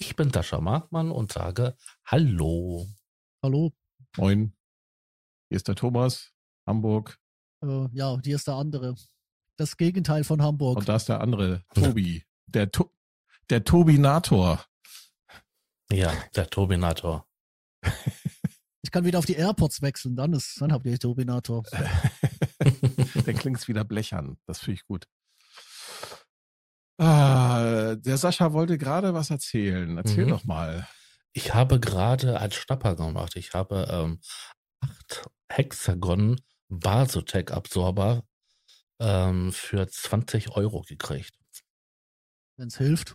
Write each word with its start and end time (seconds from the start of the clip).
Ich 0.00 0.14
bin 0.14 0.32
Sascha 0.32 0.60
Markmann 0.60 1.10
und 1.10 1.32
sage 1.32 1.76
Hallo. 2.06 2.86
Hallo. 3.42 3.72
Moin. 4.16 4.56
Hier 5.48 5.56
ist 5.56 5.66
der 5.66 5.74
Thomas, 5.74 6.32
Hamburg. 6.66 7.18
Äh, 7.64 7.88
ja, 7.92 8.16
hier 8.22 8.36
ist 8.36 8.46
der 8.46 8.54
andere. 8.54 8.94
Das 9.56 9.76
Gegenteil 9.76 10.22
von 10.22 10.40
Hamburg. 10.40 10.78
Und 10.78 10.88
da 10.88 10.94
ist 10.94 11.08
der 11.08 11.20
andere, 11.20 11.64
Tobi. 11.74 12.24
Der, 12.46 12.70
to 12.70 12.92
der 13.50 13.64
Tobinator. 13.64 14.64
Ja, 15.90 16.12
der 16.34 16.48
Tobinator. 16.48 17.26
Ich 18.80 18.92
kann 18.92 19.04
wieder 19.04 19.18
auf 19.18 19.26
die 19.26 19.34
AirPods 19.34 19.82
wechseln, 19.82 20.16
dann 20.16 20.32
ist, 20.32 20.62
dann 20.62 20.72
habt 20.72 20.86
ihr 20.86 20.98
Tobinator. 20.98 21.62
Dann 23.26 23.36
klingt 23.36 23.58
es 23.58 23.68
wieder 23.68 23.84
blechern. 23.84 24.38
Das 24.46 24.60
finde 24.60 24.74
ich 24.74 24.86
gut. 24.86 25.06
Ah, 26.98 27.94
der 27.96 28.16
Sascha 28.16 28.52
wollte 28.52 28.76
gerade 28.78 29.14
was 29.14 29.30
erzählen. 29.30 29.96
Erzähl 29.96 30.24
Mhm. 30.26 30.30
doch 30.30 30.44
mal. 30.44 30.86
Ich 31.32 31.54
habe 31.54 31.78
gerade 31.78 32.40
einen 32.40 32.52
Schnapper 32.52 32.96
gemacht. 32.96 33.36
Ich 33.36 33.54
habe 33.54 33.86
ähm, 33.90 34.20
acht 34.80 35.28
Hexagon 35.48 36.40
Basotec-Absorber 36.68 38.24
ähm, 39.00 39.52
für 39.52 39.86
20 39.88 40.50
Euro 40.56 40.82
gekriegt. 40.82 41.34
Wenn 42.56 42.68
es 42.68 42.78
hilft. 42.78 43.14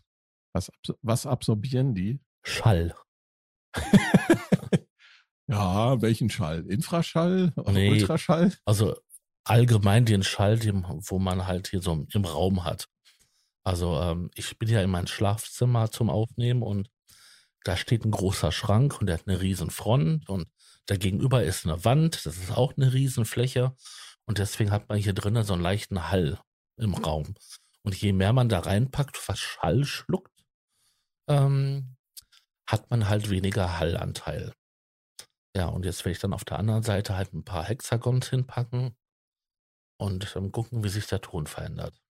Was, 0.54 0.72
was 1.02 1.26
absorbieren 1.26 1.94
die? 1.96 2.20
Schall. 2.44 2.96
Ja, 5.48 6.02
welchen 6.02 6.30
Schall? 6.30 6.66
Infraschall? 6.68 7.52
oder 7.58 7.74
Nee. 7.74 7.90
Ultraschall? 7.92 8.54
Also 8.64 8.96
allgemein 9.44 10.06
den 10.06 10.24
Schall, 10.24 10.58
den, 10.58 10.86
wo 10.88 11.20
man 11.20 11.46
halt 11.46 11.68
hier 11.68 11.82
so 11.82 12.06
im 12.14 12.24
Raum 12.26 12.64
hat. 12.64 12.88
Also 13.64 14.00
ähm, 14.00 14.30
ich 14.36 14.58
bin 14.60 14.70
ja 14.70 14.82
in 14.82 14.90
mein 14.90 15.08
Schlafzimmer 15.08 15.92
zum 15.92 16.10
Aufnehmen 16.10 16.62
und 16.64 16.90
da 17.64 17.78
steht 17.78 18.06
ein 18.06 18.12
großer 18.12 18.52
Schrank 18.52 19.00
und 19.00 19.08
der 19.08 19.18
hat 19.20 19.28
eine 19.28 19.40
riesen 19.40 19.70
Front 19.70 20.28
und 20.28 20.48
dagegenüber 20.86 21.44
ist 21.44 21.66
eine 21.66 21.86
Wand, 21.86 22.26
das 22.26 22.38
ist 22.38 22.52
auch 22.52 22.74
eine 22.76 22.94
riesen 22.94 23.26
Fläche 23.26 23.74
und 24.26 24.38
deswegen 24.38 24.72
hat 24.72 24.90
man 24.90 24.98
hier 24.98 25.14
drinnen 25.14 25.44
so 25.44 25.54
einen 25.54 25.62
leichten 25.62 26.10
Hall 26.10 26.40
im 26.78 26.94
Raum. 26.94 27.36
Und 27.84 27.96
je 27.96 28.14
mehr 28.14 28.34
man 28.34 28.50
da 28.50 28.60
reinpackt, 28.60 29.28
was 29.28 29.40
Schall 29.40 29.84
schluckt, 29.86 30.46
ähm, 31.30 31.96
hat 32.68 32.90
man 32.90 33.10
halt 33.10 33.30
weniger 33.30 33.80
Hallanteil. 33.80 34.54
Ja, 35.56 35.68
und 35.68 35.86
jetzt 35.86 36.00
werde 36.00 36.14
ich 36.14 36.20
dann 36.20 36.34
auf 36.34 36.46
der 36.46 36.60
anderen 36.60 36.84
Seite 36.84 37.16
halt 37.16 37.34
ein 37.34 37.44
paar 37.44 37.64
Hexagons 37.66 38.30
hinpacken 38.30 38.96
und 39.98 40.36
ähm, 40.36 40.52
gucken, 40.52 40.84
wie 40.84 40.90
sich 40.90 41.08
der 41.08 41.22
Ton 41.22 41.46
verändert. 41.46 42.03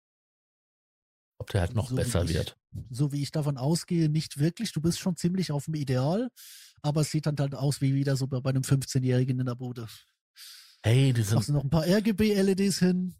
Ob 1.42 1.50
der 1.50 1.60
halt 1.62 1.74
noch 1.74 1.88
So 1.88 1.96
wie 1.96 2.00
besser 2.00 2.24
ich. 2.24 2.34
wird. 2.34 2.56
So 2.90 3.10
wie 3.12 3.20
ich 3.22 3.32
davon 3.32 3.58
ausgehe, 3.58 4.08
nicht 4.08 4.38
wirklich. 4.38 4.70
Du 4.72 4.80
bist 4.80 5.00
schon 5.00 5.16
ziemlich 5.16 5.50
auf 5.50 5.64
dem 5.64 5.74
Ideal, 5.74 6.28
aber 6.82 7.00
es 7.00 7.10
sieht 7.10 7.26
dann 7.26 7.36
halt 7.38 7.54
aus 7.56 7.80
wie 7.80 7.94
wieder 7.94 8.16
so 8.16 8.28
bei 8.28 8.38
einem 8.48 8.62
15-Jährigen 8.62 9.40
in 9.40 9.46
der 9.46 9.56
Bude. 9.56 9.88
Hey, 10.84 11.12
die 11.12 11.20
Machst 11.20 11.30
sind, 11.30 11.48
du 11.48 11.52
noch 11.54 11.64
ein 11.64 11.70
paar 11.70 11.84
RGB-LEDs 11.86 12.78
hin? 12.78 13.14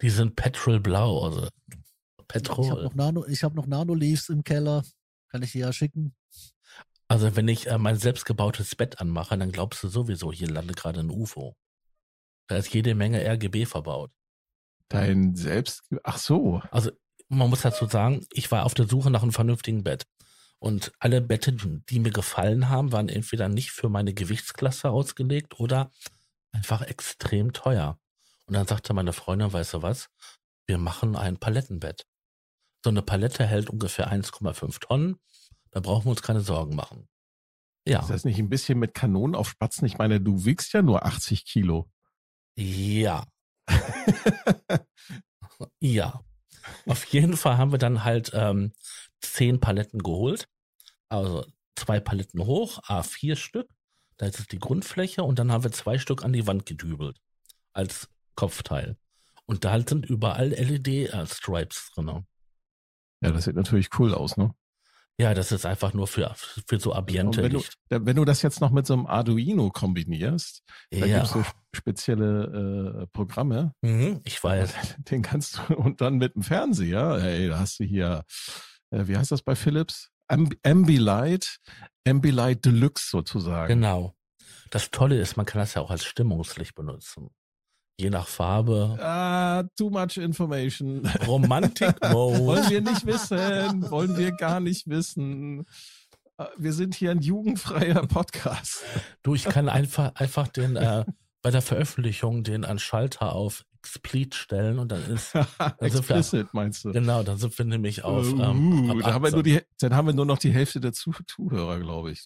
die 0.00 0.10
sind 0.10 0.36
petrolblau, 0.36 1.24
also 1.24 1.48
Ich 1.68 1.74
habe 1.76 2.26
Petrol. 2.28 2.84
noch 2.84 2.94
Nano, 2.94 3.26
ich 3.26 3.42
habe 3.42 3.56
noch 3.56 3.66
Nano-Leaves 3.66 4.28
im 4.28 4.44
Keller. 4.44 4.84
Kann 5.30 5.42
ich 5.42 5.52
dir 5.52 5.62
ja 5.66 5.72
schicken. 5.72 6.14
Also 7.08 7.34
wenn 7.34 7.48
ich 7.48 7.66
äh, 7.66 7.78
mein 7.78 7.96
selbstgebautes 7.98 8.76
Bett 8.76 9.00
anmache, 9.00 9.36
dann 9.36 9.50
glaubst 9.50 9.82
du 9.82 9.88
sowieso, 9.88 10.32
hier 10.32 10.48
landet 10.48 10.76
gerade 10.76 11.00
ein 11.00 11.10
UFO. 11.10 11.56
Da 12.46 12.56
ist 12.56 12.72
jede 12.72 12.94
Menge 12.94 13.20
RGB 13.24 13.66
verbaut. 13.66 14.10
Dein 14.88 15.34
Selbst... 15.34 15.82
Ach 16.02 16.18
so. 16.18 16.62
Also 16.70 16.90
man 17.28 17.50
muss 17.50 17.62
dazu 17.62 17.86
sagen, 17.86 18.26
ich 18.30 18.50
war 18.50 18.64
auf 18.64 18.74
der 18.74 18.88
Suche 18.88 19.10
nach 19.10 19.22
einem 19.22 19.32
vernünftigen 19.32 19.84
Bett. 19.84 20.06
Und 20.58 20.92
alle 20.98 21.20
Betten, 21.20 21.84
die 21.88 22.00
mir 22.00 22.10
gefallen 22.10 22.68
haben, 22.68 22.90
waren 22.90 23.08
entweder 23.08 23.48
nicht 23.48 23.70
für 23.70 23.88
meine 23.88 24.12
Gewichtsklasse 24.12 24.90
ausgelegt 24.90 25.60
oder 25.60 25.90
einfach 26.52 26.82
extrem 26.82 27.52
teuer. 27.52 27.98
Und 28.46 28.54
dann 28.54 28.66
sagte 28.66 28.94
meine 28.94 29.12
Freundin, 29.12 29.52
weißt 29.52 29.74
du 29.74 29.82
was, 29.82 30.08
wir 30.66 30.78
machen 30.78 31.16
ein 31.16 31.36
Palettenbett. 31.36 32.06
So 32.82 32.90
eine 32.90 33.02
Palette 33.02 33.46
hält 33.46 33.70
ungefähr 33.70 34.10
1,5 34.10 34.80
Tonnen. 34.80 35.16
Da 35.70 35.80
brauchen 35.80 36.06
wir 36.06 36.10
uns 36.10 36.22
keine 36.22 36.40
Sorgen 36.40 36.74
machen. 36.74 37.08
Ja, 37.86 38.00
Ist 38.00 38.10
das 38.10 38.24
nicht 38.24 38.38
ein 38.38 38.48
bisschen 38.48 38.78
mit 38.78 38.94
Kanonen 38.94 39.34
auf 39.34 39.48
Spatzen? 39.48 39.86
Ich 39.86 39.98
meine, 39.98 40.20
du 40.20 40.44
wiegst 40.44 40.72
ja 40.72 40.82
nur 40.82 41.04
80 41.04 41.44
Kilo. 41.44 41.90
ja, 42.56 43.24
ja. 45.80 46.20
Auf 46.86 47.04
jeden 47.06 47.36
Fall 47.36 47.58
haben 47.58 47.72
wir 47.72 47.78
dann 47.78 48.04
halt 48.04 48.30
ähm, 48.34 48.72
zehn 49.20 49.60
Paletten 49.60 50.02
geholt. 50.02 50.48
Also 51.08 51.46
zwei 51.76 52.00
Paletten 52.00 52.44
hoch, 52.44 52.82
A4 52.84 53.36
Stück. 53.36 53.68
Da 54.16 54.26
ist 54.26 54.40
es 54.40 54.46
die 54.46 54.58
Grundfläche 54.58 55.22
und 55.22 55.38
dann 55.38 55.52
haben 55.52 55.64
wir 55.64 55.72
zwei 55.72 55.98
Stück 55.98 56.24
an 56.24 56.32
die 56.32 56.46
Wand 56.46 56.66
gedübelt. 56.66 57.20
Als 57.72 58.08
Kopfteil. 58.34 58.96
Und 59.46 59.64
da 59.64 59.80
sind 59.80 60.04
überall 60.06 60.50
LED-Stripes 60.50 61.92
drin. 61.94 62.26
Ja, 63.20 63.30
das 63.30 63.44
sieht 63.44 63.56
natürlich 63.56 63.88
cool 63.98 64.14
aus, 64.14 64.36
ne? 64.36 64.54
Ja, 65.20 65.34
das 65.34 65.50
ist 65.50 65.66
einfach 65.66 65.94
nur 65.94 66.06
für, 66.06 66.32
für 66.68 66.78
so 66.78 66.92
Ambiente 66.92 67.42
wenn, 67.42 67.50
du, 67.52 67.58
Licht. 67.58 67.74
da- 67.88 68.04
wenn 68.06 68.14
du 68.16 68.24
das 68.24 68.42
jetzt 68.42 68.60
noch 68.60 68.70
mit 68.70 68.86
so 68.86 68.94
einem 68.94 69.06
Arduino 69.06 69.68
kombinierst, 69.70 70.62
da 70.92 70.98
Ja, 71.06 71.18
gibt's 71.18 71.32
so 71.32 71.44
spezielle 71.74 73.02
äh, 73.02 73.06
Programme, 73.08 73.72
mhm, 73.82 74.20
ich 74.24 74.42
weiß. 74.42 74.72
den 75.10 75.22
kannst 75.22 75.58
du 75.68 75.74
und 75.74 76.00
dann 76.00 76.18
mit 76.18 76.34
dem 76.36 76.42
Fernseher, 76.42 77.18
hey, 77.20 77.48
da 77.48 77.58
hast 77.58 77.80
du 77.80 77.84
hier, 77.84 78.24
äh, 78.90 79.08
wie 79.08 79.16
heißt 79.16 79.32
das 79.32 79.42
bei 79.42 79.56
Philips? 79.56 80.10
Amb 80.28 80.54
Ambilight, 80.64 81.58
Ambilight 82.06 82.64
Deluxe 82.64 83.08
sozusagen. 83.10 83.68
Genau. 83.80 84.14
Das 84.70 84.90
Tolle 84.90 85.18
ist, 85.20 85.36
man 85.36 85.46
kann 85.46 85.60
das 85.60 85.74
ja 85.74 85.82
auch 85.82 85.90
als 85.90 86.04
Stimmungslicht 86.04 86.74
benutzen. 86.74 87.30
Je 88.00 88.10
nach 88.10 88.28
Farbe. 88.28 88.96
Ah, 89.02 89.64
too 89.76 89.90
much 89.90 90.18
information. 90.18 91.04
Romantic 91.26 91.96
Wollen 92.12 92.44
Mode. 92.44 92.70
wir 92.70 92.80
nicht 92.80 93.04
wissen, 93.06 93.90
wollen 93.90 94.16
wir 94.16 94.30
gar 94.32 94.60
nicht 94.60 94.86
wissen. 94.88 95.66
Äh, 96.38 96.44
Wir 96.56 96.72
sind 96.72 96.94
hier 96.94 97.10
ein 97.10 97.20
jugendfreier 97.22 98.06
Podcast. 98.06 98.84
Du, 99.24 99.34
ich 99.34 99.44
kann 99.44 99.68
einfach, 99.68 100.12
einfach 100.14 100.46
den, 100.46 100.76
äh, 100.76 101.04
bei 101.42 101.50
der 101.50 101.60
Veröffentlichung 101.62 102.44
den 102.44 102.64
an 102.64 102.78
Schalter 102.78 103.32
auf 103.32 103.64
Explit 103.80 104.36
stellen 104.36 104.78
und 104.78 104.92
dann 104.92 105.02
ist, 105.10 105.34
wir- 105.34 105.48
Explicit 105.80 106.46
meinst 106.52 106.84
du? 106.84 106.92
genau, 106.92 107.24
dann 107.24 107.38
sind 107.38 107.56
wir 107.58 107.64
nämlich 107.64 108.04
auf, 108.04 108.32
Uh, 108.32 108.42
ähm, 108.42 108.90
ab 108.90 108.96
da 109.02 109.12
haben 109.14 109.22
wir 109.24 109.28
18. 109.28 109.32
nur 109.32 109.42
die, 109.42 109.60
dann 109.80 109.96
haben 109.96 110.06
wir 110.06 110.14
nur 110.14 110.26
noch 110.26 110.38
die 110.38 110.52
Hälfte 110.52 110.78
der 110.80 110.92
Zuh 110.92 111.12
Zuhörer, 111.26 111.80
glaube 111.80 112.12
ich. 112.12 112.24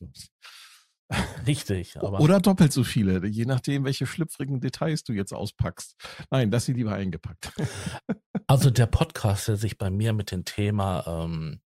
Richtig, 1.47 1.97
aber 1.99 2.21
Oder 2.21 2.41
doppelt 2.41 2.73
so 2.73 2.85
viele, 2.85 3.27
je 3.27 3.45
nachdem, 3.45 3.85
welche 3.85 4.07
schlüpfrigen 4.07 4.61
Details 4.61 5.05
du 5.05 5.13
jetzt 5.13 5.33
auspackst. 5.33 5.97
Nein, 6.31 6.51
das 6.51 6.65
sie 6.65 6.73
lieber 6.73 6.95
eingepackt. 6.95 7.53
also 8.47 8.71
der 8.71 8.87
Podcast, 8.87 9.49
der 9.49 9.57
sich 9.57 9.79
bei 9.79 9.91
mir 9.91 10.13
mit 10.13 10.31
dem 10.31 10.45
Thema 10.45 11.05
ähm, 11.07 11.61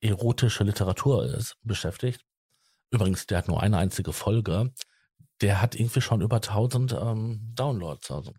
erotische 0.00 0.64
Literatur 0.64 1.24
ist, 1.24 1.56
beschäftigt. 1.62 2.24
Übrigens, 2.90 3.26
der 3.26 3.38
hat 3.38 3.48
nur 3.48 3.62
eine 3.62 3.78
einzige 3.78 4.12
Folge. 4.12 4.72
Der 5.40 5.62
hat 5.62 5.74
irgendwie 5.74 6.02
schon 6.02 6.20
über 6.20 6.36
1000 6.36 6.92
ähm, 6.92 7.40
Downloads. 7.54 8.10
Also, 8.10 8.32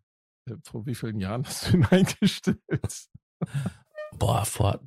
Vor 0.64 0.86
wie 0.86 0.96
vielen 0.96 1.20
Jahren 1.20 1.46
hast 1.46 1.70
du 1.70 1.78
ihn 1.78 1.86
eingestellt? 1.90 2.60
boah, 4.20 4.46
vor 4.46 4.80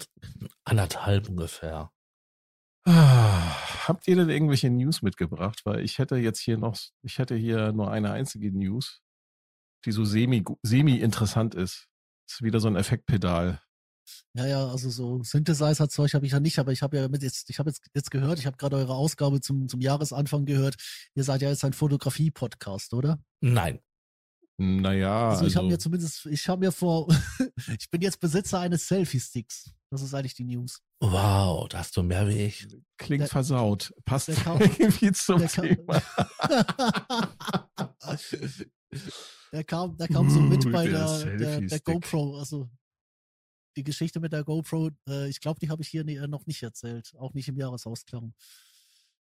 anderthalb 0.64 1.28
ungefähr. 1.28 1.90
Habt 2.86 4.06
ihr 4.06 4.16
denn 4.16 4.30
irgendwelche 4.30 4.70
News 4.70 5.02
mitgebracht? 5.02 5.62
Weil 5.64 5.80
ich 5.80 5.98
hätte 5.98 6.16
jetzt 6.16 6.40
hier 6.40 6.56
noch, 6.56 6.78
ich 7.02 7.18
hätte 7.18 7.34
hier 7.34 7.72
nur 7.72 7.90
eine 7.90 8.12
einzige 8.12 8.52
News, 8.52 9.02
die 9.84 9.92
so 9.92 10.04
semi, 10.04 10.44
semi 10.62 10.96
interessant 10.98 11.54
ist. 11.54 11.88
ist 12.28 12.42
wieder 12.42 12.60
so 12.60 12.68
ein 12.68 12.76
Effektpedal. 12.76 13.60
Ja, 14.34 14.46
ja, 14.46 14.66
also 14.68 14.88
so 14.90 15.22
Synthesizer-Zeug 15.22 16.14
habe 16.14 16.26
ich 16.26 16.32
ja 16.32 16.40
nicht, 16.40 16.58
aber 16.58 16.70
ich 16.70 16.82
habe 16.82 16.96
ja 16.96 17.08
mit 17.08 17.22
jetzt, 17.22 17.50
ich 17.50 17.58
habe 17.58 17.70
jetzt, 17.70 17.82
jetzt 17.94 18.10
gehört, 18.10 18.38
ich 18.38 18.46
habe 18.46 18.56
gerade 18.56 18.76
eure 18.76 18.94
Ausgabe 18.94 19.40
zum, 19.40 19.68
zum 19.68 19.80
Jahresanfang 19.80 20.44
gehört. 20.44 20.76
Ihr 21.14 21.24
seid 21.24 21.42
ja 21.42 21.48
jetzt 21.48 21.64
ein 21.64 21.72
Fotografie-Podcast, 21.72 22.94
oder? 22.94 23.18
Nein. 23.40 23.80
Naja, 24.58 25.30
Also, 25.30 25.44
also, 25.44 25.46
ich 25.46 25.56
habe 25.56 25.66
mir 25.66 25.78
zumindest, 25.78 26.26
ich 26.26 26.48
habe 26.48 26.60
mir 26.60 26.72
vor, 26.72 27.08
ich 27.78 27.90
bin 27.90 28.00
jetzt 28.00 28.20
Besitzer 28.20 28.60
eines 28.60 28.86
Selfie-Sticks. 28.86 29.72
Das 29.90 30.02
ist 30.02 30.12
eigentlich 30.14 30.34
die 30.34 30.44
News. 30.44 30.80
Wow, 31.00 31.68
da 31.68 31.78
hast 31.78 31.96
du 31.96 32.02
mehr 32.02 32.26
wie 32.28 32.42
ich. 32.46 32.66
Klingt 32.96 33.20
Der- 33.22 33.28
versaut. 33.28 33.92
Passt 34.04 34.28
der 34.28 34.34
kam- 34.34 34.58
irgendwie 34.78 35.12
zum 35.12 35.38
der 35.38 35.48
kam- 35.48 35.64
Thema. 35.66 36.02
der 39.52 39.64
kam, 39.64 39.96
der 39.96 40.08
kam 40.08 40.30
so 40.30 40.40
mit 40.40 40.64
Uh, 40.66 40.70
bei 40.72 40.88
der 40.88 41.36
der, 41.36 41.60
der. 41.60 41.80
GoPro. 41.80 42.38
Also 42.38 42.68
die 43.76 43.84
Geschichte 43.84 44.20
mit 44.20 44.32
der 44.32 44.42
GoPro, 44.44 44.90
äh, 45.08 45.28
ich 45.28 45.40
glaube, 45.40 45.60
die 45.60 45.68
habe 45.68 45.82
ich 45.82 45.88
hier 45.88 46.02
nie, 46.04 46.16
äh, 46.16 46.26
noch 46.26 46.46
nicht 46.46 46.62
erzählt. 46.62 47.14
Auch 47.18 47.34
nicht 47.34 47.46
im 47.48 47.58
Jahresausklang. 47.58 48.32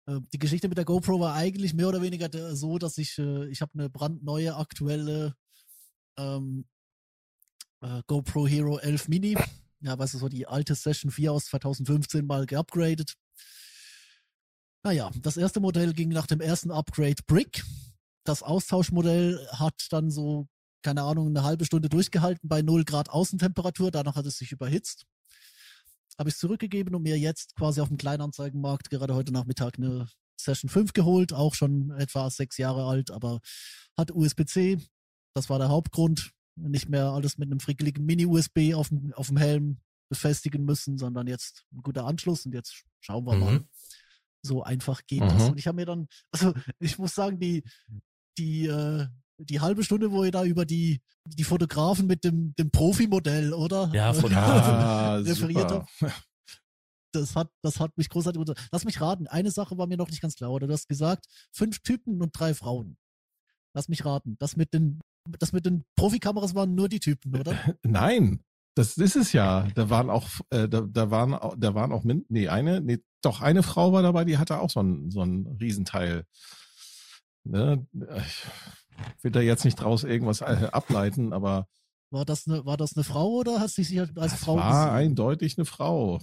Äh, 0.08 0.20
die 0.34 0.38
Geschichte 0.40 0.70
mit 0.70 0.78
der 0.78 0.86
GoPro 0.86 1.20
war 1.20 1.34
eigentlich 1.34 1.74
mehr 1.74 1.88
oder 1.90 2.02
weniger 2.02 2.30
der, 2.30 2.56
so, 2.56 2.78
dass 2.78 2.98
ich, 2.98 3.18
äh, 3.18 3.48
ich 3.50 3.62
habe 3.62 3.72
eine 3.74 3.90
brandneue, 3.90 4.56
aktuelle 4.56 5.36
ähm, 6.18 6.66
äh, 7.82 8.04
GoPro 8.08 8.48
Hero 8.48 8.78
11 8.78 9.08
Mini. 9.08 9.36
Ja, 9.86 10.00
weißt 10.00 10.16
du, 10.16 10.18
so 10.18 10.30
die 10.30 10.48
alte 10.48 10.74
Session 10.74 11.12
4 11.12 11.32
aus 11.32 11.46
2015 11.46 12.26
mal 12.26 12.48
geupgradet. 12.48 13.14
Naja, 14.84 15.12
das 15.22 15.38
erste 15.38 15.60
Modell 15.60 15.94
ging 15.94 16.10
nach 16.10 16.26
dem 16.26 16.42
ersten 16.42 16.72
Upgrade 16.72 17.22
Brick. 17.28 17.64
Das 18.24 18.42
Austauschmodell 18.42 19.48
hat 19.52 19.86
dann 19.92 20.10
so, 20.10 20.48
keine 20.82 21.04
Ahnung, 21.04 21.28
eine 21.28 21.44
halbe 21.44 21.66
Stunde 21.66 21.88
durchgehalten 21.88 22.50
bei 22.50 22.64
0 22.64 22.84
Grad 22.84 23.10
Außentemperatur. 23.12 23.92
Danach 23.92 24.16
hat 24.16 24.26
es 24.26 24.40
sich 24.40 24.52
überhitzt. 24.52 25.06
Habe 26.18 26.30
ich 26.30 26.38
zurückgegeben 26.38 26.96
und 26.96 27.04
mir 27.04 27.20
jetzt 27.20 27.56
quasi 27.56 27.80
auf 27.80 27.90
dem 27.90 27.98
Kleinanzeigenmarkt 27.98 28.90
gerade 28.90 29.14
heute 29.14 29.32
Nachmittag 29.32 29.78
eine 29.78 30.10
Session 30.36 30.70
5 30.70 30.94
geholt. 30.94 31.32
Auch 31.32 31.54
schon 31.54 31.92
etwa 31.92 32.32
sechs 32.32 32.58
Jahre 32.58 32.86
alt, 32.86 33.12
aber 33.12 33.40
hat 33.96 34.10
USB-C. 34.10 34.80
Das 35.36 35.48
war 35.52 35.60
der 35.60 35.70
Hauptgrund. 35.70 36.32
Nicht 36.56 36.90
mehr 36.90 37.08
alles 37.08 37.38
mit 37.38 37.50
einem 37.50 37.60
frickeligen 37.60 38.06
Mini-USB 38.06 38.74
auf 38.76 38.90
dem, 38.90 39.14
auf 39.14 39.28
dem 39.28 39.38
Helm 39.38 39.80
befestigen 40.10 40.64
müssen, 40.66 40.98
sondern 40.98 41.28
jetzt 41.28 41.66
ein 41.74 41.82
guter 41.82 42.06
Anschluss. 42.06 42.46
Und 42.46 42.54
jetzt 42.54 42.84
schauen 43.02 43.26
wir 43.26 43.36
mal. 43.36 43.60
Mhm. 43.60 43.68
So 44.44 44.64
einfach 44.64 45.02
geht 45.08 45.22
das. 45.22 45.34
Mhm. 45.34 45.50
Und 45.52 45.60
ich 45.60 45.68
habe 45.68 45.76
mir 45.76 45.86
dann, 45.86 46.08
also 46.32 46.54
ich 46.80 46.98
muss 46.98 47.16
sagen, 47.16 47.40
die, 47.40 47.64
die, 48.38 48.68
äh, 48.68 49.08
die 49.38 49.60
halbe 49.60 49.84
Stunde, 49.84 50.12
wo 50.12 50.24
ihr 50.24 50.32
da 50.32 50.44
über 50.46 50.66
die, 50.66 51.02
die 51.28 51.44
Fotografen 51.44 52.06
mit 52.08 52.24
dem, 52.24 52.54
dem 52.56 52.70
Profi-Modell, 52.72 53.54
oder? 53.54 53.90
Ja, 53.94 54.14
von- 54.14 54.32
Ja, 54.32 55.16
referiert 55.18 55.70
super. 55.70 55.88
habe. 56.02 56.14
Das 57.12 57.36
hat, 57.36 57.50
das 57.62 57.80
hat 57.80 57.98
mich 57.98 58.10
großartig 58.10 58.40
unter. 58.40 58.56
Lass 58.72 58.84
mich 58.86 59.00
raten, 59.00 59.28
eine 59.28 59.50
Sache 59.50 59.78
war 59.78 59.88
mir 59.88 59.96
noch 59.98 60.10
nicht 60.10 60.22
ganz 60.22 60.36
klar, 60.36 60.52
oder? 60.52 60.68
Du 60.68 60.74
hast 60.74 60.88
gesagt, 60.88 61.26
fünf 61.52 61.80
Typen 61.80 62.22
und 62.22 62.38
drei 62.38 62.54
Frauen. 62.54 62.98
Lass 63.76 63.90
mich 63.90 64.06
raten. 64.06 64.38
Das 64.40 64.56
mit 64.56 64.74
den, 64.74 65.02
das 65.38 65.52
mit 65.52 65.66
den 65.66 65.84
Profikameras 65.96 66.56
waren 66.56 66.76
nur 66.76 66.88
die 66.88 67.02
Typen, 67.02 67.36
oder? 67.36 67.54
Nein, 67.84 68.40
das 68.74 68.98
ist 68.98 69.18
es 69.18 69.34
ja. 69.34 69.68
Da 69.76 69.90
waren 69.90 70.10
auch, 70.10 70.28
äh, 70.50 70.70
da, 70.70 70.82
da 70.82 71.12
waren, 71.12 71.32
da 71.60 71.76
waren 71.76 71.92
auch, 71.92 72.06
nee, 72.06 72.48
eine, 72.48 72.80
nee, 72.80 73.00
doch 73.22 73.42
eine 73.42 73.64
Frau 73.64 73.92
war 73.92 74.02
dabei, 74.02 74.24
die 74.24 74.38
hatte 74.38 74.60
auch 74.62 74.70
so 74.70 74.82
ein, 74.82 75.12
so 75.12 75.22
ein 75.22 75.58
Riesenteil. 75.60 76.26
Ne? 77.44 77.86
Ich 77.94 79.24
will 79.24 79.32
da 79.32 79.42
jetzt 79.42 79.66
nicht 79.66 79.76
draus 79.76 80.04
irgendwas 80.06 80.42
äh, 80.42 80.70
ableiten, 80.72 81.34
aber 81.34 81.68
War 82.12 82.24
das 82.26 82.48
eine, 82.48 82.66
war 82.66 82.78
das 82.78 82.96
eine 82.96 83.04
Frau 83.04 83.28
oder 83.30 83.60
hast 83.60 83.78
du 83.78 83.82
dich 83.82 84.00
als 84.00 84.14
das 84.14 84.36
Frau 84.36 84.56
war 84.56 84.86
gesehen? 84.86 85.10
eindeutig 85.10 85.58
eine 85.58 85.66
Frau. 85.66 86.22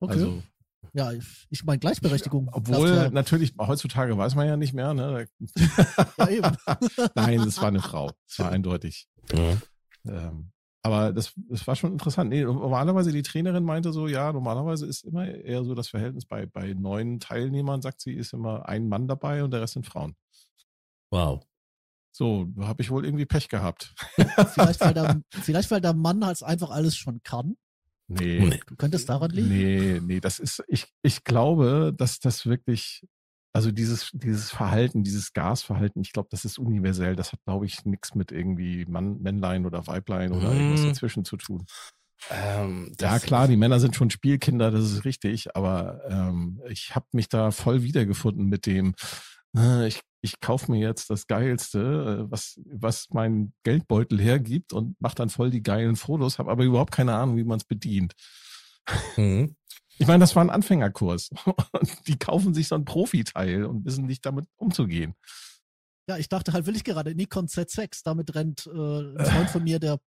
Okay. 0.00 0.12
Also, 0.12 0.42
ja, 0.92 1.12
ich, 1.12 1.64
meine 1.64 1.78
Gleichberechtigung. 1.78 2.48
obwohl 2.52 2.88
Erst 2.88 3.12
natürlich 3.12 3.54
heutzutage 3.58 4.16
weiß 4.16 4.34
man 4.34 4.46
ja 4.46 4.56
nicht 4.56 4.72
mehr. 4.72 4.94
Ne? 4.94 5.28
Ja, 6.18 6.28
eben. 6.28 6.56
Nein, 7.14 7.40
es 7.40 7.60
war 7.60 7.68
eine 7.68 7.80
Frau. 7.80 8.10
Es 8.26 8.38
war 8.38 8.50
eindeutig. 8.50 9.08
Ja. 9.32 9.56
Ähm, 10.06 10.52
aber 10.82 11.12
das, 11.12 11.32
das 11.50 11.66
war 11.66 11.76
schon 11.76 11.92
interessant. 11.92 12.30
Nee, 12.30 12.44
normalerweise 12.44 13.12
die 13.12 13.22
Trainerin 13.22 13.64
meinte 13.64 13.92
so, 13.92 14.06
ja, 14.06 14.32
normalerweise 14.32 14.86
ist 14.86 15.04
immer 15.04 15.26
eher 15.26 15.64
so 15.64 15.74
das 15.74 15.88
Verhältnis 15.88 16.24
bei, 16.24 16.46
bei 16.46 16.72
neun 16.72 17.20
Teilnehmern, 17.20 17.82
sagt 17.82 18.00
sie, 18.00 18.14
ist 18.14 18.32
immer 18.32 18.68
ein 18.68 18.88
Mann 18.88 19.08
dabei 19.08 19.44
und 19.44 19.50
der 19.50 19.60
Rest 19.60 19.74
sind 19.74 19.86
Frauen. 19.86 20.16
Wow. 21.10 21.44
So, 22.12 22.46
da 22.56 22.68
habe 22.68 22.82
ich 22.82 22.90
wohl 22.90 23.04
irgendwie 23.04 23.26
Pech 23.26 23.48
gehabt. 23.48 23.94
vielleicht, 24.52 24.80
weil 24.80 24.94
der, 24.94 25.20
vielleicht, 25.30 25.70
weil 25.70 25.80
der 25.80 25.94
Mann 25.94 26.24
halt 26.24 26.42
einfach 26.42 26.70
alles 26.70 26.96
schon 26.96 27.22
kann. 27.22 27.56
Nee. 28.08 28.40
Nee. 28.40 28.60
Du 28.66 28.74
könntest 28.76 29.08
daran 29.08 29.30
liegen. 29.30 29.48
Nee, 29.48 30.00
nee, 30.02 30.20
das 30.20 30.38
ist, 30.38 30.62
ich, 30.68 30.86
ich 31.02 31.24
glaube, 31.24 31.92
dass 31.96 32.20
das 32.20 32.46
wirklich, 32.46 33.06
also 33.52 33.70
dieses, 33.70 34.10
dieses 34.12 34.50
Verhalten, 34.50 35.04
dieses 35.04 35.32
Gasverhalten, 35.32 36.00
ich 36.02 36.12
glaube, 36.12 36.28
das 36.30 36.44
ist 36.44 36.58
universell. 36.58 37.16
Das 37.16 37.32
hat, 37.32 37.40
glaube 37.44 37.66
ich, 37.66 37.84
nichts 37.84 38.14
mit 38.14 38.32
irgendwie 38.32 38.86
Mann, 38.86 39.20
Männlein 39.20 39.66
oder 39.66 39.86
Weiblein 39.86 40.32
oder 40.32 40.54
irgendwas 40.54 40.82
Mhm. 40.82 40.86
dazwischen 40.86 41.24
zu 41.24 41.36
tun. 41.36 41.66
Ähm, 42.30 42.92
Ja, 43.00 43.18
klar, 43.18 43.46
die 43.46 43.56
Männer 43.56 43.78
sind 43.78 43.94
schon 43.94 44.10
Spielkinder, 44.10 44.70
das 44.70 44.84
ist 44.90 45.04
richtig, 45.04 45.54
aber 45.54 46.00
ähm, 46.08 46.60
ich 46.68 46.94
habe 46.94 47.06
mich 47.12 47.28
da 47.28 47.50
voll 47.52 47.82
wiedergefunden 47.82 48.46
mit 48.46 48.66
dem, 48.66 48.94
äh, 49.56 49.86
ich, 49.86 50.00
ich 50.20 50.40
kaufe 50.40 50.70
mir 50.70 50.80
jetzt 50.80 51.10
das 51.10 51.26
Geilste, 51.26 52.26
äh, 52.26 52.30
was, 52.30 52.60
was 52.64 53.06
mein 53.10 53.52
Geldbeutel 53.62 54.20
hergibt 54.20 54.72
und 54.72 55.00
mache 55.00 55.14
dann 55.14 55.30
voll 55.30 55.50
die 55.50 55.62
geilen 55.62 55.96
Fotos, 55.96 56.38
habe 56.38 56.50
aber 56.50 56.64
überhaupt 56.64 56.92
keine 56.92 57.14
Ahnung, 57.14 57.36
wie 57.36 57.44
man 57.44 57.58
es 57.58 57.64
bedient. 57.64 58.14
Mhm. 59.16 59.54
Ich 59.98 60.06
meine, 60.06 60.20
das 60.20 60.36
war 60.36 60.44
ein 60.44 60.50
Anfängerkurs. 60.50 61.30
Und 61.72 62.06
die 62.06 62.16
kaufen 62.16 62.54
sich 62.54 62.68
so 62.68 62.76
ein 62.76 62.84
Profiteil 62.84 63.64
und 63.64 63.84
wissen 63.84 64.06
nicht 64.06 64.24
damit 64.24 64.46
umzugehen. 64.56 65.14
Ja, 66.08 66.16
ich 66.18 66.28
dachte 66.28 66.52
halt, 66.52 66.66
will 66.66 66.76
ich 66.76 66.84
gerade 66.84 67.14
Nikon 67.16 67.46
Z6, 67.48 68.02
damit 68.04 68.34
rennt 68.34 68.66
äh, 68.66 68.70
ein 68.70 69.24
Freund 69.26 69.50
von 69.50 69.64
mir, 69.64 69.80
der 69.80 69.98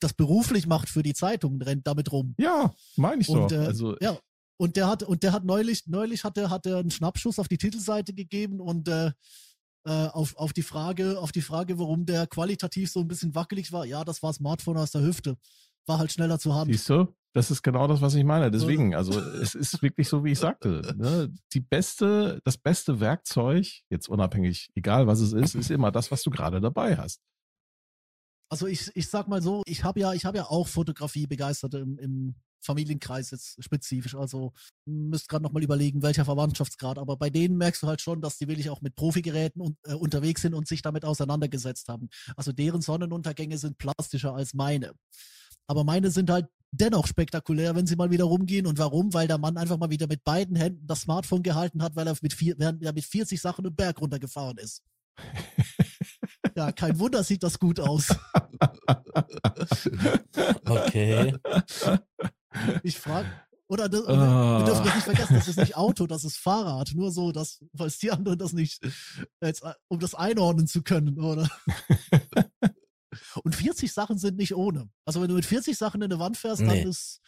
das 0.00 0.14
beruflich 0.14 0.66
macht 0.66 0.88
für 0.88 1.02
die 1.02 1.12
Zeitung, 1.12 1.60
rennt 1.60 1.86
damit 1.86 2.10
rum. 2.10 2.34
Ja, 2.38 2.72
meine 2.96 3.20
ich 3.20 3.28
Und, 3.28 3.52
doch. 3.52 3.52
äh, 3.52 3.66
also, 3.66 3.96
Ja, 4.00 4.18
und 4.58 4.76
der 4.76 4.88
hat, 4.88 5.02
und 5.02 5.22
der 5.22 5.32
hat 5.32 5.44
neulich, 5.44 5.86
neulich 5.86 6.24
hat 6.24 6.36
er, 6.36 6.50
hat 6.50 6.66
er 6.66 6.78
einen 6.78 6.90
Schnappschuss 6.90 7.38
auf 7.38 7.48
die 7.48 7.58
Titelseite 7.58 8.12
gegeben 8.12 8.60
und 8.60 8.88
äh, 8.88 9.12
äh, 9.84 10.08
auf, 10.08 10.36
auf 10.36 10.52
die 10.52 10.62
Frage, 10.62 11.18
auf 11.18 11.32
die 11.32 11.42
Frage, 11.42 11.78
warum 11.78 12.04
der 12.04 12.26
qualitativ 12.26 12.90
so 12.90 13.00
ein 13.00 13.08
bisschen 13.08 13.34
wackelig 13.34 13.72
war, 13.72 13.86
ja, 13.86 14.04
das 14.04 14.22
war 14.22 14.32
Smartphone 14.32 14.76
aus 14.76 14.90
der 14.90 15.02
Hüfte. 15.02 15.36
War 15.86 15.98
halt 15.98 16.12
schneller 16.12 16.38
zur 16.38 16.54
Hand. 16.54 16.70
Siehst 16.70 16.90
du? 16.90 17.14
Das 17.32 17.50
ist 17.50 17.62
genau 17.62 17.86
das, 17.86 18.00
was 18.00 18.14
ich 18.14 18.24
meine. 18.24 18.50
Deswegen, 18.50 18.94
also 18.94 19.18
es 19.20 19.54
ist 19.54 19.80
wirklich 19.80 20.08
so, 20.08 20.24
wie 20.24 20.32
ich 20.32 20.38
sagte. 20.38 20.94
Ne? 20.96 21.32
Die 21.52 21.60
beste, 21.60 22.40
das 22.44 22.58
beste 22.58 23.00
Werkzeug, 23.00 23.82
jetzt 23.90 24.08
unabhängig, 24.08 24.70
egal 24.74 25.06
was 25.06 25.20
es 25.20 25.32
ist, 25.32 25.54
ist 25.54 25.70
immer 25.70 25.92
das, 25.92 26.10
was 26.10 26.22
du 26.22 26.30
gerade 26.30 26.60
dabei 26.60 26.96
hast. 26.96 27.20
Also 28.50 28.66
ich, 28.66 28.90
ich 28.94 29.08
sag 29.08 29.28
mal 29.28 29.40
so, 29.40 29.62
ich 29.66 29.84
habe 29.84 30.00
ja, 30.00 30.14
ich 30.14 30.24
habe 30.24 30.38
ja 30.38 30.46
auch 30.46 30.66
Fotografie 30.66 31.26
begeistert 31.26 31.74
im, 31.74 31.98
im 31.98 32.34
Familienkreis 32.60 33.30
jetzt 33.30 33.62
spezifisch. 33.62 34.14
Also 34.14 34.52
müsst 34.84 35.28
gerade 35.28 35.42
nochmal 35.42 35.62
überlegen, 35.62 36.02
welcher 36.02 36.24
Verwandtschaftsgrad. 36.24 36.98
Aber 36.98 37.16
bei 37.16 37.30
denen 37.30 37.56
merkst 37.56 37.82
du 37.82 37.86
halt 37.86 38.00
schon, 38.00 38.20
dass 38.20 38.38
die 38.38 38.48
wirklich 38.48 38.70
auch 38.70 38.80
mit 38.80 38.94
Profigeräten 38.94 39.60
und, 39.62 39.76
äh, 39.84 39.94
unterwegs 39.94 40.42
sind 40.42 40.54
und 40.54 40.68
sich 40.68 40.82
damit 40.82 41.04
auseinandergesetzt 41.04 41.88
haben. 41.88 42.08
Also 42.36 42.52
deren 42.52 42.80
Sonnenuntergänge 42.80 43.58
sind 43.58 43.78
plastischer 43.78 44.34
als 44.34 44.54
meine. 44.54 44.92
Aber 45.66 45.84
meine 45.84 46.10
sind 46.10 46.30
halt 46.30 46.46
dennoch 46.70 47.06
spektakulär, 47.06 47.74
wenn 47.74 47.86
sie 47.86 47.96
mal 47.96 48.10
wieder 48.10 48.24
rumgehen. 48.24 48.66
Und 48.66 48.78
warum? 48.78 49.12
Weil 49.14 49.28
der 49.28 49.38
Mann 49.38 49.56
einfach 49.56 49.78
mal 49.78 49.90
wieder 49.90 50.06
mit 50.06 50.24
beiden 50.24 50.56
Händen 50.56 50.86
das 50.86 51.02
Smartphone 51.02 51.42
gehalten 51.42 51.82
hat, 51.82 51.96
weil 51.96 52.06
er 52.06 52.16
mit, 52.22 52.32
vier, 52.32 52.54
während 52.58 52.82
er 52.82 52.92
mit 52.92 53.04
40 53.04 53.40
Sachen 53.40 53.64
den 53.64 53.74
Berg 53.74 54.00
runtergefahren 54.00 54.58
ist. 54.58 54.82
Ja, 56.56 56.72
kein 56.72 56.98
Wunder 56.98 57.22
sieht 57.22 57.42
das 57.42 57.58
gut 57.58 57.80
aus. 57.80 58.08
Okay. 60.64 61.34
Ich 62.82 62.98
frage, 62.98 63.28
oder 63.68 63.88
das, 63.88 64.00
wir 64.06 64.64
dürfen 64.64 64.66
das 64.66 64.78
Ah. 64.80 64.94
nicht 64.94 65.04
vergessen, 65.04 65.34
das 65.34 65.48
ist 65.48 65.58
nicht 65.58 65.76
Auto, 65.76 66.06
das 66.06 66.24
ist 66.24 66.36
Fahrrad. 66.38 66.92
Nur 66.94 67.10
so, 67.10 67.32
dass, 67.32 67.62
falls 67.76 67.98
die 67.98 68.10
anderen 68.10 68.38
das 68.38 68.52
nicht, 68.52 68.80
jetzt, 69.42 69.62
äh, 69.62 69.74
um 69.88 69.98
das 70.00 70.14
einordnen 70.14 70.66
zu 70.66 70.82
können, 70.82 71.18
oder? 71.20 71.48
Und 73.42 73.54
40 73.54 73.92
Sachen 73.92 74.18
sind 74.18 74.36
nicht 74.36 74.54
ohne. 74.54 74.88
Also 75.04 75.20
wenn 75.20 75.28
du 75.28 75.34
mit 75.34 75.44
40 75.46 75.76
Sachen 75.76 76.02
in 76.02 76.10
eine 76.12 76.20
Wand 76.20 76.36
fährst, 76.36 76.60
Nee. 76.62 76.68
dann 76.82 76.88
ist, 76.88 77.20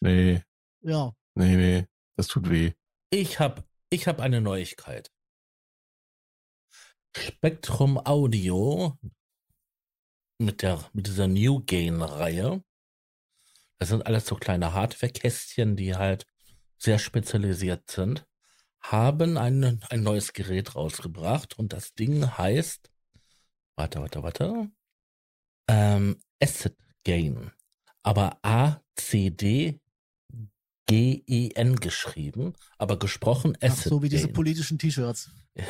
nee, 0.00 0.42
ja, 0.82 1.12
nee, 1.34 1.56
nee, 1.56 1.86
das 2.16 2.26
tut 2.28 2.48
weh. 2.50 2.72
Ich 3.10 3.38
habe 3.40 3.64
ich 3.90 4.06
hab 4.06 4.20
eine 4.20 4.40
Neuigkeit. 4.40 5.10
Spektrum 7.16 7.98
Audio 7.98 8.98
mit, 10.40 10.62
der, 10.62 10.84
mit 10.92 11.06
dieser 11.06 11.26
New 11.26 11.60
Gain-Reihe. 11.64 12.62
Das 13.78 13.88
sind 13.88 14.06
alles 14.06 14.26
so 14.26 14.34
kleine 14.34 14.72
Hardware-Kästchen, 14.72 15.76
die 15.76 15.94
halt 15.94 16.26
sehr 16.78 16.98
spezialisiert 16.98 17.90
sind, 17.90 18.26
haben 18.80 19.36
ein, 19.36 19.82
ein 19.88 20.02
neues 20.02 20.32
Gerät 20.32 20.74
rausgebracht 20.74 21.58
und 21.58 21.72
das 21.72 21.94
Ding 21.94 22.38
heißt, 22.38 22.90
warte, 23.76 24.00
warte, 24.00 24.22
warte, 24.22 24.70
ähm, 25.68 26.20
Acid 26.42 26.76
Gain. 27.04 27.52
Aber 28.02 28.38
A-C-D 28.42 29.80
G-E-N 30.86 31.76
geschrieben, 31.76 32.54
aber 32.78 32.98
gesprochen 32.98 33.56
ach, 33.60 33.68
Acid 33.68 33.90
so 33.90 34.02
wie 34.02 34.08
diese 34.08 34.26
Gain. 34.26 34.34
politischen 34.34 34.78
T-Shirts. 34.78 35.30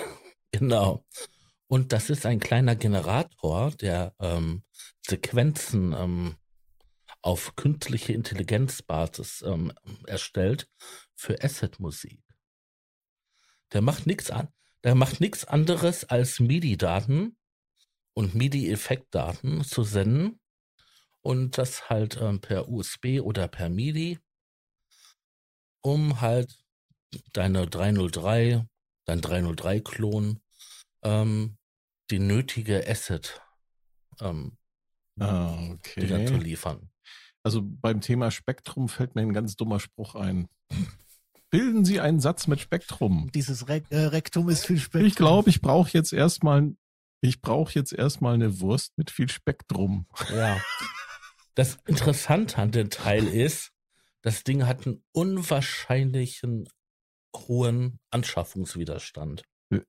Genau. 0.50 1.04
Und 1.66 1.92
das 1.92 2.08
ist 2.08 2.24
ein 2.24 2.40
kleiner 2.40 2.74
Generator, 2.74 3.70
der 3.72 4.14
ähm, 4.18 4.62
Sequenzen 5.06 5.92
ähm, 5.92 6.36
auf 7.22 7.56
künstliche 7.56 8.12
Intelligenzbasis 8.12 9.42
ähm, 9.42 9.72
erstellt 10.06 10.68
für 11.14 11.42
Asset-Musik. 11.42 12.22
Der 13.72 13.82
macht 13.82 14.06
nichts 14.06 14.30
an, 14.30 14.48
der 14.84 14.94
macht 14.94 15.20
nichts 15.20 15.44
anderes 15.44 16.04
als 16.04 16.40
MIDI-Daten 16.40 17.36
und 18.14 18.34
MIDI-Effektdaten 18.34 19.64
zu 19.64 19.82
senden 19.82 20.40
und 21.22 21.58
das 21.58 21.90
halt 21.90 22.16
ähm, 22.20 22.40
per 22.40 22.68
USB 22.68 23.20
oder 23.20 23.48
per 23.48 23.68
MIDI, 23.68 24.18
um 25.82 26.20
halt 26.20 26.64
deine 27.32 27.66
303, 27.66 28.66
dein 29.04 29.20
303-Klon, 29.20 30.40
ähm, 31.02 31.58
die 32.10 32.20
nötige 32.20 32.88
Asset 32.88 33.42
ähm, 34.20 34.56
Ah, 35.20 35.76
wieder 35.96 36.24
zu 36.26 36.34
okay. 36.34 36.44
liefern. 36.44 36.90
Also 37.42 37.62
beim 37.62 38.00
Thema 38.00 38.30
Spektrum 38.30 38.88
fällt 38.88 39.14
mir 39.14 39.22
ein 39.22 39.32
ganz 39.32 39.56
dummer 39.56 39.80
Spruch 39.80 40.14
ein. 40.14 40.48
Bilden 41.50 41.84
Sie 41.84 42.00
einen 42.00 42.20
Satz 42.20 42.46
mit 42.46 42.60
Spektrum. 42.60 43.30
Dieses 43.34 43.68
Re 43.68 43.82
äh, 43.90 43.98
Rektum 43.98 44.48
ist 44.50 44.66
viel 44.66 44.78
Spektrum. 44.78 45.06
Ich 45.06 45.14
glaube, 45.14 45.48
ich 45.48 45.62
brauche 45.62 45.90
jetzt 45.92 46.12
erstmal, 46.12 46.74
ich 47.22 47.40
brauche 47.40 47.72
jetzt 47.74 47.92
erstmal 47.92 48.34
eine 48.34 48.60
Wurst 48.60 48.98
mit 48.98 49.10
viel 49.10 49.30
Spektrum. 49.30 50.06
Ja. 50.30 50.60
Das 51.54 51.78
Interessante 51.86 52.58
an 52.58 52.70
dem 52.70 52.90
Teil 52.90 53.26
ist, 53.26 53.72
das 54.22 54.44
Ding 54.44 54.66
hat 54.66 54.86
einen 54.86 55.02
unwahrscheinlichen 55.12 56.68
hohen 57.34 57.98
Anschaffungswiderstand. 58.10 59.42
Äh, 59.70 59.80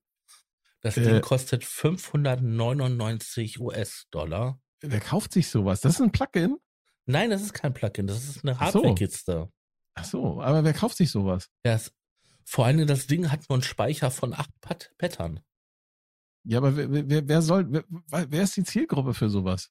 Das 0.80 0.96
äh, 0.96 1.02
Ding 1.02 1.20
kostet 1.20 1.64
599 1.64 3.60
US-Dollar. 3.60 4.58
Wer 4.80 5.00
kauft 5.00 5.32
sich 5.32 5.48
sowas? 5.48 5.82
Das 5.82 5.94
ist 5.94 6.00
ein 6.00 6.12
Plugin? 6.12 6.56
Nein, 7.06 7.30
das 7.30 7.42
ist 7.42 7.52
kein 7.54 7.72
Plugin, 7.74 8.06
das 8.06 8.24
ist 8.28 8.44
eine 8.44 8.52
Ach 8.58 8.70
so. 8.72 8.80
Hardware-Kiste. 8.80 9.50
Ach 9.94 10.04
so, 10.04 10.40
aber 10.40 10.64
wer 10.64 10.72
kauft 10.72 10.96
sich 10.96 11.10
sowas? 11.10 11.48
Ja, 11.64 11.74
es- 11.74 11.92
vor 12.44 12.66
allem 12.66 12.86
das 12.86 13.06
Ding 13.06 13.30
hat 13.30 13.48
nur 13.48 13.56
einen 13.56 13.62
Speicher 13.62 14.10
von 14.10 14.34
8 14.34 14.50
Pat 14.60 14.92
Pattern. 14.98 15.40
Ja, 16.44 16.58
aber 16.58 16.76
wer, 16.76 16.90
wer, 17.08 17.28
wer 17.28 17.42
soll, 17.42 17.66
wer, 17.70 17.84
wer 18.30 18.42
ist 18.42 18.56
die 18.56 18.64
Zielgruppe 18.64 19.14
für 19.14 19.28
sowas? 19.28 19.70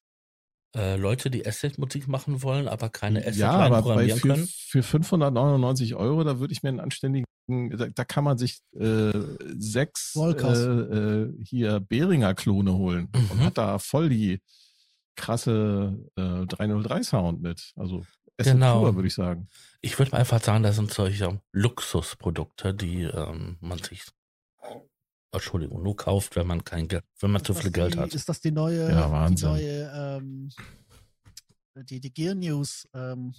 Äh, 0.75 0.98
Leute, 0.98 1.31
die 1.31 1.45
Asset-Musik 1.48 2.07
machen 2.07 2.43
wollen, 2.43 2.67
aber 2.67 2.89
keine 2.89 3.21
Asset 3.21 3.38
ja, 3.38 3.51
aber 3.53 3.69
bei, 3.77 3.81
programmieren 3.81 4.19
für, 4.19 4.27
können. 4.27 4.48
für 4.48 4.83
599 4.83 5.95
Euro, 5.95 6.24
da 6.24 6.39
würde 6.39 6.53
ich 6.53 6.62
mir 6.62 6.69
einen 6.69 6.79
anständigen, 6.79 7.25
da, 7.48 7.88
da 7.88 8.05
kann 8.05 8.24
man 8.24 8.38
sich 8.38 8.59
äh, 8.75 9.12
sechs 9.57 10.15
äh, 10.15 10.29
äh, 10.29 11.33
hier 11.43 11.79
Behringer 11.79 12.36
Klone 12.36 12.74
holen 12.75 13.09
und 13.31 13.38
Mhm. 13.38 13.43
hat 13.45 13.57
da 13.57 13.79
voll 13.79 14.09
die 14.09 14.41
krasse 15.16 15.98
äh, 16.16 16.46
303 16.46 17.04
Sound 17.04 17.42
mit. 17.42 17.74
Also 17.75 18.06
Asset 18.38 18.54
Genau. 18.54 18.80
pur, 18.82 18.96
würde 18.96 19.08
ich 19.08 19.13
sagen. 19.16 19.50
Ich 19.82 19.98
würde 20.00 20.13
einfach 20.13 20.42
sagen, 20.42 20.63
das 20.63 20.75
sind 20.78 20.92
solche 20.92 21.42
Luxusprodukte, 21.51 22.74
die 22.74 23.04
ähm, 23.04 23.58
man 23.60 23.80
sich, 23.80 24.04
Entschuldigung, 25.32 25.84
nur 25.84 25.96
kauft, 25.96 26.36
wenn 26.36 26.48
man 26.48 26.63
kein 26.63 26.88
Geld, 26.88 27.04
wenn 27.20 27.32
man 27.32 27.44
zu 27.44 27.51
Ist 27.54 27.60
viel 27.62 27.72
das 27.72 27.74
Geld 27.75 27.94
die, 27.96 28.00
hat. 28.00 28.13
Ist 28.13 28.30
das 28.30 28.39
die 28.42 28.51
neue, 28.51 28.89
Ja, 28.89 29.06
die 29.08 29.12
Wahnsinn. 29.12 29.50
neue, 29.50 29.92
ähm, 29.94 30.50
die, 31.89 32.00
die 32.00 32.13
Gear 32.13 32.36
News, 32.36 32.88
ähm, 32.94 33.34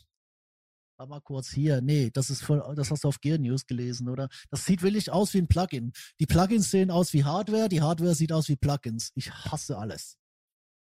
mal 0.99 1.21
kurz 1.23 1.49
hier. 1.50 1.81
Nee, 1.81 2.11
das 2.12 2.29
ist 2.29 2.43
voll, 2.43 2.62
das 2.77 2.91
hast 2.91 3.05
du 3.05 3.09
auf 3.09 3.21
Gear 3.21 3.39
News 3.39 3.67
gelesen, 3.67 4.09
oder? 4.11 4.29
Das 4.50 4.67
sieht 4.67 4.83
wirklich 4.83 5.11
aus 5.11 5.33
wie 5.33 5.39
ein 5.39 5.49
Plugin. 5.49 5.93
Die 6.21 6.27
Plugins 6.27 6.71
sehen 6.71 6.91
aus 6.91 7.15
wie 7.15 7.25
Hardware, 7.25 7.71
die 7.71 7.81
Hardware 7.81 8.15
sieht 8.15 8.33
aus 8.33 8.49
wie 8.50 8.57
Plugins. 8.57 9.11
Ich 9.15 9.33
hasse 9.33 9.79
alles. 9.79 10.19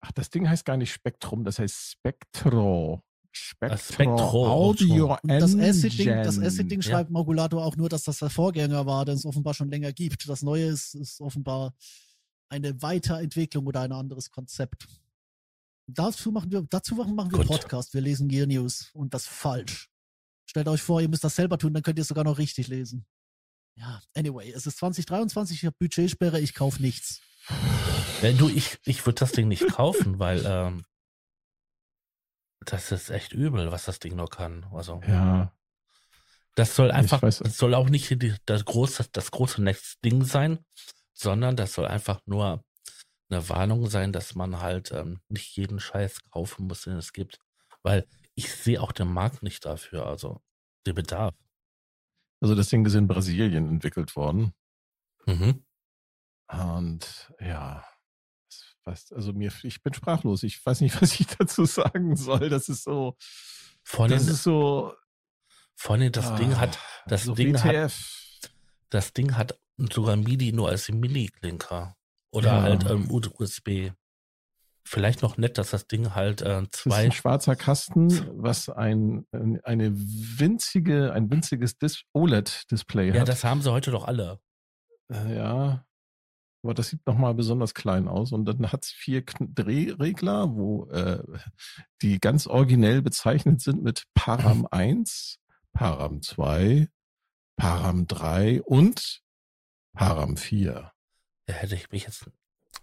Ach, 0.01 0.11
das 0.11 0.29
Ding 0.29 0.47
heißt 0.47 0.65
gar 0.65 0.77
nicht 0.77 0.91
Spektrum, 0.91 1.43
das 1.43 1.59
heißt 1.59 1.91
Spektro. 1.91 3.03
Spektro, 3.31 3.77
Spektro, 3.77 4.47
Audio 4.47 5.17
das 5.23 5.55
Acid-Ding. 5.55 6.09
Acid-Ding 6.09 6.81
Ja. 6.81 6.89
schreibt 6.89 7.11
Modulator 7.11 7.63
auch 7.63 7.75
nur, 7.75 7.89
dass 7.89 8.03
das 8.03 8.19
der 8.19 8.29
Vorgänger 8.29 8.85
war, 8.85 9.05
den 9.05 9.15
es 9.15 9.25
offenbar 9.25 9.53
schon 9.53 9.69
länger 9.69 9.93
gibt. 9.93 10.27
Das 10.27 10.41
Neue 10.41 10.65
ist, 10.65 10.95
ist 10.95 11.21
offenbar 11.21 11.75
eine 12.49 12.81
Weiterentwicklung 12.81 13.67
oder 13.67 13.81
ein 13.81 13.91
anderes 13.91 14.31
Konzept. 14.31 14.87
Dazu 15.87 16.31
machen 16.31 16.51
wir, 16.51 16.63
dazu 16.69 16.95
machen 16.95 17.31
wir 17.31 17.39
Gut. 17.39 17.47
Podcast. 17.47 17.93
Wir 17.93 18.01
lesen 18.01 18.27
Gear 18.27 18.47
News 18.47 18.89
und 18.93 19.13
das 19.13 19.25
falsch. 19.27 19.89
Stellt 20.49 20.67
euch 20.67 20.81
vor, 20.81 21.01
ihr 21.01 21.09
müsst 21.09 21.23
das 21.23 21.35
selber 21.35 21.57
tun, 21.57 21.73
dann 21.73 21.83
könnt 21.83 21.99
ihr 21.99 22.01
es 22.01 22.07
sogar 22.07 22.23
noch 22.23 22.37
richtig 22.37 22.67
lesen. 22.67 23.05
Ja, 23.75 24.01
anyway, 24.15 24.51
es 24.51 24.65
ist 24.65 24.77
2023, 24.79 25.57
ich 25.57 25.65
habe 25.65 25.75
Budgetsperre, 25.79 26.39
ich 26.39 26.53
kaufe 26.53 26.81
nichts. 26.81 27.21
Ja, 28.21 28.31
du, 28.33 28.49
ich, 28.49 28.79
ich 28.85 29.05
würde 29.05 29.19
das 29.19 29.31
Ding 29.31 29.47
nicht 29.47 29.67
kaufen, 29.67 30.19
weil 30.19 30.43
ähm, 30.45 30.85
das 32.61 32.91
ist 32.91 33.09
echt 33.09 33.31
übel, 33.31 33.71
was 33.71 33.85
das 33.85 33.99
Ding 33.99 34.15
noch 34.15 34.29
kann. 34.29 34.65
Also 34.73 35.01
Ja, 35.07 35.53
das 36.57 36.75
soll 36.75 36.89
einfach, 36.89 37.21
das 37.21 37.55
soll 37.55 37.75
auch 37.75 37.87
nicht 37.87 38.17
das 38.47 38.65
große, 38.65 39.09
das 39.11 39.29
große 39.29 39.61
Next 39.61 40.03
Ding 40.03 40.23
sein, 40.23 40.57
sondern 41.13 41.55
das 41.55 41.73
soll 41.73 41.85
einfach 41.85 42.19
nur 42.25 42.63
eine 43.29 43.47
Warnung 43.47 43.87
sein, 43.87 44.11
dass 44.11 44.33
man 44.33 44.59
halt 44.59 44.91
ähm, 44.91 45.19
nicht 45.29 45.55
jeden 45.55 45.79
Scheiß 45.79 46.23
kaufen 46.31 46.65
muss, 46.65 46.81
den 46.81 46.97
es 46.97 47.13
gibt. 47.13 47.37
Weil 47.83 48.07
ich 48.33 48.51
sehe 48.51 48.81
auch 48.81 48.91
den 48.91 49.07
Markt 49.07 49.43
nicht 49.43 49.65
dafür, 49.65 50.07
also 50.07 50.41
den 50.87 50.95
Bedarf. 50.95 51.35
also 52.41 52.55
das 52.55 52.69
Ding 52.69 52.83
ist 52.87 52.95
in 52.95 53.07
Brasilien 53.07 53.69
entwickelt 53.69 54.15
worden. 54.15 54.53
Mhm. 55.27 55.63
Und 56.49 57.31
ja, 57.39 57.83
also 58.85 59.33
mir, 59.33 59.51
ich 59.63 59.83
bin 59.83 59.93
sprachlos. 59.93 60.43
Ich 60.43 60.65
weiß 60.65 60.81
nicht, 60.81 60.99
was 61.01 61.19
ich 61.19 61.27
dazu 61.27 61.65
sagen 61.65 62.15
soll. 62.15 62.49
Das 62.49 62.69
ist 62.69 62.83
so, 62.83 63.17
Vor 63.83 64.05
allem, 64.05 64.11
das 64.13 64.27
ist 64.27 64.43
so. 64.43 64.93
vor 65.75 65.95
allem 65.95 66.11
das 66.11 66.33
Ding 66.35 66.53
ah, 66.53 66.59
hat, 66.59 66.79
das 67.07 67.23
so 67.25 67.35
Ding 67.35 67.57
hat, 67.61 67.65
WTF. 67.73 68.49
das 68.89 69.13
Ding 69.13 69.35
hat 69.35 69.59
sogar 69.91 70.15
MIDI 70.15 70.53
nur 70.53 70.69
als 70.69 70.89
Mini-Klinker. 70.89 71.95
Oder 72.31 72.55
Ja. 72.57 72.61
halt 72.61 72.85
ähm, 72.89 73.09
USB. 73.11 73.91
Vielleicht 74.85 75.21
noch 75.21 75.35
nett, 75.37 75.57
dass 75.57 75.71
das 75.71 75.85
Ding 75.87 76.15
halt 76.15 76.41
äh, 76.41 76.63
zwei. 76.71 77.03
ein 77.05 77.11
schwarzer 77.11 77.57
Kasten, 77.57 78.07
was 78.41 78.69
ein, 78.69 79.25
ein- 79.33 79.59
eine 79.65 79.91
winzige, 79.93 81.11
ein 81.11 81.29
winziges 81.29 81.77
Dis 81.77 82.03
OLED-Display 82.13 83.09
Ja, 83.13 83.21
hat. 83.21 83.27
das 83.27 83.43
haben 83.43 83.61
sie 83.61 83.69
heute 83.71 83.91
doch 83.91 84.05
alle. 84.07 84.39
Äh, 85.11 85.35
ja. 85.35 85.85
Aber 86.67 86.73
das 86.73 86.89
sieht 86.89 87.07
nochmal 87.07 87.33
besonders 87.33 87.73
klein 87.73 88.09
aus. 88.09 88.33
Und 88.33 88.43
dann 88.43 88.73
hat 88.73 88.83
es 88.83 88.89
vier 88.89 89.21
Kn 89.25 89.55
Drehregler, 89.55 90.53
wo 90.53 90.89
äh, 90.89 91.23
die 92.01 92.19
ganz 92.19 92.45
originell 92.45 93.01
bezeichnet 93.01 93.61
sind 93.61 93.81
mit 93.83 94.03
Param 94.13 94.67
1, 94.69 95.39
Param 95.71 96.21
2, 96.21 96.89
Param 97.55 98.05
3 98.05 98.63
und 98.63 99.21
Param 99.93 100.35
4. 100.35 100.91
Da 101.45 101.53
hätte 101.53 101.75
ich 101.75 101.89
mich 101.89 102.03
jetzt. 102.03 102.29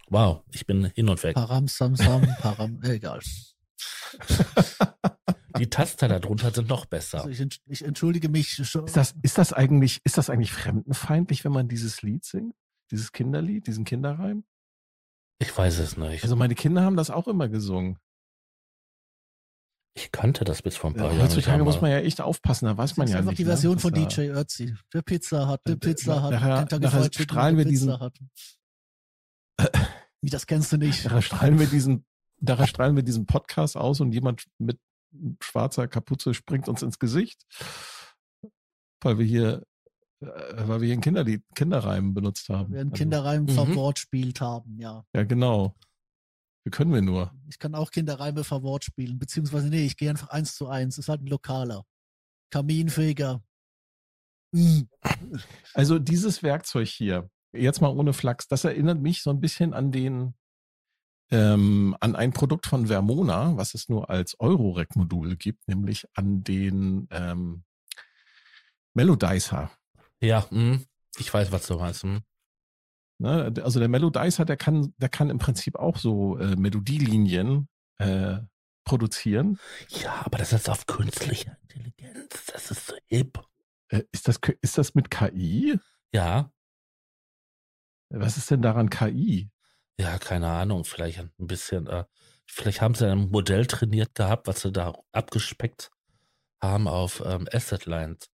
Wow, 0.09 0.41
ich 0.49 0.65
bin 0.65 0.85
hin 0.85 1.07
und 1.07 1.21
weg. 1.21 1.35
Param, 1.35 1.67
Samsam, 1.67 2.27
Param, 2.39 2.81
egal. 2.81 3.19
Die 5.59 5.69
Taster 5.69 6.07
darunter 6.07 6.49
sind 6.49 6.69
noch 6.69 6.87
besser. 6.87 7.23
Also 7.23 7.29
ich, 7.29 7.61
ich 7.67 7.85
entschuldige 7.85 8.29
mich 8.29 8.67
schon. 8.67 8.87
Ist 8.87 8.97
das, 8.97 9.13
ist 9.21 9.37
das 9.37 9.53
eigentlich, 9.53 10.01
ist 10.03 10.17
das 10.17 10.31
eigentlich 10.31 10.53
fremdenfeindlich, 10.53 11.45
wenn 11.45 11.51
man 11.51 11.67
dieses 11.67 12.01
Lied 12.01 12.25
singt? 12.25 12.55
Dieses 12.91 13.11
Kinderlied, 13.11 13.67
diesen 13.67 13.83
Kinderreim? 13.85 14.43
Ich 15.39 15.55
weiß 15.57 15.79
es 15.79 15.97
nicht. 15.97 16.23
Also 16.23 16.35
meine 16.35 16.55
Kinder 16.55 16.83
haben 16.83 16.95
das 16.95 17.09
auch 17.09 17.27
immer 17.27 17.49
gesungen. 17.49 17.97
Ich 19.97 20.11
kannte 20.11 20.43
das 20.43 20.61
bis 20.61 20.75
vor 20.75 20.89
ein 20.89 20.93
paar 20.95 21.07
Ja, 21.07 21.13
Jahren. 21.13 21.25
heutzutage 21.29 21.63
muss 21.63 21.79
man 21.81 21.89
ja 21.91 21.99
echt 21.99 22.19
aufpassen, 22.19 22.65
da 22.65 22.77
weiß 22.77 22.91
Das 22.91 22.97
man 22.97 23.07
ist 23.07 23.13
ja 23.13 23.19
einfach 23.19 23.31
nicht. 23.31 23.39
die 23.39 23.43
ne? 23.45 23.49
Version 23.51 23.73
Das 23.75 23.81
von 23.81 23.93
DJ 23.93 24.21
Ötzi. 24.29 24.75
Der 24.93 25.01
Pizza 25.01 25.47
hat, 25.47 25.61
der 25.65 25.77
Pizza 25.77 26.21
hat, 26.21 26.31
nachher- 26.31 26.57
Kentucky 26.59 26.83
nachher 26.83 26.99
Fried 27.01 27.11
Chicken, 27.13 27.23
strahlen 27.33 27.55
der 27.57 27.65
wir 27.65 27.71
Pizza 27.71 27.85
diesen- 27.85 27.99
hat. 27.99 28.19
Wie, 30.21 30.29
das 30.29 30.47
kennst 30.47 30.71
du 30.73 30.77
nicht? 30.77 31.05
Daher 31.05 31.21
strahlen 31.21 31.59
wir 31.59 31.67
diesen, 31.67 32.05
daher 32.41 32.67
strahlen 32.67 32.95
wir 32.97 33.03
diesen 33.03 33.25
Podcast 33.25 33.77
aus 33.77 34.01
und 34.01 34.11
jemand 34.11 34.45
mit 34.57 34.79
schwarzer 35.41 35.87
Kapuze 35.87 36.33
springt 36.33 36.67
uns 36.67 36.81
ins 36.81 36.99
Gesicht, 36.99 37.45
weil 39.01 39.17
wir 39.17 39.25
hier, 39.25 39.65
weil 40.19 40.81
wir 40.81 40.85
hier 40.87 40.93
ein 40.95 41.01
Kinderlied, 41.01 41.43
Kinderreim 41.55 42.13
benutzt 42.13 42.49
haben. 42.49 42.71
Wir 42.73 42.81
einen 42.81 42.91
Also, 42.91 43.01
Kinderreim 43.01 43.43
Mhm. 43.43 43.49
verwortspielt 43.49 44.41
haben, 44.41 44.79
ja. 44.79 45.05
Ja, 45.13 45.23
genau. 45.23 45.75
Wie 46.63 46.71
können 46.71 46.93
wir 46.93 47.01
nur? 47.01 47.31
Ich 47.47 47.59
kann 47.59 47.75
auch 47.75 47.91
Kinderreime 47.91 48.43
verwortspielen, 48.43 49.19
beziehungsweise 49.19 49.67
nee, 49.69 49.85
ich 49.85 49.97
gehe 49.97 50.09
einfach 50.09 50.29
eins 50.29 50.55
zu 50.55 50.67
eins. 50.67 50.97
Ist 50.97 51.09
halt 51.09 51.21
ein 51.21 51.27
lokaler. 51.27 51.85
Kaminfeger. 52.49 53.43
Mm. 54.51 54.81
Also 55.73 55.99
dieses 55.99 56.41
Werkzeug 56.41 56.87
hier, 56.87 57.29
jetzt 57.53 57.81
mal 57.81 57.89
ohne 57.89 58.13
Flachs, 58.13 58.47
das 58.47 58.63
erinnert 58.63 58.99
mich 59.01 59.21
so 59.21 59.29
ein 59.29 59.41
bisschen 59.41 59.73
an 59.73 59.91
den, 59.91 60.33
ähm, 61.31 61.95
an 61.99 62.15
ein 62.15 62.31
Produkt 62.31 62.65
von 62.65 62.87
Vermona, 62.87 63.57
was 63.57 63.73
es 63.73 63.89
nur 63.89 64.09
als 64.09 64.39
Eurorec-Modul 64.39 65.35
gibt, 65.35 65.67
nämlich 65.67 66.07
an 66.13 66.43
den 66.43 67.07
ähm, 67.11 67.63
Melodizer. 68.93 69.69
Ja, 70.25 70.45
mh. 70.49 70.79
ich 71.17 71.33
weiß, 71.33 71.51
was 71.51 71.67
du 71.67 71.77
meinst. 71.77 72.03
Mh. 72.03 72.21
Ne? 73.17 73.53
Also 73.63 73.79
der 73.79 73.87
Melodizer, 73.87 74.45
der 74.45 74.57
kann, 74.57 74.93
der 74.97 75.09
kann 75.09 75.29
im 75.29 75.37
Prinzip 75.37 75.75
auch 75.77 75.97
so 75.97 76.37
äh, 76.37 76.55
Melodielinien 76.55 77.69
äh, 77.97 78.39
produzieren? 78.83 79.59
Ja, 79.89 80.21
aber 80.25 80.37
das 80.37 80.53
ist 80.53 80.69
auf 80.69 80.85
künstliche 80.85 81.57
Intelligenz. 81.63 82.45
Das 82.51 82.71
ist 82.71 82.87
so 82.87 82.95
hip. 83.07 83.41
Äh, 83.89 84.03
ist, 84.11 84.27
das, 84.27 84.39
ist 84.61 84.77
das 84.77 84.95
mit 84.95 85.09
KI? 85.09 85.79
Ja. 86.13 86.51
Was 88.09 88.37
ist 88.37 88.51
denn 88.51 88.61
daran 88.61 88.89
KI? 88.89 89.49
Ja, 89.99 90.17
keine 90.19 90.49
Ahnung. 90.49 90.83
Vielleicht 90.83 91.19
ein 91.19 91.31
bisschen. 91.37 91.87
Äh, 91.87 92.05
vielleicht 92.45 92.81
haben 92.81 92.95
sie 92.95 93.09
ein 93.09 93.29
Modell 93.29 93.65
trainiert 93.65 94.13
gehabt, 94.13 94.47
was 94.47 94.61
sie 94.61 94.71
da 94.71 94.93
abgespeckt 95.11 95.91
haben 96.61 96.87
auf 96.87 97.23
ähm, 97.25 97.47
Asset 97.51 97.85
Lines 97.85 98.29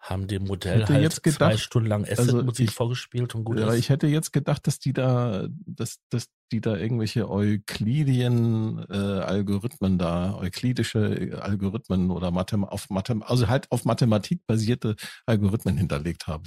haben 0.00 0.26
dem 0.28 0.44
Modell 0.46 0.86
halt 0.86 1.02
jetzt 1.02 1.22
gedacht, 1.22 1.38
zwei 1.52 1.56
Stunden 1.58 1.88
lang 1.88 2.04
Asset-Musik 2.10 2.70
ich- 2.70 2.74
vorgespielt 2.74 3.34
und 3.34 3.44
gut 3.44 3.58
Ja, 3.58 3.68
ist. 3.70 3.78
ich 3.78 3.90
hätte 3.90 4.06
jetzt 4.06 4.32
gedacht, 4.32 4.66
dass 4.66 4.78
die 4.78 4.92
da, 4.94 5.46
dass, 5.66 5.98
dass 6.08 6.28
die 6.52 6.60
da 6.62 6.74
irgendwelche 6.76 7.28
Euklidien 7.30 8.84
äh, 8.88 8.94
Algorithmen 8.96 9.98
da, 9.98 10.36
euklidische 10.36 11.38
Algorithmen 11.42 12.10
oder 12.10 12.30
Mathem 12.30 12.64
auf 12.64 12.88
Mathem, 12.90 13.22
also 13.22 13.48
halt 13.48 13.70
auf 13.70 13.84
Mathematik 13.84 14.40
basierte 14.46 14.96
Algorithmen 15.26 15.76
hinterlegt 15.76 16.26
haben. 16.26 16.44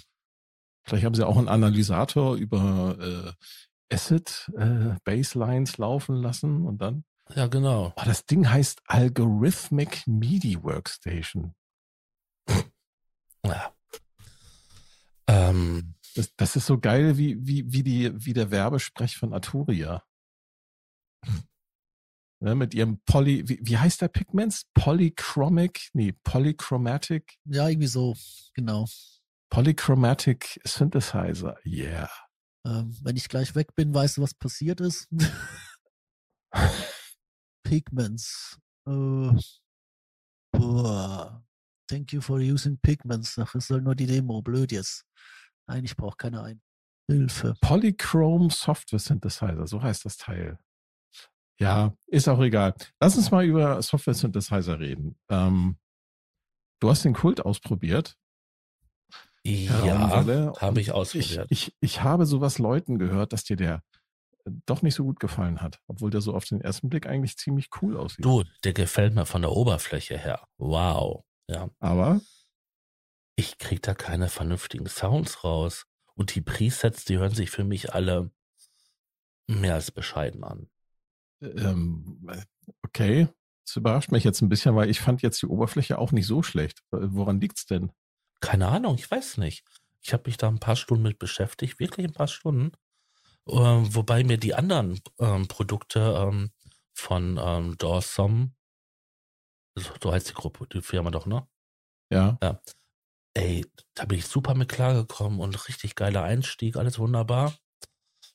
Vielleicht 0.85 1.05
haben 1.05 1.15
sie 1.15 1.25
auch 1.25 1.37
einen 1.37 1.47
Analysator 1.47 2.35
über 2.35 2.97
äh, 2.99 3.93
Asset 3.93 4.51
äh, 4.57 4.95
Baselines 5.05 5.77
laufen 5.77 6.15
lassen 6.15 6.65
und 6.65 6.81
dann. 6.81 7.03
ja, 7.35 7.47
genau. 7.47 7.93
Oh, 7.95 8.01
das 8.03 8.25
Ding 8.25 8.49
heißt 8.49 8.81
Algorithmic 8.87 10.03
MIDI 10.07 10.61
Workstation. 10.63 11.53
Ähm, 15.33 15.95
Das, 16.15 16.35
das 16.35 16.55
ist 16.55 16.67
so 16.67 16.77
geil 16.79 17.17
wie, 17.17 17.37
wie, 17.39 17.71
wie, 17.71 17.81
die, 17.83 18.11
wie 18.25 18.33
der 18.33 18.51
Werbesprech 18.51 19.17
von 19.17 19.33
Arturia. 19.33 20.03
Ne, 22.39 22.55
mit 22.55 22.73
ihrem 22.73 22.99
Poly, 23.05 23.47
wie, 23.47 23.59
wie 23.63 23.77
heißt 23.77 24.01
der 24.01 24.09
Pigments? 24.09 24.65
Polychromic, 24.73 25.89
nee, 25.93 26.11
Polychromatic, 26.23 27.37
Ja, 27.45 27.69
irgendwie 27.69 27.87
so, 27.87 28.15
genau. 28.53 28.85
Polychromatic 29.49 30.59
Synthesizer. 30.65 31.57
Yeah. 31.65 32.09
Ähm, 32.65 32.95
wenn 33.01 33.15
ich 33.15 33.29
gleich 33.29 33.55
weg 33.55 33.73
bin, 33.75 33.93
weißt 33.93 34.17
du, 34.17 34.21
was 34.21 34.33
passiert 34.33 34.81
ist? 34.81 35.07
Pigments. 37.63 38.59
Äh, 38.87 39.31
boah. 40.51 41.42
Thank 41.93 42.11
you 42.11 42.21
for 42.21 42.39
using 42.39 42.79
Pigments. 42.81 43.37
Ach, 43.37 43.53
es 43.53 43.67
soll 43.67 43.81
nur 43.81 43.93
die 43.93 44.07
Demo. 44.07 44.41
Blöd 44.41 44.71
jetzt. 44.71 45.05
Nein, 45.67 45.85
ich 45.85 45.95
brauche 45.95 46.17
keine 46.17 46.41
ein. 46.41 46.59
Hilfe. 47.07 47.53
Polychrome 47.61 48.49
Software 48.49 48.97
Synthesizer, 48.97 49.67
so 49.67 49.79
heißt 49.79 50.03
das 50.03 50.17
Teil. 50.17 50.57
Ja, 51.59 51.95
ist 52.07 52.27
auch 52.27 52.41
egal. 52.41 52.73
Lass 52.99 53.15
uns 53.15 53.29
mal 53.29 53.45
über 53.45 53.79
Software 53.83 54.15
Synthesizer 54.15 54.79
reden. 54.79 55.19
Ähm, 55.29 55.77
du 56.79 56.89
hast 56.89 57.05
den 57.05 57.13
Kult 57.13 57.45
ausprobiert. 57.45 58.17
ja, 59.43 60.09
habe 60.59 60.81
ich 60.81 60.91
ausprobiert. 60.91 61.45
Ich, 61.51 61.67
ich, 61.67 61.75
ich 61.79 62.01
habe 62.01 62.25
sowas 62.25 62.57
Leuten 62.57 62.97
gehört, 62.97 63.33
dass 63.33 63.43
dir 63.43 63.55
der 63.55 63.83
äh, 64.45 64.51
doch 64.65 64.81
nicht 64.81 64.95
so 64.95 65.03
gut 65.03 65.19
gefallen 65.19 65.61
hat, 65.61 65.79
obwohl 65.85 66.09
der 66.09 66.21
so 66.21 66.33
auf 66.33 66.45
den 66.45 66.59
ersten 66.59 66.89
Blick 66.89 67.05
eigentlich 67.05 67.37
ziemlich 67.37 67.69
cool 67.83 67.97
aussieht. 67.97 68.25
Du, 68.25 68.43
der 68.63 68.73
gefällt 68.73 69.13
mir 69.13 69.27
von 69.27 69.43
der 69.43 69.51
Oberfläche 69.51 70.17
her. 70.17 70.47
Wow. 70.57 71.23
Ja. 71.49 71.69
Aber 71.79 72.21
Ich 73.35 73.57
krieg 73.57 73.81
da 73.81 73.93
keine 73.95 74.29
vernünftigen 74.29 74.87
Sounds 74.87 75.43
raus. 75.43 75.85
Und 76.15 76.35
die 76.35 76.41
Presets, 76.41 77.05
die 77.05 77.17
hören 77.17 77.33
sich 77.33 77.49
für 77.49 77.63
mich 77.63 77.93
alle 77.93 78.31
mehr 79.47 79.75
als 79.75 79.91
bescheiden 79.91 80.43
an. 80.43 80.69
ähm, 81.41 82.29
okay, 82.83 83.27
das 83.65 83.75
überrascht 83.75 84.11
mich 84.11 84.23
jetzt 84.23 84.41
ein 84.41 84.49
bisschen, 84.49 84.75
weil 84.75 84.89
ich 84.89 84.99
fand 84.99 85.21
jetzt 85.21 85.41
die 85.41 85.47
Oberfläche 85.47 85.97
auch 85.97 86.11
nicht 86.11 86.27
so 86.27 86.43
schlecht. 86.43 86.83
Woran 86.91 87.41
liegt's 87.41 87.65
denn? 87.65 87.91
Keine 88.41 88.67
Ahnung, 88.67 88.95
ich 88.95 89.09
weiß 89.09 89.37
nicht. 89.37 89.65
Ich 90.01 90.13
habe 90.13 90.23
mich 90.27 90.37
da 90.37 90.49
ein 90.49 90.59
paar 90.59 90.75
Stunden 90.75 91.03
mit 91.03 91.17
beschäftigt, 91.17 91.79
wirklich 91.79 92.05
ein 92.07 92.13
paar 92.13 92.27
Stunden. 92.27 92.71
Ähm, 93.47 93.93
wobei 93.95 94.23
mir 94.23 94.37
die 94.37 94.53
anderen 94.53 95.01
ähm, 95.19 95.47
Produkte 95.47 95.99
ähm, 95.99 96.51
von 96.93 97.39
ähm, 97.41 97.77
Dawson, 97.77 98.55
so 99.75 100.11
heißt 100.11 100.29
die 100.29 100.33
Gruppe, 100.33 100.67
die 100.67 100.81
Firma 100.81 101.11
doch, 101.11 101.25
ne? 101.25 101.47
Ja, 102.11 102.37
Ey, 103.35 103.65
da 103.95 104.05
bin 104.05 104.19
ich 104.19 104.27
super 104.27 104.53
mit 104.53 104.69
klargekommen 104.69 105.39
und 105.39 105.67
richtig 105.67 105.95
geiler 105.95 106.23
Einstieg, 106.23 106.75
alles 106.75 106.99
wunderbar. 106.99 107.55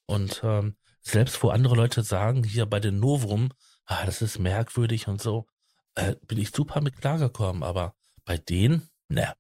Und 0.07 0.41
ähm, 0.43 0.77
selbst 1.03 1.41
wo 1.43 1.51
andere 1.51 1.77
Leute 1.77 2.03
sagen, 2.03 2.43
hier 2.43 2.67
bei 2.67 2.81
den 2.81 2.99
Novum, 2.99 3.51
ah, 3.87 4.05
das 4.07 4.23
ist 4.23 4.39
merkwürdig 4.41 5.07
und 5.07 5.23
so, 5.23 5.47
äh, 5.95 6.17
bin 6.27 6.39
ich 6.39 6.51
super 6.51 6.81
mit 6.81 6.97
klargekommen. 6.97 7.63
Aber 7.63 7.95
bei 8.25 8.39
denen, 8.39 8.89
ne, 9.09 9.35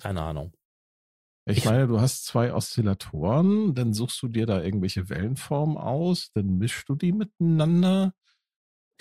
keine 0.00 0.22
Ahnung. 0.22 0.52
ich, 1.44 1.58
Ich- 1.58 1.64
meine, 1.64 1.86
du 1.86 2.00
hast 2.00 2.24
zwei 2.24 2.52
Oszillatoren, 2.52 3.74
dann 3.74 3.94
suchst 3.94 4.20
du 4.22 4.28
dir 4.28 4.46
da 4.46 4.62
irgendwelche 4.62 5.08
Wellenformen 5.08 5.76
aus, 5.76 6.30
dann 6.34 6.58
mischst 6.58 6.88
du 6.88 6.96
die 6.96 7.12
miteinander, 7.12 8.14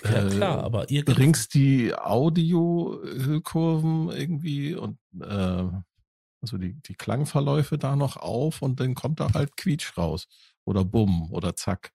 Ja, 0.04 0.26
Äh, 0.26 0.30
klar, 0.30 0.64
aber 0.64 0.90
irgendwie. 0.90 1.14
bringst 1.14 1.54
die 1.54 1.94
Audio-Hüllkurven 1.96 4.10
irgendwie 4.10 4.74
und 4.76 4.98
äh, 5.20 5.68
also 6.42 6.58
die, 6.58 6.74
die 6.82 6.96
Klangverläufe 6.96 7.78
da 7.78 7.96
noch 7.96 8.18
auf 8.18 8.62
und 8.64 8.80
dann 8.80 8.96
kommt 8.96 9.20
da 9.20 9.32
halt 9.34 9.56
Quietsch 9.58 9.96
raus. 9.98 10.28
Oder 10.66 10.84
Bumm 10.86 11.32
oder 11.32 11.56
Zack. 11.56 11.92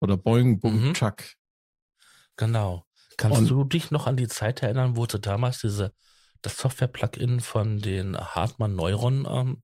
Oder 0.00 0.16
Boing, 0.16 0.58
Bumm, 0.60 0.88
Mhm. 0.88 0.94
Tschack. 0.94 1.34
Genau. 2.36 2.86
Kannst 3.16 3.38
Und- 3.40 3.50
du 3.50 3.64
dich 3.64 3.90
noch 3.90 4.06
an 4.06 4.16
die 4.16 4.28
Zeit 4.28 4.62
erinnern, 4.62 4.96
wo 4.96 5.04
sie 5.06 5.18
damals 5.18 5.60
diese, 5.60 5.92
das 6.40 6.56
Software-Plugin 6.56 7.40
von 7.40 7.80
den 7.80 8.16
Hartmann 8.16 8.76
Neuron 8.76 9.26
ähm, 9.28 9.62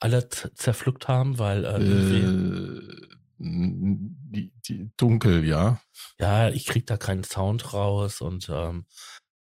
alle 0.00 0.28
zerpflückt 0.28 1.08
haben, 1.08 1.38
weil 1.38 1.64
äh, 1.64 1.78
Äh, 1.78 3.17
die, 3.38 4.52
die 4.68 4.90
dunkel, 4.96 5.44
ja. 5.44 5.80
ja, 6.18 6.48
ich 6.48 6.66
krieg 6.66 6.86
da 6.86 6.96
keinen 6.96 7.24
Sound 7.24 7.72
raus 7.72 8.20
und 8.20 8.48
ähm, 8.48 8.86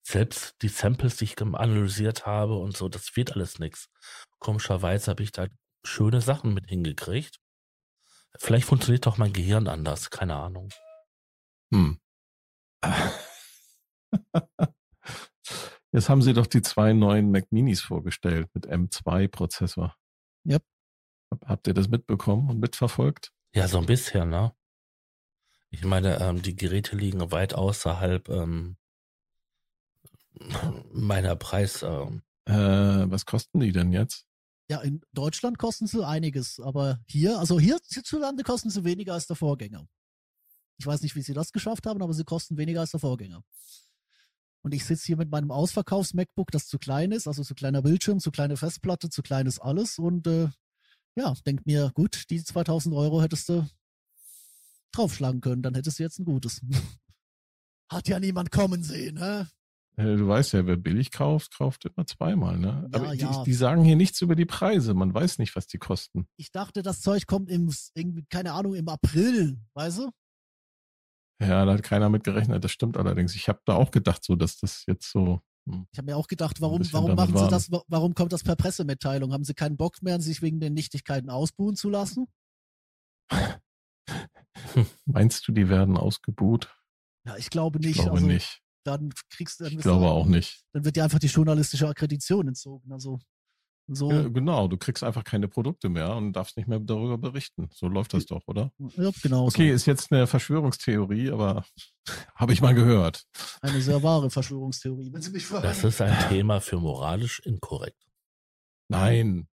selbst 0.06 0.56
die 0.62 0.68
Samples, 0.68 1.16
die 1.16 1.24
ich 1.24 1.40
analysiert 1.40 2.26
habe 2.26 2.56
und 2.56 2.76
so, 2.76 2.88
das 2.88 3.16
wird 3.16 3.32
alles 3.32 3.58
nix. 3.58 3.88
Komischerweise 4.38 5.10
habe 5.10 5.22
ich 5.22 5.32
da 5.32 5.46
schöne 5.84 6.20
Sachen 6.20 6.52
mit 6.54 6.68
hingekriegt. 6.68 7.38
Vielleicht 8.38 8.66
funktioniert 8.66 9.06
doch 9.06 9.16
mein 9.18 9.32
Gehirn 9.32 9.66
anders, 9.66 10.10
keine 10.10 10.36
Ahnung. 10.36 10.68
Hm. 11.72 11.98
Jetzt 15.92 16.08
haben 16.08 16.22
sie 16.22 16.34
doch 16.34 16.46
die 16.46 16.62
zwei 16.62 16.92
neuen 16.92 17.30
Mac 17.30 17.50
Minis 17.50 17.80
vorgestellt 17.80 18.48
mit 18.52 18.68
M2-Prozessor. 18.68 19.94
Yep. 20.46 20.62
Hab- 21.32 21.48
Habt 21.48 21.66
ihr 21.66 21.74
das 21.74 21.88
mitbekommen 21.88 22.50
und 22.50 22.60
mitverfolgt? 22.60 23.32
Ja, 23.56 23.66
so 23.68 23.78
ein 23.78 23.86
bisschen, 23.86 24.28
ne? 24.28 24.52
Ich 25.70 25.82
meine, 25.82 26.20
ähm, 26.20 26.42
die 26.42 26.54
Geräte 26.54 26.94
liegen 26.94 27.32
weit 27.32 27.54
außerhalb 27.54 28.28
ähm, 28.28 28.76
meiner 30.92 31.36
Preis. 31.36 31.82
Ähm, 31.82 32.22
Äh, 32.48 33.10
was 33.10 33.26
kosten 33.26 33.58
die 33.58 33.72
denn 33.72 33.92
jetzt? 33.92 34.24
Ja, 34.68 34.80
in 34.80 35.00
Deutschland 35.12 35.58
kosten 35.58 35.88
sie 35.88 36.06
einiges, 36.06 36.60
aber 36.60 37.00
hier, 37.08 37.40
also 37.40 37.58
hier 37.58 37.78
hierzulande 37.88 38.44
kosten 38.44 38.70
sie 38.70 38.84
weniger 38.84 39.14
als 39.14 39.26
der 39.26 39.34
Vorgänger. 39.34 39.88
Ich 40.78 40.86
weiß 40.86 41.00
nicht, 41.02 41.16
wie 41.16 41.22
sie 41.22 41.34
das 41.34 41.50
geschafft 41.50 41.86
haben, 41.86 42.02
aber 42.02 42.12
sie 42.12 42.22
kosten 42.22 42.56
weniger 42.56 42.82
als 42.82 42.92
der 42.92 43.00
Vorgänger. 43.00 43.42
Und 44.62 44.74
ich 44.74 44.84
sitze 44.84 45.06
hier 45.06 45.16
mit 45.16 45.30
meinem 45.30 45.50
Ausverkaufs-MacBook, 45.50 46.52
das 46.52 46.68
zu 46.68 46.78
klein 46.78 47.10
ist, 47.10 47.26
also 47.26 47.42
zu 47.42 47.54
kleiner 47.54 47.82
Bildschirm, 47.82 48.20
zu 48.20 48.30
kleine 48.30 48.56
Festplatte, 48.56 49.08
zu 49.08 49.22
kleines 49.22 49.58
alles 49.58 49.98
und 49.98 50.26
äh, 50.28 50.48
ja, 51.16 51.34
denk 51.46 51.66
mir, 51.66 51.90
gut, 51.94 52.30
die 52.30 52.42
2000 52.42 52.94
Euro 52.94 53.22
hättest 53.22 53.48
du 53.48 53.66
draufschlagen 54.92 55.40
können, 55.40 55.62
dann 55.62 55.74
hättest 55.74 55.98
du 55.98 56.02
jetzt 56.02 56.18
ein 56.18 56.24
gutes. 56.24 56.60
Hat 57.90 58.08
ja 58.08 58.18
niemand 58.18 58.50
kommen 58.50 58.82
sehen? 58.82 59.16
Äh, 59.16 59.44
Du 59.96 60.28
weißt 60.28 60.52
ja, 60.52 60.66
wer 60.66 60.76
billig 60.76 61.10
kauft, 61.10 61.56
kauft 61.56 61.86
immer 61.86 62.06
zweimal, 62.06 62.58
ne? 62.58 62.86
Ja, 62.92 63.00
Aber 63.00 63.12
die, 63.12 63.22
ja. 63.22 63.42
die 63.44 63.54
sagen 63.54 63.82
hier 63.82 63.96
nichts 63.96 64.20
über 64.20 64.36
die 64.36 64.44
Preise. 64.44 64.92
Man 64.92 65.14
weiß 65.14 65.38
nicht, 65.38 65.56
was 65.56 65.68
die 65.68 65.78
kosten. 65.78 66.28
Ich 66.36 66.50
dachte, 66.50 66.82
das 66.82 67.00
Zeug 67.00 67.26
kommt 67.26 67.48
im, 67.48 67.72
irgendwie, 67.94 68.26
keine 68.28 68.52
Ahnung, 68.52 68.74
im 68.74 68.86
April, 68.90 69.58
weißt 69.72 70.00
du? 70.00 70.10
Ja, 71.40 71.64
da 71.64 71.72
hat 71.72 71.82
keiner 71.82 72.10
mit 72.10 72.24
gerechnet. 72.24 72.62
Das 72.62 72.72
stimmt 72.72 72.98
allerdings. 72.98 73.34
Ich 73.34 73.48
habe 73.48 73.60
da 73.64 73.74
auch 73.74 73.90
gedacht, 73.90 74.22
so, 74.22 74.36
dass 74.36 74.58
das 74.58 74.84
jetzt 74.86 75.10
so. 75.10 75.40
Hm. 75.68 75.86
Ich 75.92 75.98
habe 75.98 76.06
mir 76.10 76.16
auch 76.16 76.28
gedacht, 76.28 76.60
warum, 76.60 76.80
warum 76.92 77.14
machen 77.14 77.36
sie 77.36 77.48
das, 77.48 77.70
wa- 77.72 77.82
warum 77.88 78.14
kommt 78.14 78.32
das 78.32 78.42
per 78.44 78.56
Pressemitteilung? 78.56 79.32
Haben 79.32 79.44
sie 79.44 79.54
keinen 79.54 79.76
Bock 79.76 80.02
mehr, 80.02 80.20
sich 80.20 80.40
wegen 80.42 80.60
den 80.60 80.74
Nichtigkeiten 80.74 81.28
ausbuhen 81.30 81.76
zu 81.76 81.90
lassen? 81.90 82.26
Meinst 85.04 85.46
du, 85.48 85.52
die 85.52 85.68
werden 85.68 85.96
ausgebuht? 85.96 86.72
Ja, 87.26 87.36
ich 87.36 87.50
glaube 87.50 87.78
Ich 87.80 87.86
nicht. 87.86 87.94
glaube 88.00 88.12
also, 88.16 88.26
nicht. 88.26 88.60
Dann 88.84 89.12
kriegst 89.30 89.58
du, 89.60 89.64
dann, 89.64 89.72
Ich 89.72 89.76
bist 89.78 89.86
du- 89.86 89.90
glaube 89.90 90.06
auch 90.10 90.26
nicht. 90.26 90.62
dann 90.72 90.84
wird 90.84 90.94
dir 90.96 91.04
einfach 91.04 91.18
die 91.18 91.26
journalistische 91.26 91.88
Akkreditation 91.88 92.48
entzogen. 92.48 92.92
Also 92.92 93.18
So, 93.88 94.10
Ja, 94.10 94.28
genau, 94.28 94.66
du 94.66 94.76
kriegst 94.76 95.04
einfach 95.04 95.22
keine 95.22 95.46
Produkte 95.46 95.88
mehr 95.88 96.14
und 96.16 96.32
darfst 96.32 96.56
nicht 96.56 96.66
mehr 96.68 96.80
darüber 96.80 97.18
berichten. 97.18 97.68
So 97.72 97.86
läuft 97.86 98.14
das 98.14 98.26
doch, 98.26 98.42
oder? 98.46 98.72
ja, 98.78 99.10
genau. 99.22 99.46
Okay, 99.46 99.70
ist 99.70 99.86
jetzt 99.86 100.10
eine 100.10 100.26
Verschwörungstheorie, 100.26 101.30
aber 101.30 101.64
habe 102.34 102.52
ich 102.52 102.60
mal 102.60 102.74
gehört. 102.74 103.24
Eine 103.60 103.80
sehr 103.80 104.02
wahre 104.02 104.28
Verschwörungstheorie, 104.28 105.12
wenn 105.12 105.22
Sie 105.22 105.30
mich 105.30 105.46
fragen. 105.46 105.62
Das 105.62 105.84
ist 105.84 106.00
ein 106.00 106.28
Thema 106.28 106.60
für 106.60 106.78
moralisch 106.78 107.40
inkorrekt. 107.44 108.02
Nein, 108.88 109.46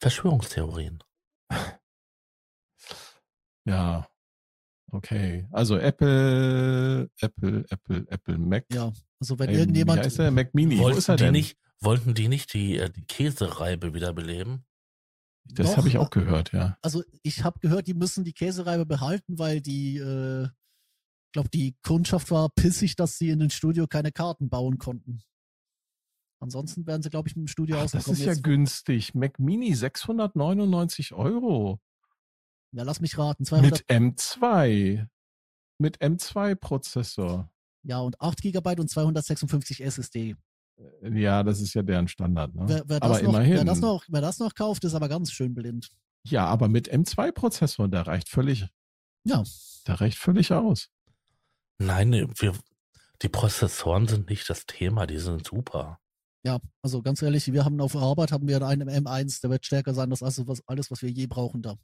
Verschwörungstheorien. 0.00 1.02
ja. 3.64 4.06
Okay, 4.90 5.46
also 5.50 5.76
Apple, 5.76 7.10
Apple, 7.20 7.64
Apple, 7.68 8.06
Apple, 8.08 8.38
Mac. 8.38 8.64
Ja, 8.72 8.92
also 9.18 9.38
wenn 9.38 9.50
Ähm, 9.50 9.56
irgendjemand. 9.56 10.00
Wie 10.00 10.04
heißt 10.04 10.18
der? 10.18 10.30
Mac 10.30 10.54
Mini. 10.54 10.78
Wo 10.78 10.88
ist 10.88 11.08
Wollten 11.08 11.10
er 11.10 11.16
die, 11.16 11.22
denn? 11.24 11.32
nicht, 11.32 11.56
wollten 11.80 12.14
die 12.14 12.28
nicht 12.28 12.54
die, 12.54 12.78
äh, 12.78 12.90
die 12.90 13.04
Käsereibe 13.04 13.94
wiederbeleben? 13.94 14.64
das 15.46 15.76
habe 15.76 15.88
ich 15.88 15.98
auch 15.98 16.10
gehört, 16.10 16.52
ja. 16.52 16.78
Also 16.80 17.04
ich 17.22 17.44
habe 17.44 17.60
gehört, 17.60 17.86
die 17.86 17.94
müssen 17.94 18.24
die 18.24 18.32
Käsereibe 18.32 18.86
behalten, 18.86 19.38
weil 19.38 19.60
die, 19.60 19.98
äh, 19.98 20.48
glaube 21.32 21.50
die 21.50 21.76
Kundschaft 21.82 22.30
war 22.30 22.48
pissig, 22.48 22.96
dass 22.96 23.18
sie 23.18 23.28
in 23.28 23.40
den 23.40 23.50
Studio 23.50 23.86
keine 23.86 24.10
Karten 24.10 24.48
bauen 24.48 24.78
konnten. 24.78 25.22
Ansonsten 26.40 26.86
wären 26.86 27.02
sie, 27.02 27.10
glaube 27.10 27.28
ich, 27.28 27.36
mit 27.36 27.46
dem 27.46 27.48
Studio 27.48 27.76
Ach, 27.78 27.90
das 27.90 28.06
ist 28.06 28.20
ja 28.20 28.34
günstig. 28.34 29.14
Mac 29.14 29.38
Mini 29.38 29.74
699 29.74 31.12
Euro. 31.14 31.80
ja, 32.72 32.82
lass 32.82 33.00
mich 33.00 33.16
raten, 33.18 33.44
200, 33.44 33.70
Mit 33.70 33.88
M2. 33.88 35.08
Mit 35.78 35.98
M2-Prozessor. 35.98 37.50
ja 37.82 37.98
und 37.98 38.20
8 38.20 38.42
GB 38.42 38.80
und 38.80 38.88
256 38.88 39.82
SSD. 39.82 40.36
Ja, 41.02 41.42
das 41.42 41.60
ist 41.60 41.74
ja 41.74 41.82
deren 41.82 42.08
Standard. 42.08 42.54
Ne? 42.54 42.64
Wer, 42.66 42.82
wer, 42.86 43.00
das 43.00 43.10
aber 43.10 43.22
noch, 43.22 43.28
immerhin. 43.30 43.56
wer, 43.56 43.64
das 43.64 43.80
noch, 43.80 44.04
wer 44.08 44.20
das 44.20 44.38
noch 44.38 44.54
kauft, 44.54 44.84
ist 44.84 44.94
aber 44.94 45.08
ganz 45.08 45.30
schön 45.32 45.54
blind. 45.54 45.90
Ja, 46.24 46.46
aber 46.46 46.68
mit 46.68 46.92
M2-Prozessor, 46.92 47.88
der 47.88 48.06
reicht 48.06 48.28
völlig. 48.28 48.66
Ja. 49.24 49.42
Der 49.86 50.00
reicht 50.00 50.18
völlig 50.18 50.52
aus. 50.52 50.88
Nein, 51.78 52.10
nee, 52.10 52.26
wir, 52.38 52.54
die 53.22 53.28
Prozessoren 53.28 54.08
sind 54.08 54.30
nicht 54.30 54.48
das 54.48 54.66
Thema, 54.66 55.06
die 55.06 55.18
sind 55.18 55.46
super. 55.46 55.98
Ja, 56.44 56.58
also 56.82 57.02
ganz 57.02 57.22
ehrlich, 57.22 57.52
wir 57.52 57.64
haben 57.64 57.80
auf 57.80 57.92
der 57.92 58.02
Arbeit 58.02 58.32
haben 58.32 58.46
wir 58.46 58.60
einen 58.66 58.88
M1, 58.88 59.40
der 59.40 59.50
wird 59.50 59.64
stärker 59.64 59.94
sein 59.94 60.10
als 60.10 60.22
alles, 60.22 60.46
was, 60.46 60.62
alles, 60.66 60.90
was 60.90 61.02
wir 61.02 61.10
je 61.10 61.26
brauchen 61.26 61.62
da. 61.62 61.76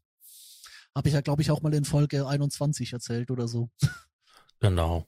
Habe 0.94 1.09
ich 1.09 1.14
ja, 1.14 1.20
glaube 1.20 1.42
ich, 1.42 1.50
auch 1.50 1.62
mal 1.62 1.72
in 1.72 1.85
Folge 1.85 2.26
21 2.26 2.92
erzählt 2.92 3.31
oder 3.31 3.48
so. 3.48 3.70
Genau. 4.62 5.07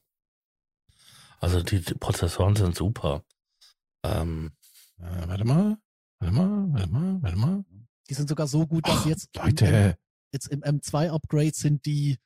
Also 1.41 1.63
die, 1.63 1.81
die 1.81 1.93
Prozessoren 1.93 2.57
sind 2.57 2.75
super. 2.75 3.23
Ähm, 4.05 4.53
Äh, 4.99 5.29
warte 5.29 5.45
mal. 5.45 5.77
Warte 6.21 6.35
mal, 6.35 6.73
warte 6.73 6.89
mal, 6.93 7.23
warte 7.23 7.37
mal. 7.37 7.65
Die 8.09 8.15
sind 8.15 8.29
sogar 8.29 8.47
so 8.47 8.67
gut, 8.67 8.87
dass 8.87 9.05
Oh, 9.05 9.09
jetzt, 9.09 9.29
im, 9.35 9.41
M, 9.43 9.47
Leute, 9.49 9.97
jetzt 10.33 10.47
im 10.49 10.61
M2-Upgrade 10.63 11.53
sind 11.55 11.85
die 11.87 12.19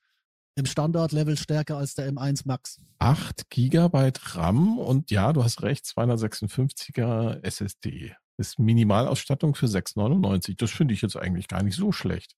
im 0.56 0.66
Standard-Level 0.66 1.36
stärker 1.36 1.76
als 1.76 1.94
der 1.94 2.10
M1 2.12 2.42
Max. 2.44 2.80
8 2.98 3.48
Gigabyte 3.50 4.36
RAM 4.36 4.78
und 4.78 5.10
ja, 5.10 5.32
du 5.32 5.44
hast 5.44 5.62
recht, 5.62 5.84
256er 5.84 7.42
SSD. 7.44 8.14
Ist 8.38 8.58
Minimalausstattung 8.58 9.54
für 9.54 9.66
6,99. 9.66 10.56
Das 10.58 10.70
finde 10.70 10.92
ich 10.94 11.02
jetzt 11.02 11.16
eigentlich 11.16 11.48
gar 11.48 11.62
nicht 11.62 11.76
so 11.76 11.92
schlecht. 11.92 12.36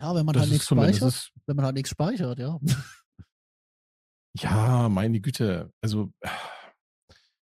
Ja, 0.00 0.14
wenn 0.14 0.26
man 0.26 0.34
Das 0.34 0.42
halt 0.42 0.52
nichts 0.52 0.66
speichert. 0.66 1.32
Wenn 1.46 1.56
man 1.56 1.64
halt 1.64 1.74
nichts 1.74 1.90
speichert, 1.90 2.38
ja. 2.38 2.60
ja, 4.38 4.88
meine 4.88 5.20
Güte. 5.20 5.72
Also 5.80 6.12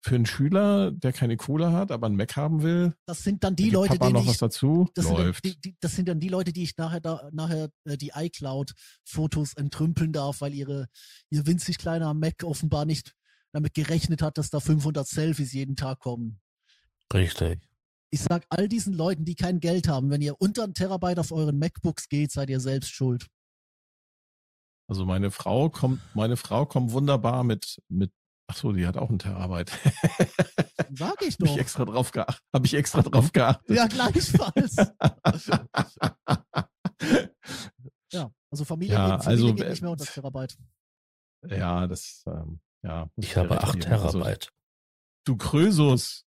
für 0.03 0.15
einen 0.15 0.25
Schüler, 0.25 0.91
der 0.91 1.13
keine 1.13 1.37
Kohle 1.37 1.71
hat, 1.71 1.91
aber 1.91 2.07
einen 2.07 2.15
Mac 2.15 2.35
haben 2.35 2.63
will, 2.63 2.95
Das 3.05 3.23
sind 3.23 3.43
dann 3.43 3.55
da 3.55 3.63
die 3.63 3.69
Leute, 3.69 3.93
Papa 3.93 4.07
denen 4.07 4.15
noch 4.15 4.23
ich, 4.23 4.29
was 4.29 4.37
dazu, 4.39 4.89
das 4.95 5.05
sind, 5.05 5.17
dann 5.17 5.25
läuft. 5.27 5.45
die, 5.45 5.61
die, 5.61 5.75
das 5.79 5.95
sind 5.95 6.09
dann 6.09 6.19
die 6.19 6.29
Leute, 6.29 6.51
die 6.53 6.63
ich 6.63 6.75
nachher 6.77 6.99
da, 6.99 7.29
nachher 7.31 7.69
äh, 7.85 7.97
die 7.97 8.11
iCloud-Fotos 8.15 9.53
entrümpeln 9.53 10.11
darf, 10.11 10.41
weil 10.41 10.55
ihre, 10.55 10.87
ihr 11.29 11.45
winzig 11.45 11.77
kleiner 11.77 12.13
Mac 12.13 12.43
offenbar 12.43 12.85
nicht 12.85 13.13
damit 13.51 13.73
gerechnet 13.73 14.21
hat, 14.21 14.37
dass 14.37 14.49
da 14.49 14.59
500 14.59 15.07
Selfies 15.07 15.53
jeden 15.53 15.75
Tag 15.75 15.99
kommen. 15.99 16.39
richtig. 17.13 17.59
Ich 18.13 18.21
sag 18.21 18.45
all 18.49 18.67
diesen 18.67 18.93
Leuten, 18.93 19.23
die 19.23 19.35
kein 19.35 19.61
Geld 19.61 19.87
haben, 19.87 20.09
wenn 20.09 20.21
ihr 20.21 20.35
unter 20.41 20.63
ein 20.63 20.73
Terabyte 20.73 21.19
auf 21.19 21.31
euren 21.31 21.57
MacBooks 21.57 22.09
geht, 22.09 22.31
seid 22.31 22.49
ihr 22.49 22.59
selbst 22.59 22.89
schuld. 22.89 23.27
Also 24.89 25.05
meine 25.05 25.31
Frau 25.31 25.69
kommt, 25.69 26.01
meine 26.13 26.35
Frau 26.35 26.65
kommt 26.65 26.91
wunderbar 26.91 27.45
mit, 27.45 27.81
mit, 27.87 28.11
ach 28.51 28.57
so, 28.57 28.71
die 28.73 28.85
hat 28.85 28.97
auch 28.97 29.07
einen 29.09 29.19
Terabyte. 29.19 29.71
Sag 30.91 31.21
ich 31.21 31.35
Habe 31.35 31.45
doch. 31.45 31.53
ich 31.53 31.57
extra 31.57 31.85
drauf 31.85 32.11
geachtet. 32.11 32.43
Habe 32.53 32.65
ich 32.65 32.73
extra 32.73 33.01
drauf 33.01 33.31
geachtet. 33.31 33.77
Ja, 33.77 33.87
gleichfalls. 33.87 34.75
ja, 38.11 38.29
also 38.51 38.65
Familie, 38.65 38.95
Ja, 38.95 39.15
geht, 39.15 39.23
Familie 39.23 39.43
also, 39.45 39.55
geht 39.55 39.69
nicht 39.69 39.81
mehr 39.81 39.91
unter 39.91 40.03
das 40.05 40.13
Terabyte. 40.13 40.57
ja, 41.47 41.87
das, 41.87 42.23
ähm, 42.27 42.59
ja. 42.83 43.09
Ich 43.15 43.37
habe 43.37 43.51
recht 43.51 43.63
8 43.63 43.79
geben. 43.79 43.93
Also, 43.93 44.19
Terabyte. 44.19 44.49
du 45.25 45.37
Krösus, 45.37 46.25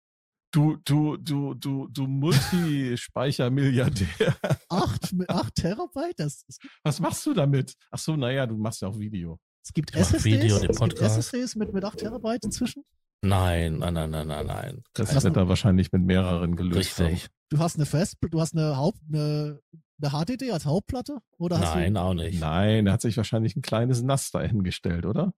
du, 0.53 0.77
du, 0.85 1.17
du, 1.17 1.55
du, 1.55 1.87
du 1.87 2.05
Multispeichermilliardär. 2.07 4.35
Acht, 4.69 5.11
acht 5.27 5.55
Terabyte? 5.55 6.19
Das, 6.19 6.45
gibt, 6.45 6.71
Was 6.83 6.99
machst 6.99 7.25
du 7.25 7.33
damit? 7.33 7.73
Ach 7.89 7.97
so, 7.97 8.15
naja, 8.15 8.45
du 8.45 8.57
machst 8.57 8.83
ja 8.83 8.89
auch 8.89 8.99
Video. 8.99 9.39
Es 9.63 9.73
gibt 9.73 9.95
SSDs, 9.95 10.23
Video, 10.23 10.59
den 10.59 10.69
es 10.71 10.79
gibt. 10.79 10.99
SSDs 10.99 11.55
mit, 11.55 11.73
mit 11.73 11.83
8 11.83 11.99
Terabyte 11.99 12.45
inzwischen. 12.45 12.83
Nein, 13.23 13.77
nein, 13.77 13.93
nein, 13.93 14.09
nein, 14.09 14.27
nein, 14.27 14.45
nein. 14.47 14.83
Das 14.93 15.23
wird 15.23 15.37
er 15.37 15.47
wahrscheinlich 15.47 15.91
mit 15.91 16.03
mehreren 16.03 16.55
gelöst 16.55 16.99
Richtig. 16.99 17.27
Du 17.49 17.59
hast 17.59 17.75
eine 17.75 17.85
Fest, 17.85 18.17
du 18.21 18.41
hast 18.41 18.55
eine 18.55 18.77
Haupt, 18.77 18.99
eine, 19.07 19.59
eine 20.01 20.11
HDD 20.11 20.51
als 20.51 20.65
Hauptplatte? 20.65 21.19
Oder 21.37 21.59
hast 21.59 21.75
Nein, 21.75 21.97
auch 21.97 22.09
haben. 22.09 22.17
nicht. 22.17 22.39
Nein, 22.39 22.87
er 22.87 22.93
hat 22.93 23.01
sich 23.01 23.17
wahrscheinlich 23.17 23.55
ein 23.55 23.61
kleines 23.61 24.01
NAS 24.01 24.31
dahingestellt, 24.31 25.05
oder? 25.05 25.33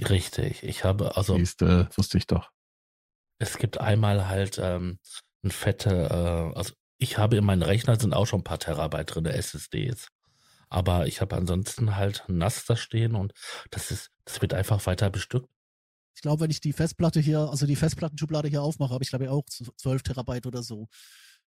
Richtig. 0.00 0.62
Ich 0.62 0.84
habe, 0.84 1.16
also 1.16 1.36
Siehste, 1.36 1.88
wusste 1.94 2.18
ich 2.18 2.26
doch. 2.26 2.50
es 3.38 3.58
gibt 3.58 3.78
einmal 3.78 4.28
halt 4.28 4.58
ähm, 4.62 4.98
ein 5.44 5.50
fette, 5.50 5.90
äh, 5.90 6.56
also 6.56 6.72
ich 6.98 7.18
habe 7.18 7.36
in 7.36 7.44
meinen 7.44 7.62
Rechner 7.62 7.98
sind 7.98 8.14
auch 8.14 8.26
schon 8.26 8.40
ein 8.40 8.44
paar 8.44 8.58
Terabyte 8.58 9.14
drin, 9.14 9.26
SSDs. 9.26 10.08
Aber 10.74 11.06
ich 11.06 11.20
habe 11.20 11.36
ansonsten 11.36 11.94
halt 11.94 12.24
ein 12.28 12.38
NAS 12.38 12.64
da 12.64 12.74
stehen 12.74 13.14
und 13.14 13.32
das 13.70 13.92
ist, 13.92 14.10
das 14.24 14.42
wird 14.42 14.54
einfach 14.54 14.84
weiter 14.86 15.08
bestückt. 15.08 15.48
ich 16.16 16.20
glaube, 16.20 16.40
wenn 16.40 16.50
ich 16.50 16.60
die 16.60 16.72
Festplatte 16.72 17.20
hier, 17.20 17.38
also 17.48 17.64
die 17.64 17.76
Festplattenschublade 17.76 18.48
hier 18.48 18.60
aufmache, 18.60 18.92
habe 18.92 19.04
ich 19.04 19.10
glaube 19.10 19.26
ich 19.26 19.30
auch 19.30 19.44
12 19.46 20.02
Terabyte 20.02 20.46
oder 20.46 20.64
so. 20.64 20.88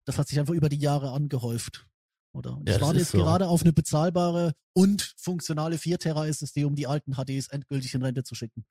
Das 0.04 0.16
hat 0.16 0.28
sich 0.28 0.38
einfach 0.38 0.54
über 0.54 0.68
die 0.68 0.78
Jahre 0.78 1.10
angehäuft. 1.10 1.88
Oder? 2.34 2.56
Und 2.56 2.68
Ja, 2.68 2.76
ich 2.76 2.80
warte 2.80 3.00
jetzt 3.00 3.10
so. 3.10 3.18
gerade 3.18 3.48
auf 3.48 3.62
eine 3.62 3.72
bezahlbare 3.72 4.52
und 4.74 5.14
funktionale 5.16 5.76
4 5.76 5.98
Tera 5.98 6.28
SSD, 6.28 6.64
um 6.64 6.76
die 6.76 6.86
alten 6.86 7.14
HDs 7.14 7.48
endgültig 7.48 7.94
in 7.94 8.04
Rente 8.04 8.22
zu 8.22 8.36
schicken. 8.36 8.64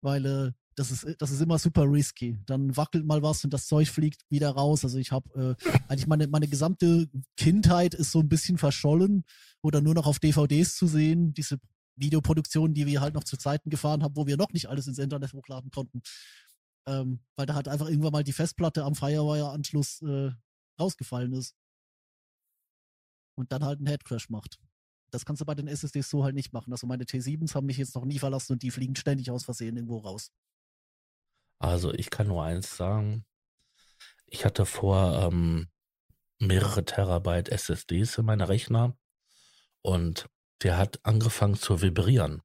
Weil 0.00 0.24
äh, 0.24 0.52
das 0.76 0.90
ist, 0.90 1.06
das 1.18 1.30
ist 1.30 1.42
immer 1.42 1.58
super 1.58 1.82
risky. 1.82 2.38
Dann 2.46 2.74
wackelt 2.74 3.04
mal 3.04 3.20
was 3.22 3.44
und 3.44 3.52
das 3.52 3.66
Zeug 3.66 3.88
fliegt 3.88 4.22
wieder 4.30 4.48
raus. 4.48 4.82
Also 4.84 4.96
ich 4.96 5.12
habe 5.12 5.56
äh, 5.60 5.72
eigentlich 5.88 6.06
meine, 6.06 6.26
meine 6.28 6.48
gesamte 6.48 7.10
Kindheit 7.36 7.92
ist 7.92 8.12
so 8.12 8.20
ein 8.20 8.30
bisschen 8.30 8.56
verschollen 8.56 9.24
oder 9.62 9.80
nur 9.80 9.94
noch 9.94 10.06
auf 10.06 10.18
DVDs 10.18 10.76
zu 10.76 10.86
sehen. 10.86 11.34
Diese 11.34 11.58
Videoproduktionen, 11.96 12.74
die 12.74 12.86
wir 12.86 13.00
halt 13.00 13.14
noch 13.14 13.24
zu 13.24 13.36
Zeiten 13.36 13.70
gefahren 13.70 14.02
haben, 14.02 14.16
wo 14.16 14.26
wir 14.26 14.36
noch 14.36 14.52
nicht 14.52 14.68
alles 14.68 14.86
ins 14.86 14.98
Internet 14.98 15.32
hochladen 15.32 15.70
konnten. 15.70 16.02
Ähm, 16.86 17.20
weil 17.36 17.46
da 17.46 17.54
halt 17.54 17.68
einfach 17.68 17.88
irgendwann 17.88 18.12
mal 18.12 18.24
die 18.24 18.32
Festplatte 18.32 18.84
am 18.84 18.94
Firewire-Anschluss 18.94 20.02
äh, 20.02 20.30
rausgefallen 20.80 21.32
ist. 21.32 21.54
Und 23.36 23.52
dann 23.52 23.64
halt 23.64 23.78
einen 23.78 23.86
Headcrash 23.86 24.30
macht. 24.30 24.58
Das 25.10 25.24
kannst 25.24 25.40
du 25.40 25.46
bei 25.46 25.54
den 25.54 25.68
SSDs 25.68 26.10
so 26.10 26.24
halt 26.24 26.34
nicht 26.34 26.52
machen. 26.52 26.72
Also 26.72 26.86
meine 26.86 27.04
T7s 27.04 27.54
haben 27.54 27.66
mich 27.66 27.78
jetzt 27.78 27.94
noch 27.94 28.04
nie 28.04 28.18
verlassen 28.18 28.52
und 28.52 28.62
die 28.62 28.70
fliegen 28.70 28.96
ständig 28.96 29.30
aus 29.30 29.44
Versehen 29.44 29.76
irgendwo 29.76 29.98
raus. 29.98 30.32
Also 31.58 31.92
ich 31.92 32.10
kann 32.10 32.28
nur 32.28 32.44
eins 32.44 32.76
sagen. 32.76 33.24
Ich 34.26 34.44
hatte 34.44 34.66
vor 34.66 35.22
ähm, 35.22 35.68
mehrere 36.38 36.84
Terabyte 36.84 37.48
SSDs 37.48 38.18
in 38.18 38.26
meinem 38.26 38.46
Rechner 38.46 38.96
und 39.82 40.28
der 40.62 40.76
hat 40.76 41.00
angefangen 41.04 41.56
zu 41.56 41.82
vibrieren. 41.82 42.42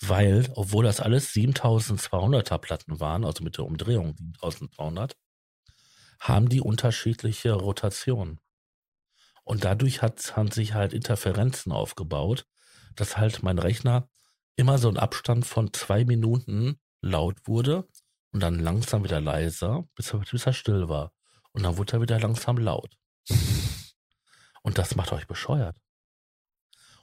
Weil, 0.00 0.50
obwohl 0.54 0.84
das 0.84 1.00
alles 1.00 1.32
7200er 1.32 2.58
Platten 2.58 3.00
waren, 3.00 3.24
also 3.24 3.42
mit 3.42 3.56
der 3.56 3.64
Umdrehung 3.64 4.16
7200, 4.16 5.16
haben 6.20 6.48
die 6.48 6.60
unterschiedliche 6.60 7.52
Rotation. 7.52 8.40
Und 9.44 9.64
dadurch 9.64 10.02
hat, 10.02 10.36
haben 10.36 10.50
sich 10.50 10.74
halt 10.74 10.92
Interferenzen 10.92 11.72
aufgebaut, 11.72 12.46
dass 12.94 13.16
halt 13.16 13.42
mein 13.42 13.58
Rechner 13.58 14.08
immer 14.56 14.78
so 14.78 14.88
ein 14.88 14.96
Abstand 14.96 15.46
von 15.46 15.72
zwei 15.72 16.04
Minuten 16.04 16.80
laut 17.00 17.46
wurde 17.46 17.88
und 18.32 18.40
dann 18.40 18.58
langsam 18.58 19.04
wieder 19.04 19.20
leiser, 19.20 19.88
bis 19.94 20.12
er, 20.12 20.20
bis 20.20 20.46
er 20.46 20.52
still 20.52 20.88
war. 20.88 21.12
Und 21.52 21.62
dann 21.62 21.76
wurde 21.76 21.94
er 21.94 22.00
wieder 22.02 22.18
langsam 22.18 22.58
laut. 22.58 22.98
Und 24.62 24.78
das 24.78 24.96
macht 24.96 25.12
euch 25.12 25.26
bescheuert. 25.26 25.80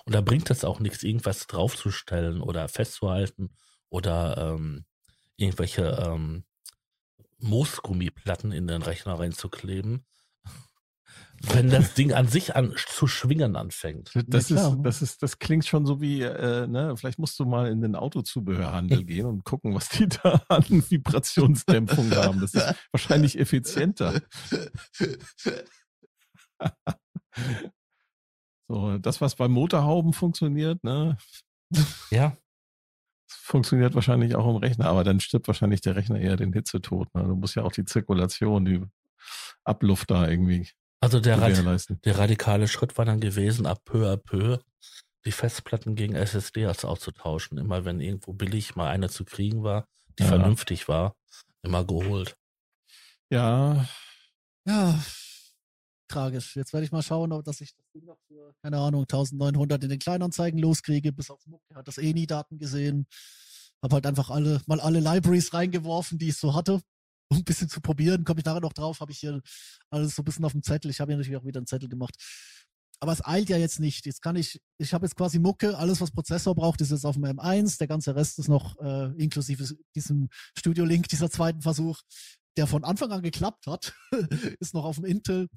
Und 0.06 0.16
da 0.16 0.22
bringt 0.22 0.50
es 0.50 0.66
auch 0.66 0.80
nichts, 0.80 1.04
irgendwas 1.04 1.48
draufzustellen 1.48 2.42
oder 2.42 2.68
festzuhalten 2.68 3.52
oder 3.90 4.56
ähm, 4.56 4.86
irgendwelche 5.38 6.04
ähm, 6.06 6.44
Moosgummiplatten 7.40 8.52
in 8.52 8.68
den 8.68 8.82
Rechner 8.82 9.20
reinzukleben, 9.20 10.06
wenn 11.42 11.70
das 11.70 11.94
Ding 11.94 12.12
an 12.12 12.28
sich 12.28 12.56
an 12.56 12.74
zu 12.76 13.08
schwingen 13.08 13.56
anfängt. 13.56 14.12
Das, 14.28 14.50
Ja, 14.50 14.70
ist, 14.70 14.78
das, 14.82 15.02
ist, 15.02 15.24
das 15.24 15.40
klingt 15.40 15.66
schon 15.66 15.86
so 15.86 16.02
wie, 16.02 16.22
äh, 16.22 16.68
ne, 16.68 16.96
vielleicht 16.98 17.20
musst 17.20 17.40
du 17.40 17.46
mal 17.46 17.70
in 17.70 17.82
den 17.82 17.96
Autozubehörhandel 17.96 19.06
gehen 19.06 19.26
und 19.26 19.46
gucken, 19.46 19.74
was 19.74 19.90
die 19.90 20.08
da 20.08 20.44
an 20.50 20.66
Vibrationsdämpfung 20.90 22.12
haben. 22.12 22.42
Das 22.42 22.54
ist 22.54 22.76
wahrscheinlich 22.92 23.40
effizienter. 23.40 24.22
So, 28.70 28.98
das, 28.98 29.22
was 29.22 29.36
bei 29.36 29.48
Motorhauben 29.48 30.14
funktioniert, 30.14 30.84
ne, 30.84 31.18
Ja, 32.12 32.36
funktioniert 33.28 33.96
wahrscheinlich 33.96 34.36
auch 34.36 34.50
im 34.50 34.58
Rechner, 34.58 34.86
aber 34.86 35.04
dann 35.04 35.20
stirbt 35.20 35.48
wahrscheinlich 35.48 35.82
der 35.82 35.96
Rechner 35.96 36.20
eher 36.20 36.38
den 36.38 36.54
Hitzetod. 36.54 37.14
Ne? 37.14 37.24
Du 37.24 37.36
musst 37.36 37.56
ja 37.56 37.64
auch 37.64 37.72
die 37.72 37.86
Zirkulation, 37.86 38.66
die 38.66 38.84
Abluft 39.64 40.12
da 40.12 40.28
irgendwie 40.28 40.70
also 41.02 41.20
der, 41.20 41.42
Rad, 41.42 42.06
der 42.06 42.18
radikale 42.18 42.68
Schritt 42.70 42.98
war 42.98 43.04
dann 43.04 43.20
gewesen, 43.20 43.66
ab 43.66 43.82
peu 43.84 44.10
à 44.10 44.16
peu 44.16 44.60
die 45.26 45.32
Festplatten 45.34 45.96
gegen 45.96 46.16
SSDs 46.16 46.86
auszutauschen. 46.86 47.58
Immer 47.58 47.84
wenn 47.84 48.00
irgendwo 48.00 48.32
billig 48.34 48.76
mal 48.76 48.90
eine 48.90 49.10
zu 49.10 49.26
kriegen 49.26 49.64
war, 49.64 49.86
die 50.18 50.24
Ja. 50.24 50.30
vernünftig 50.30 50.88
war, 50.88 51.16
immer 51.62 51.84
geholt. 51.84 52.36
Ja, 53.30 53.86
Ja, 54.66 54.98
tragisch. 56.08 56.56
Jetzt 56.56 56.72
werde 56.72 56.86
ich 56.86 56.92
mal 56.94 57.02
schauen, 57.02 57.34
ob 57.34 57.44
dass 57.44 57.60
ich 57.60 57.74
das 57.76 57.83
Ding 57.94 58.06
noch 58.06 58.18
für, 58.28 58.54
keine 58.62 58.80
Ahnung, 58.80 59.02
1900 59.04 59.84
in 59.84 59.90
den 59.90 60.00
Kleinanzeigen 60.00 60.60
loskriege. 60.60 61.12
Bis 61.12 61.30
auf 61.30 61.46
Mucke 61.46 61.76
hat 61.76 61.88
das 61.88 61.98
eh 61.98 62.14
nie 62.14 62.28
Daten 62.28 62.58
gesehen. 62.58 63.08
Hab 63.82 63.94
halt 63.94 64.06
einfach 64.06 64.30
alle, 64.30 64.62
mal 64.66 64.80
alle 64.80 65.00
Libraries 65.00 65.54
reingeworfen, 65.54 66.18
die 66.18 66.30
ich 66.30 66.38
so 66.38 66.54
hatte. 66.54 66.82
Um 67.30 67.38
ein 67.38 67.44
bisschen 67.44 67.70
zu 67.70 67.82
probieren. 67.82 68.24
Komme 68.24 68.40
ich 68.40 68.46
nachher 68.46 68.62
noch 68.62 68.74
drauf, 68.74 69.00
habe 69.00 69.12
ich 69.12 69.20
hier 69.20 69.42
alles 69.90 70.16
so 70.16 70.22
ein 70.22 70.26
bisschen 70.26 70.46
auf 70.46 70.52
dem 70.52 70.64
Zettel. 70.64 70.92
Ich 70.92 71.00
habe 71.00 71.12
hier 71.12 71.18
natürlich 71.18 71.40
auch 71.40 71.46
wieder 71.46 71.60
einen 71.60 71.68
Zettel 71.68 71.90
gemacht. 71.90 72.16
Aber 73.00 73.12
es 73.12 73.26
eilt 73.26 73.50
ja 73.50 73.58
jetzt 73.58 73.80
nicht. 73.80 74.06
Jetzt 74.06 74.22
kann 74.22 74.36
ich, 74.36 74.62
ich 74.78 74.94
habe 74.94 75.06
jetzt 75.06 75.16
quasi 75.16 75.38
Mucke, 75.38 75.78
alles 75.78 76.00
was 76.00 76.12
Prozessor 76.12 76.56
braucht, 76.56 76.80
ist 76.82 76.92
jetzt 76.92 77.06
auf 77.06 77.16
dem 77.16 77.26
M1. 77.26 77.78
Der 77.78 77.88
ganze 77.88 78.16
Rest 78.16 78.40
ist 78.40 78.48
noch 78.48 78.80
äh, 78.80 79.12
inklusive 79.22 79.76
diesem 79.96 80.30
Studio 80.58 80.86
Link, 80.86 81.10
dieser 81.10 81.30
zweiten 81.30 81.62
Versuch, 81.62 82.02
der 82.56 82.66
von 82.66 82.84
Anfang 82.84 83.12
an 83.12 83.22
geklappt 83.22 83.68
hat, 83.68 83.94
ist 84.60 84.74
noch 84.74 84.86
auf 84.86 84.96
dem 84.96 85.06
Intel. 85.06 85.50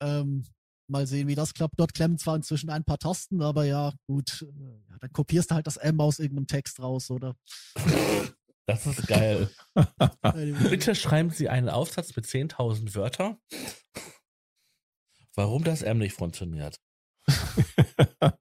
Ähm, 0.00 0.46
mal 0.88 1.06
sehen, 1.06 1.28
wie 1.28 1.34
das 1.34 1.54
klappt. 1.54 1.78
Dort 1.78 1.94
klemmen 1.94 2.18
zwar 2.18 2.36
inzwischen 2.36 2.70
ein 2.70 2.84
paar 2.84 2.98
Tasten, 2.98 3.42
aber 3.42 3.64
ja, 3.64 3.92
gut, 4.06 4.42
äh, 4.42 4.46
ja, 4.90 4.98
dann 5.00 5.12
kopierst 5.12 5.50
du 5.50 5.54
halt 5.54 5.66
das 5.66 5.76
M 5.76 6.00
aus 6.00 6.18
irgendeinem 6.18 6.46
Text 6.46 6.80
raus, 6.80 7.10
oder? 7.10 7.36
Das 8.66 8.86
ist 8.86 9.06
geil. 9.06 9.50
Bitte 10.70 10.94
schreiben 10.94 11.28
Sie 11.28 11.50
einen 11.50 11.68
Aufsatz 11.68 12.16
mit 12.16 12.24
10.000 12.24 12.94
Wörter, 12.94 13.38
warum 15.34 15.64
das 15.64 15.82
M 15.82 15.98
nicht 15.98 16.14
funktioniert. 16.14 16.80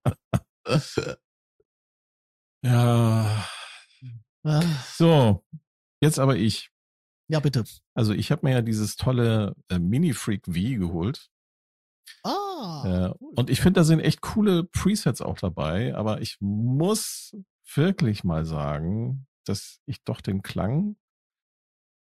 ja. 2.63 3.45
So, 4.95 5.43
jetzt 6.01 6.19
aber 6.19 6.37
ich. 6.37 6.69
ja, 7.27 7.41
bitte. 7.41 7.65
Also 7.93 8.13
ich 8.13 8.31
habe 8.31 8.45
mir 8.45 8.53
ja 8.53 8.61
dieses 8.61 8.95
tolle 8.95 9.57
äh, 9.67 9.77
Mini-Freak 9.77 10.45
V 10.45 10.53
geholt. 10.53 11.32
Ah, 12.23 12.83
Äh, 12.85 13.25
und 13.35 13.49
ich 13.49 13.61
finde, 13.61 13.79
da 13.79 13.83
sind 13.83 13.99
echt 13.99 14.21
coole 14.21 14.63
Presets 14.65 15.21
auch 15.21 15.37
dabei, 15.37 15.95
aber 15.95 16.21
ich 16.21 16.37
muss 16.39 17.35
wirklich 17.75 18.23
mal 18.23 18.45
sagen, 18.45 19.27
dass 19.45 19.79
ich 19.85 20.03
doch 20.03 20.21
den 20.21 20.41
Klang, 20.41 20.95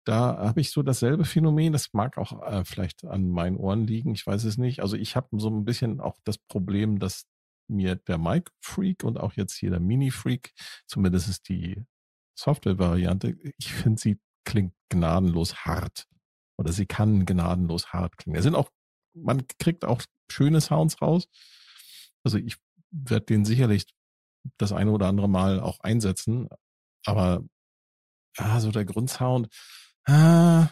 da 0.05 0.37
habe 0.37 0.61
ich 0.61 0.71
so 0.71 0.81
dasselbe 0.81 1.25
Phänomen, 1.25 1.73
das 1.73 1.93
mag 1.93 2.17
auch 2.17 2.41
äh, 2.43 2.65
vielleicht 2.65 3.05
an 3.05 3.29
meinen 3.29 3.57
Ohren 3.57 3.85
liegen, 3.85 4.13
ich 4.15 4.25
weiß 4.25 4.43
es 4.45 4.57
nicht. 4.57 4.81
Also 4.81 4.97
ich 4.97 5.15
habe 5.15 5.27
so 5.39 5.49
ein 5.49 5.63
bisschen 5.63 5.99
auch 5.99 6.17
das 6.23 6.37
Problem, 6.39 6.97
dass 6.99 7.25
mir 7.67 7.95
der 7.95 8.17
Mic 8.17 8.49
Freak 8.61 9.03
und 9.03 9.19
auch 9.19 9.33
jetzt 9.33 9.53
hier 9.55 9.69
der 9.69 9.79
Mini 9.79 10.09
Freak, 10.11 10.53
zumindest 10.87 11.29
ist 11.29 11.47
die 11.49 11.83
Software-Variante, 12.37 13.35
ich 13.57 13.71
finde, 13.73 14.01
sie 14.01 14.19
klingt 14.45 14.73
gnadenlos 14.89 15.65
hart. 15.65 16.07
Oder 16.57 16.71
sie 16.73 16.85
kann 16.85 17.25
gnadenlos 17.25 17.93
hart 17.93 18.17
klingen. 18.17 18.37
Es 18.37 18.43
sind 18.43 18.55
auch 18.55 18.69
man 19.13 19.45
kriegt 19.59 19.85
auch 19.85 20.01
schöne 20.31 20.61
Sounds 20.61 21.01
raus. 21.01 21.27
Also 22.23 22.37
ich 22.37 22.57
werde 22.91 23.25
den 23.25 23.45
sicherlich 23.45 23.85
das 24.57 24.71
eine 24.71 24.91
oder 24.91 25.07
andere 25.07 25.29
Mal 25.29 25.59
auch 25.59 25.79
einsetzen. 25.81 26.47
Aber 27.05 27.43
ja, 28.37 28.59
so 28.59 28.71
der 28.71 28.85
Grundsound, 28.85 29.49
ah, 30.05 30.69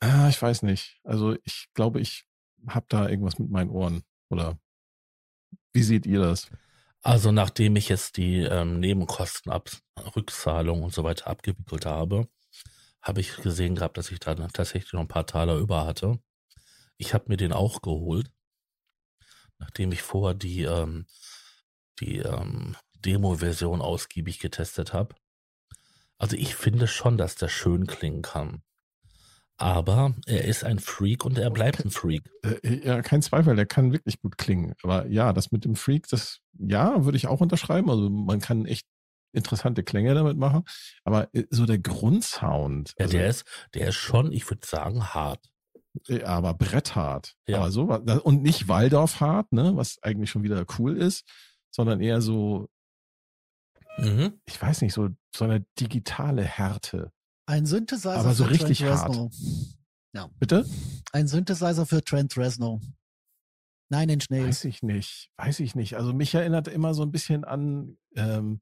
ah, 0.00 0.28
ich 0.28 0.40
weiß 0.40 0.62
nicht. 0.62 1.00
Also 1.04 1.36
ich 1.44 1.68
glaube, 1.74 2.00
ich 2.00 2.24
habe 2.68 2.86
da 2.88 3.08
irgendwas 3.08 3.38
mit 3.38 3.50
meinen 3.50 3.70
Ohren. 3.70 4.02
Oder 4.30 4.58
wie 5.72 5.82
seht 5.82 6.06
ihr 6.06 6.20
das? 6.20 6.50
Also 7.02 7.32
nachdem 7.32 7.76
ich 7.76 7.88
jetzt 7.88 8.16
die 8.16 8.40
ähm, 8.42 8.80
Nebenkosten 8.80 9.52
Rückzahlung 10.16 10.82
und 10.82 10.92
so 10.92 11.04
weiter 11.04 11.28
abgewickelt 11.28 11.86
habe, 11.86 12.28
habe 13.02 13.20
ich 13.20 13.36
gesehen 13.36 13.76
gehabt, 13.76 13.96
dass 13.96 14.10
ich 14.10 14.18
da 14.18 14.34
tatsächlich 14.34 14.92
noch 14.92 15.00
ein 15.00 15.08
paar 15.08 15.26
Taler 15.26 15.56
über 15.56 15.86
hatte. 15.86 16.18
Ich 16.98 17.14
habe 17.14 17.26
mir 17.28 17.36
den 17.36 17.52
auch 17.52 17.80
geholt, 17.80 18.30
nachdem 19.58 19.92
ich 19.92 20.02
vorher 20.02 20.34
die, 20.34 20.62
ähm, 20.62 21.06
die 22.00 22.18
ähm, 22.18 22.76
Demo-Version 22.94 23.80
ausgiebig 23.80 24.38
getestet 24.40 24.92
habe. 24.92 25.14
Also 26.18 26.36
ich 26.36 26.56
finde 26.56 26.88
schon, 26.88 27.16
dass 27.16 27.36
der 27.36 27.48
schön 27.48 27.86
klingen 27.86 28.22
kann. 28.22 28.62
Aber 29.60 30.14
er 30.26 30.44
ist 30.44 30.62
ein 30.62 30.78
Freak 30.78 31.24
und 31.24 31.36
er 31.36 31.50
bleibt 31.50 31.84
ein 31.84 31.90
Freak. 31.90 32.22
Äh, 32.44 32.86
ja, 32.86 33.02
kein 33.02 33.22
Zweifel, 33.22 33.56
der 33.56 33.66
kann 33.66 33.92
wirklich 33.92 34.20
gut 34.20 34.38
klingen. 34.38 34.74
Aber 34.82 35.06
ja, 35.06 35.32
das 35.32 35.50
mit 35.50 35.64
dem 35.64 35.74
Freak, 35.74 36.08
das, 36.08 36.40
ja, 36.52 37.04
würde 37.04 37.16
ich 37.16 37.26
auch 37.26 37.40
unterschreiben. 37.40 37.90
Also 37.90 38.08
man 38.08 38.40
kann 38.40 38.66
echt 38.66 38.86
interessante 39.32 39.82
Klänge 39.82 40.14
damit 40.14 40.36
machen. 40.36 40.62
Aber 41.04 41.28
äh, 41.34 41.44
so 41.50 41.66
der 41.66 41.78
Grundsound, 41.78 42.94
Ja, 42.98 43.06
also, 43.06 43.18
der 43.18 43.28
ist, 43.28 43.44
der 43.74 43.88
ist 43.88 43.96
schon, 43.96 44.32
ich 44.32 44.48
würde 44.48 44.66
sagen, 44.66 45.12
hart. 45.12 45.48
Äh, 46.08 46.22
aber 46.22 46.54
bretthart. 46.54 47.34
Ja. 47.46 47.58
Aber 47.58 47.70
so, 47.70 47.82
und 47.82 48.42
nicht 48.42 48.68
Waldorf 48.68 49.20
hart, 49.20 49.52
ne, 49.52 49.72
was 49.76 49.98
eigentlich 50.02 50.30
schon 50.30 50.42
wieder 50.42 50.64
cool 50.78 50.96
ist, 50.96 51.24
sondern 51.70 52.00
eher 52.00 52.20
so, 52.20 52.68
Mhm. 53.98 54.40
ich 54.46 54.60
weiß 54.62 54.82
nicht, 54.82 54.92
so, 54.94 55.08
so 55.34 55.44
eine 55.44 55.66
digitale 55.80 56.42
Härte. 56.44 57.10
ein 57.46 57.66
Synthesizer 57.66 58.14
aber 58.18 58.34
so 58.34 58.44
für 58.44 58.50
richtig 58.50 58.78
Trent 58.78 58.92
hart. 58.92 59.08
Reznor. 59.08 59.30
Bitte? 60.38 60.64
Ein 61.12 61.26
Synthesizer 61.28 61.86
für 61.86 62.02
Trent 62.04 62.36
Reznor. 62.36 62.80
Nein, 63.90 64.08
in 64.08 64.20
Schnee. 64.20 64.44
Weiß 64.46 64.64
ich 64.64 64.82
nicht, 64.82 65.30
weiß 65.36 65.60
ich 65.60 65.74
nicht. 65.74 65.96
Also 65.96 66.12
mich 66.12 66.34
erinnert 66.34 66.68
immer 66.68 66.92
so 66.94 67.02
ein 67.02 67.10
bisschen 67.10 67.44
an, 67.44 67.96
ähm, 68.16 68.60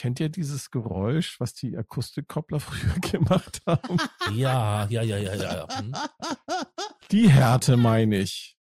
kennt 0.00 0.18
ihr 0.18 0.30
dieses 0.30 0.70
Geräusch, 0.70 1.38
was 1.40 1.52
die 1.52 1.76
Akustikkoppler 1.76 2.58
früher 2.60 2.94
gemacht 3.00 3.60
haben? 3.66 3.98
Ja, 4.34 4.86
ja, 4.88 5.02
ja, 5.02 5.18
ja, 5.18 5.34
ja. 5.34 5.66
ja. 5.68 5.78
Hm. 5.78 5.92
Die 7.10 7.28
Härte 7.28 7.76
meine 7.76 8.16
ich. 8.18 8.56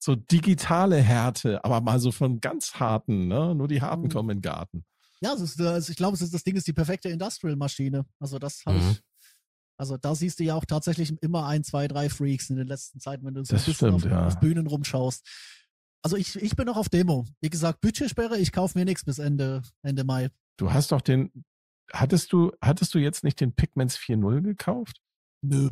So 0.00 0.14
digitale 0.14 0.96
Härte, 0.96 1.62
aber 1.64 1.82
mal 1.82 2.00
so 2.00 2.10
von 2.10 2.40
ganz 2.40 2.74
harten, 2.74 3.28
ne? 3.28 3.54
Nur 3.54 3.68
die 3.68 3.82
harten 3.82 4.04
Mhm. 4.04 4.08
kommen 4.08 4.30
in 4.30 4.36
den 4.38 4.42
Garten. 4.42 4.84
Ja, 5.20 5.34
ist, 5.34 5.60
äh, 5.60 5.78
ich 5.78 5.96
glaube, 5.96 6.16
ist, 6.16 6.32
das 6.32 6.44
Ding 6.44 6.56
ist 6.56 6.66
die 6.66 6.72
perfekte 6.72 7.08
Industrial-Maschine. 7.10 8.06
Also 8.18 8.38
das 8.38 8.62
habe 8.64 8.78
Mhm. 8.78 8.90
ich. 8.92 9.02
Also 9.76 9.96
da 9.98 10.14
siehst 10.14 10.38
du 10.40 10.44
ja 10.44 10.54
auch 10.54 10.64
tatsächlich 10.64 11.12
immer 11.20 11.46
ein, 11.46 11.64
zwei, 11.64 11.86
drei 11.86 12.08
Freaks 12.08 12.48
in 12.48 12.56
den 12.56 12.66
letzten 12.66 12.98
Zeiten, 13.00 13.26
wenn 13.26 13.34
du 13.34 13.44
so 13.44 13.52
Das 13.54 13.62
ein 13.62 13.66
bisschen 13.66 13.74
stimmt, 14.00 14.06
auf, 14.06 14.10
ja. 14.10 14.26
auf 14.26 14.40
Bühnen 14.40 14.66
rumschaust. 14.66 15.26
Also 16.02 16.16
ich, 16.16 16.36
ich 16.36 16.54
bin 16.56 16.66
noch 16.66 16.76
auf 16.76 16.88
Demo. 16.88 17.26
Wie 17.40 17.50
gesagt, 17.50 17.80
Budgetsperre, 17.80 18.38
ich 18.38 18.52
kaufe 18.52 18.78
mir 18.78 18.84
nichts 18.84 19.04
bis 19.04 19.18
Ende, 19.18 19.62
Ende 19.82 20.04
Mai. 20.04 20.30
Du 20.56 20.72
hast 20.72 20.92
doch 20.92 21.00
den, 21.00 21.44
hattest 21.92 22.32
du, 22.32 22.52
hattest 22.60 22.94
du 22.94 22.98
jetzt 22.98 23.24
nicht 23.24 23.40
den 23.40 23.52
Pigments 23.54 23.96
4.0 23.98 24.42
gekauft? 24.42 25.00
Nö. 25.42 25.70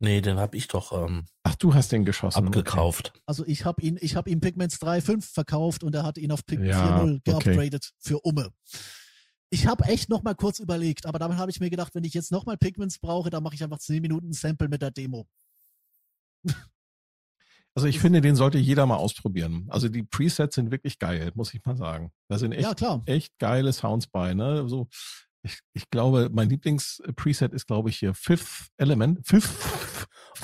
Nee, 0.00 0.20
den 0.20 0.38
habe 0.38 0.56
ich 0.56 0.68
doch 0.68 0.92
ähm, 0.92 1.24
Ach, 1.44 1.54
du 1.54 1.72
hast 1.74 1.92
den 1.92 2.04
geschossen. 2.04 2.46
abgekauft. 2.46 3.12
Also 3.26 3.46
ich 3.46 3.64
habe 3.64 3.80
ihn, 3.80 3.96
ich 4.00 4.16
habe 4.16 4.28
ihm 4.28 4.40
Pigments 4.40 4.76
3.5 4.80 5.32
verkauft 5.32 5.82
und 5.84 5.94
er 5.94 6.02
hat 6.02 6.18
ihn 6.18 6.30
auf 6.32 6.44
Pigment 6.44 6.70
Ja, 6.70 7.00
4.0 7.00 7.14
okay. 7.16 7.20
geupgradet 7.24 7.92
für 7.98 8.20
Umme. 8.20 8.50
Ich 9.50 9.66
habe 9.66 9.84
echt 9.84 10.08
noch 10.08 10.22
mal 10.22 10.34
kurz 10.34 10.58
überlegt, 10.58 11.06
aber 11.06 11.18
damit 11.18 11.38
habe 11.38 11.50
ich 11.50 11.60
mir 11.60 11.70
gedacht, 11.70 11.94
wenn 11.94 12.04
ich 12.04 12.12
jetzt 12.12 12.32
noch 12.32 12.44
mal 12.44 12.56
Pigments 12.56 12.98
brauche, 12.98 13.30
dann 13.30 13.42
mache 13.42 13.54
ich 13.54 13.62
einfach 13.62 13.78
10 13.78 14.02
Minuten 14.02 14.32
Sample 14.32 14.68
mit 14.68 14.82
der 14.82 14.90
Demo. 14.90 15.26
Also 17.74 17.88
ich 17.88 17.98
finde, 17.98 18.20
den 18.20 18.36
sollte 18.36 18.58
jeder 18.58 18.86
mal 18.86 18.96
ausprobieren. 18.96 19.66
Also 19.68 19.88
die 19.88 20.04
Presets 20.04 20.54
sind 20.54 20.70
wirklich 20.70 20.98
geil, 20.98 21.32
muss 21.34 21.52
ich 21.54 21.64
mal 21.64 21.76
sagen. 21.76 22.12
Da 22.28 22.38
sind 22.38 22.52
echt, 22.52 22.80
ja, 22.80 23.02
echt 23.06 23.36
geile 23.38 23.72
Sounds 23.72 24.06
bei. 24.06 24.32
Ne? 24.34 24.68
So, 24.68 24.88
ich, 25.42 25.58
ich 25.72 25.90
glaube, 25.90 26.30
mein 26.32 26.48
Lieblings-Preset 26.48 27.52
ist, 27.52 27.66
glaube 27.66 27.90
ich, 27.90 27.98
hier 27.98 28.14
Fifth 28.14 28.68
Element. 28.76 29.26
Fifth 29.26 29.50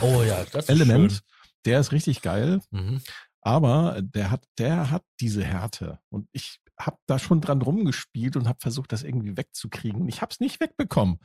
Oh 0.03 0.23
ja, 0.23 0.45
das 0.53 0.65
ist 0.65 0.69
Element. 0.71 1.13
schön. 1.13 1.21
Der 1.67 1.81
ist 1.81 1.93
richtig 1.93 2.23
geil, 2.23 2.61
Mhm. 2.71 3.01
aber 3.43 4.01
der 4.03 4.31
hat, 4.31 4.45
der 4.59 4.91
hat 4.91 5.05
diese 5.21 5.45
Härte. 5.45 5.99
Und 6.09 6.27
ich 6.33 6.59
habe 6.79 6.97
da 7.07 7.19
schon 7.19 7.41
dran 7.43 7.61
rumgespielt 7.63 8.37
und 8.37 8.49
habe 8.49 8.59
versucht, 8.61 8.93
das 8.93 9.03
irgendwie 9.03 9.37
wegzukriegen. 9.37 10.01
Und 10.03 10.09
ich 10.09 10.23
habe 10.23 10.33
es 10.33 10.41
nicht 10.41 10.59
wegbekommen. 10.61 11.19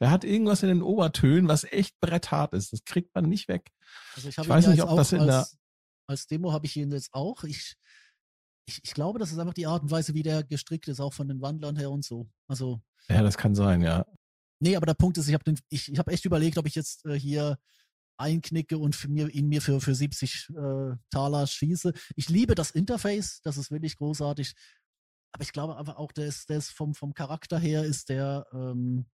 Der 0.00 0.10
hat 0.10 0.24
irgendwas 0.24 0.62
in 0.62 0.68
den 0.68 0.82
Obertönen, 0.82 1.48
was 1.48 1.64
echt 1.64 2.00
bretthart 2.00 2.54
ist. 2.54 2.72
Das 2.72 2.84
kriegt 2.84 3.14
man 3.14 3.28
nicht 3.28 3.48
weg. 3.48 3.70
Also 4.16 4.28
ich, 4.28 4.38
ich 4.38 4.48
weiß 4.48 4.68
nicht, 4.68 4.82
ob 4.82 4.96
das 4.96 5.12
in 5.12 5.26
der 5.26 5.38
als, 5.40 5.58
als 6.06 6.26
Demo 6.26 6.52
habe 6.52 6.66
ich 6.66 6.76
ihn 6.76 6.90
jetzt 6.90 7.12
auch. 7.12 7.44
Ich, 7.44 7.76
ich, 8.66 8.80
ich 8.82 8.94
glaube, 8.94 9.18
das 9.18 9.30
ist 9.30 9.38
einfach 9.38 9.54
die 9.54 9.66
Art 9.66 9.82
und 9.82 9.90
Weise, 9.90 10.14
wie 10.14 10.22
der 10.22 10.42
gestrickt 10.42 10.88
ist, 10.88 11.00
auch 11.00 11.12
von 11.12 11.28
den 11.28 11.40
Wandlern 11.42 11.76
her 11.76 11.90
und 11.90 12.04
so. 12.04 12.28
Also 12.48 12.80
ja, 13.08 13.22
das 13.22 13.36
kann 13.36 13.54
sein, 13.54 13.82
ja. 13.82 14.06
Nee, 14.60 14.76
aber 14.76 14.86
der 14.86 14.94
Punkt 14.94 15.18
ist, 15.18 15.28
ich 15.28 15.34
habe 15.34 15.54
ich, 15.68 15.90
ich 15.92 15.98
hab 15.98 16.08
echt 16.08 16.24
überlegt, 16.24 16.58
ob 16.58 16.66
ich 16.66 16.74
jetzt 16.74 17.04
äh, 17.06 17.18
hier 17.18 17.58
einknicke 18.18 18.76
und 18.78 18.94
für 18.94 19.08
mir, 19.08 19.28
ihn 19.28 19.48
mir 19.48 19.62
für, 19.62 19.80
für 19.80 19.94
70 19.94 20.50
äh, 20.50 20.96
Taler 21.10 21.46
schieße. 21.46 21.92
Ich 22.16 22.28
liebe 22.28 22.54
das 22.54 22.70
Interface, 22.70 23.40
das 23.42 23.56
ist 23.56 23.70
wirklich 23.70 23.96
großartig. 23.96 24.54
Aber 25.32 25.42
ich 25.42 25.52
glaube 25.52 25.76
einfach 25.76 25.96
auch, 25.96 26.12
der 26.12 26.26
ist, 26.26 26.50
der 26.50 26.58
ist 26.58 26.70
vom, 26.70 26.94
vom 26.94 27.14
Charakter 27.14 27.58
her 27.58 27.84
ist 27.84 28.10
der, 28.10 28.46
ähm, 28.52 29.06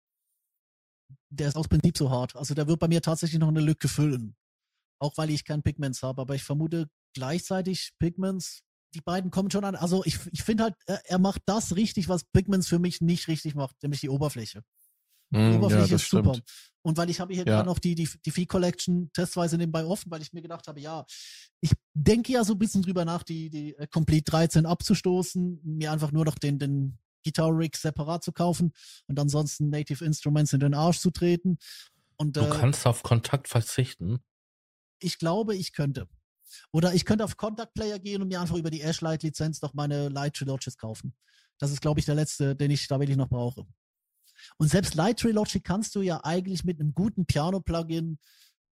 der 1.30 1.48
ist 1.48 1.56
aus 1.56 1.68
Prinzip 1.68 1.96
so 1.96 2.10
hart. 2.10 2.36
Also 2.36 2.54
der 2.54 2.66
wird 2.66 2.78
bei 2.78 2.88
mir 2.88 3.02
tatsächlich 3.02 3.38
noch 3.40 3.48
eine 3.48 3.60
Lücke 3.60 3.88
füllen. 3.88 4.36
Auch 4.98 5.16
weil 5.16 5.30
ich 5.30 5.44
keinen 5.44 5.62
Pigments 5.62 6.02
habe. 6.02 6.22
Aber 6.22 6.34
ich 6.34 6.42
vermute 6.44 6.88
gleichzeitig 7.14 7.92
Pigments, 7.98 8.62
die 8.94 9.00
beiden 9.00 9.30
kommen 9.30 9.50
schon 9.50 9.64
an. 9.64 9.76
Also 9.76 10.04
ich, 10.04 10.18
ich 10.32 10.42
finde 10.42 10.64
halt, 10.64 10.74
er, 10.86 11.18
macht 11.18 11.42
das 11.46 11.76
richtig, 11.76 12.08
was 12.08 12.24
Pigments 12.24 12.68
für 12.68 12.78
mich 12.78 13.00
nicht 13.00 13.28
richtig 13.28 13.54
macht, 13.54 13.76
nämlich 13.82 14.00
die 14.00 14.08
Oberfläche. 14.08 14.62
Die 15.32 15.36
Mm, 15.36 15.58
Oberfläche 15.58 15.90
ja, 15.90 15.96
ist 15.96 16.08
super. 16.08 16.32
stimmt. 16.32 16.44
Und 16.82 16.96
weil 16.96 17.10
ich 17.10 17.18
habe 17.18 17.34
hier 17.34 17.44
Ja. 17.44 17.56
gerade 17.56 17.68
noch 17.68 17.80
die, 17.80 17.94
die, 17.96 18.08
die 18.24 18.30
Fee 18.30 18.46
Collection 18.46 19.10
testweise 19.12 19.58
nebenbei 19.58 19.84
offen, 19.84 20.10
weil 20.10 20.22
ich 20.22 20.32
mir 20.32 20.40
gedacht 20.40 20.68
habe, 20.68 20.80
ja, 20.80 21.04
ich 21.60 21.72
denke 21.94 22.32
ja 22.32 22.44
so 22.44 22.52
ein 22.52 22.58
bisschen 22.58 22.82
drüber 22.82 23.04
nach, 23.04 23.24
die, 23.24 23.50
die 23.50 23.74
äh, 23.74 23.88
Complete 23.88 24.30
13 24.30 24.66
abzustoßen, 24.66 25.60
mir 25.64 25.90
einfach 25.90 26.12
nur 26.12 26.24
noch 26.24 26.36
den, 26.38 26.58
den 26.60 26.98
Guitar 27.26 27.50
Rig 27.50 27.76
separat 27.76 28.22
zu 28.22 28.32
kaufen 28.32 28.72
und 29.08 29.18
ansonsten 29.18 29.68
Native 29.68 30.04
Instruments 30.04 30.52
in 30.52 30.60
den 30.60 30.74
Arsch 30.74 31.00
zu 31.00 31.10
treten. 31.10 31.58
Und 32.16 32.36
Du 32.36 32.40
äh, 32.42 32.50
kannst 32.50 32.86
auf 32.86 33.02
Kontakt 33.02 33.48
verzichten. 33.48 34.20
ich 35.00 35.18
glaube, 35.18 35.56
ich 35.56 35.72
könnte. 35.72 36.08
Oder 36.72 36.94
ich 36.94 37.04
könnte 37.04 37.24
auf 37.24 37.36
Contact 37.36 37.74
Player 37.74 37.98
gehen 37.98 38.22
und 38.22 38.28
mir 38.28 38.40
einfach 38.40 38.56
über 38.56 38.70
die 38.70 38.80
Ashlight 38.80 39.24
Lizenz 39.24 39.60
noch 39.60 39.74
meine 39.74 40.08
Light 40.08 40.34
Trilogies 40.34 40.76
kaufen. 40.78 41.14
Das 41.58 41.72
ist, 41.72 41.80
glaube 41.80 41.98
ich, 42.00 42.06
der 42.06 42.14
letzte, 42.14 42.54
den 42.54 42.70
ich 42.70 42.86
da 42.86 43.00
wirklich 43.00 43.16
noch 43.16 43.28
brauche. 43.28 43.66
Und 44.58 44.68
selbst 44.68 44.94
Light 44.94 45.18
Trilogy 45.18 45.60
kannst 45.60 45.94
du 45.96 46.02
ja 46.02 46.22
eigentlich 46.22 46.64
mit 46.64 46.78
einem 46.80 46.94
guten 46.94 47.26
Piano-Plugin 47.26 48.18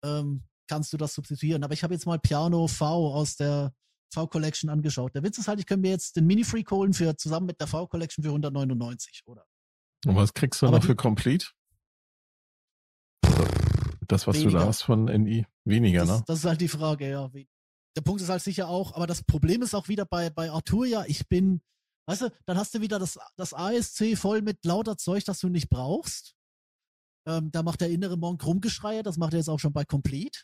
ähm, 0.04 0.42
kannst 0.68 0.92
du 0.92 0.96
das 0.96 1.14
substituieren. 1.14 1.64
Aber 1.64 1.74
ich 1.74 1.82
habe 1.82 1.94
jetzt 1.94 2.06
mal 2.06 2.18
Piano 2.18 2.66
V 2.68 3.14
aus 3.14 3.36
der 3.36 3.72
V-Collection 4.12 4.70
angeschaut. 4.70 5.14
Der 5.14 5.22
Witz 5.22 5.38
ist 5.38 5.48
halt, 5.48 5.58
ich 5.60 5.66
könnte 5.66 5.82
mir 5.82 5.90
jetzt 5.90 6.16
den 6.16 6.26
Mini-Freak 6.26 6.70
holen 6.70 6.92
für 6.92 7.16
zusammen 7.16 7.46
mit 7.46 7.60
der 7.60 7.66
V-Collection 7.66 8.22
für 8.22 8.30
199, 8.30 9.22
oder? 9.26 9.44
Und 10.06 10.16
was 10.16 10.34
kriegst 10.34 10.60
du 10.62 10.66
Aber 10.66 10.78
noch 10.78 10.84
für 10.84 10.96
Complete? 10.96 11.46
Das, 14.08 14.26
was 14.26 14.36
du 14.36 14.42
Weniger. 14.42 14.60
da 14.60 14.66
hast 14.66 14.82
von 14.82 15.04
NI. 15.04 15.46
Weniger, 15.64 16.00
das, 16.00 16.18
ne? 16.18 16.24
das 16.26 16.38
ist 16.40 16.44
halt 16.44 16.60
die 16.60 16.68
Frage, 16.68 17.08
ja. 17.08 17.30
Der 17.96 18.02
Punkt 18.02 18.20
ist 18.20 18.28
halt 18.28 18.42
sicher 18.42 18.68
auch, 18.68 18.94
aber 18.94 19.06
das 19.06 19.22
Problem 19.22 19.62
ist 19.62 19.74
auch 19.74 19.88
wieder 19.88 20.04
bei, 20.04 20.28
bei 20.28 20.50
Arturia, 20.50 21.04
ich 21.06 21.28
bin, 21.28 21.62
weißt 22.06 22.22
du, 22.22 22.32
dann 22.46 22.58
hast 22.58 22.74
du 22.74 22.80
wieder 22.80 22.98
das, 22.98 23.18
das 23.36 23.54
ASC 23.54 24.16
voll 24.16 24.42
mit 24.42 24.64
lauter 24.64 24.96
Zeug, 24.96 25.24
das 25.24 25.40
du 25.40 25.48
nicht 25.48 25.70
brauchst. 25.70 26.34
Ähm, 27.26 27.50
da 27.52 27.62
macht 27.62 27.80
der 27.80 27.90
innere 27.90 28.16
Monk 28.18 28.44
Rumgeschreie, 28.44 29.02
das 29.02 29.16
macht 29.16 29.34
er 29.34 29.38
jetzt 29.38 29.48
auch 29.48 29.60
schon 29.60 29.72
bei 29.72 29.84
Complete. 29.84 30.40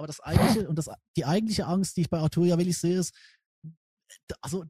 Aber 0.00 0.06
das 0.06 0.20
eigentliche, 0.20 0.66
und 0.66 0.76
das, 0.76 0.88
die 1.14 1.26
eigentliche 1.26 1.66
Angst, 1.66 1.94
die 1.94 2.00
ich 2.00 2.08
bei 2.08 2.18
Arturia 2.18 2.56
wirklich 2.56 2.78
sehe, 2.78 2.98
ist, 2.98 3.14
also 4.40 4.64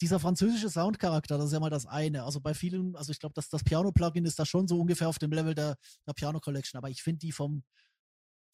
dieser 0.00 0.18
französische 0.18 0.68
Soundcharakter, 0.68 1.38
das 1.38 1.46
ist 1.46 1.52
ja 1.52 1.60
mal 1.60 1.70
das 1.70 1.86
eine. 1.86 2.24
Also 2.24 2.40
bei 2.40 2.52
vielen, 2.52 2.96
also 2.96 3.12
ich 3.12 3.20
glaube, 3.20 3.34
das, 3.36 3.48
das 3.48 3.62
Piano-Plugin 3.62 4.24
ist 4.24 4.40
da 4.40 4.44
schon 4.44 4.66
so 4.66 4.80
ungefähr 4.80 5.08
auf 5.08 5.20
dem 5.20 5.30
Level 5.30 5.54
der, 5.54 5.76
der 6.04 6.14
Piano 6.14 6.40
Collection, 6.40 6.78
aber 6.78 6.90
ich 6.90 7.00
finde 7.00 7.20
die 7.20 7.30
vom, 7.30 7.62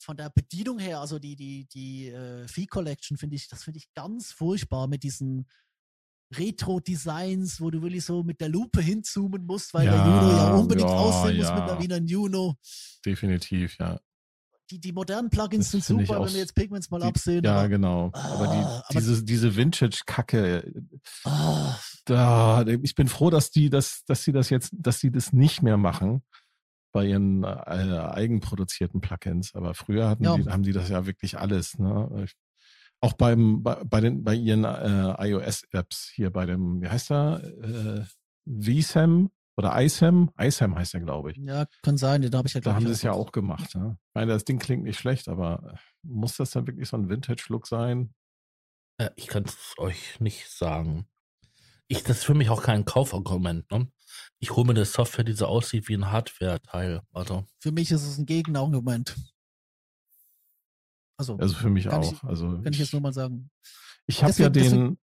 von 0.03 0.19
der 0.19 0.29
Bedienung 0.29 0.79
her, 0.79 1.01
also 1.01 1.19
die, 1.19 1.35
die, 1.35 1.65
die 1.65 2.09
äh, 2.09 2.47
Fee 2.47 2.67
Collection, 2.67 3.17
finde 3.17 3.37
ich, 3.37 3.49
das 3.49 3.65
finde 3.65 3.79
ich 3.79 3.89
ganz 3.95 4.31
furchtbar 4.31 4.87
mit 4.87 5.05
diesen 5.05 5.49
Retro-Designs, 6.37 7.59
wo 7.59 7.71
du 7.71 7.81
wirklich 7.81 8.05
so 8.05 8.23
mit 8.23 8.39
der 8.43 8.51
Lupe 8.51 8.83
hinzoomen 8.83 9.47
musst, 9.47 9.73
weil 9.73 9.87
der 9.87 9.95
Ja, 9.95 10.05
Juno 10.05 10.37
ja 10.37 10.55
unbedingt 10.57 10.91
ja, 10.91 10.95
aussehen 10.95 11.39
muss 11.39 11.47
ja. 11.47 11.55
mit 11.55 11.63
einer 11.63 11.81
Wiener 11.81 12.01
Juno. 12.03 12.59
Definitiv, 13.03 13.79
ja. 13.79 13.99
Die, 14.71 14.79
die 14.79 14.93
modernen 14.93 15.31
Plugins 15.31 15.71
Das 15.71 15.87
sind 15.87 16.07
super, 16.07 16.21
wenn 16.25 16.33
wir 16.33 16.41
jetzt 16.41 16.55
Pigments 16.55 16.91
mal 16.91 17.01
Die- 17.01 17.07
absehen. 17.07 17.43
Ja, 17.45 17.57
aber, 17.61 17.69
genau. 17.69 18.11
aber 18.13 18.49
die, 18.49 18.59
Ah, 18.59 18.83
aber- 18.87 19.01
diese, 19.01 19.25
diese 19.25 19.57
Vintage-Kacke, 19.57 20.73
ah, 21.25 21.79
da, 22.05 22.67
ich 22.67 22.95
bin 22.95 23.09
froh, 23.09 23.31
dass 23.31 23.51
die 23.51 23.71
das, 23.71 24.05
dass 24.07 24.25
sie 24.25 24.33
das 24.33 24.51
jetzt, 24.51 24.73
dass 24.77 25.01
sie 25.01 25.11
das 25.11 25.33
nicht 25.33 25.63
mehr 25.63 25.77
machen 25.79 26.23
bei 26.93 27.07
ihren 27.07 27.45
äh, 27.45 27.49
eigenproduzierten 27.49 29.01
Plugins. 29.01 29.55
Aber 29.55 29.75
früher 29.75 30.09
hatten 30.09 30.25
Ja. 30.25 30.37
die, 30.37 30.45
haben 30.51 30.63
die 30.63 30.73
das 30.73 30.89
ja 30.89 31.07
wirklich 31.07 31.39
alles. 31.39 31.79
Ne? 31.79 32.25
Ich- 32.25 32.35
Auch 33.01 33.13
beim, 33.15 33.63
bei, 33.63 33.77
bei 33.85 34.01
den, 34.01 34.25
bei 34.25 34.35
ihren 34.35 34.65
äh, 34.65 35.29
iOS-Apps 35.31 36.11
hier 36.15 36.31
bei 36.31 36.47
dem, 36.47 36.83
wie 36.83 36.89
heißt 36.89 37.11
er? 37.13 37.43
Äh, 37.63 38.05
VSAM 38.47 39.31
oder 39.59 39.79
iSam? 39.83 40.31
iSam 40.41 40.75
heißt 40.77 40.95
er, 40.95 41.01
glaube 41.01 41.33
ich. 41.33 41.37
ja, 41.39 41.67
kann 41.83 41.99
sein, 41.99 42.23
da 42.31 42.39
habe 42.39 42.49
ich 42.49 42.55
ja 42.55 42.61
Da 42.61 42.75
haben 42.75 42.83
ich, 42.83 42.89
sie 42.89 42.93
es 42.93 43.03
ja 43.03 43.13
auch 43.13 43.33
gemacht. 43.33 43.75
Ne? 43.75 43.99
Ich 44.09 44.15
meine, 44.15 44.33
das 44.33 44.45
Ding 44.45 44.59
klingt 44.59 44.85
nicht 44.85 44.99
schlecht, 44.99 45.29
aber 45.29 45.75
äh, 45.75 45.77
muss 46.03 46.37
das 46.37 46.53
dann 46.53 46.67
wirklich 46.67 46.89
so 46.89 46.97
ein 46.97 47.09
Vintage-Look 47.11 47.67
sein? 47.67 48.15
Äh, 48.99 49.11
ich 49.17 49.27
kann 49.27 49.45
es 49.45 49.75
euch 49.77 50.19
nicht 50.21 50.49
sagen. 50.49 51.07
Ich, 51.89 52.03
das 52.05 52.19
ist 52.19 52.25
für 52.25 52.35
mich 52.35 52.51
auch 52.51 52.63
kein 52.63 52.85
Kaufargument. 52.85 53.71
Ne? 53.71 53.91
Ich 54.39 54.53
hole 54.55 54.65
mir 54.67 54.73
eine 54.75 54.85
Software, 54.85 55.25
die 55.25 55.33
so 55.33 55.47
aussieht 55.47 55.89
wie 55.89 55.95
ein 55.95 56.11
Hardware-Teil. 56.11 57.03
Also, 57.13 57.45
Für 57.61 57.73
mich 57.73 57.91
ist 57.91 58.05
es 58.07 58.19
ein 58.19 58.27
Gegenargument. 58.27 59.17
Also, 61.17 61.37
Also 61.37 61.55
für 61.57 61.71
mich 61.71 61.87
Kann 61.89 62.03
ich- 62.03 62.09
auch. 62.15 62.25
also 62.25 62.61
kann 62.63 62.73
ich 62.73 62.79
jetzt 62.79 62.93
nur 62.93 63.03
mal 63.03 63.13
sagen. 63.13 63.51
Ich 64.07 64.23
habe 64.23 64.33
ja 64.35 64.49
den, 64.49 64.99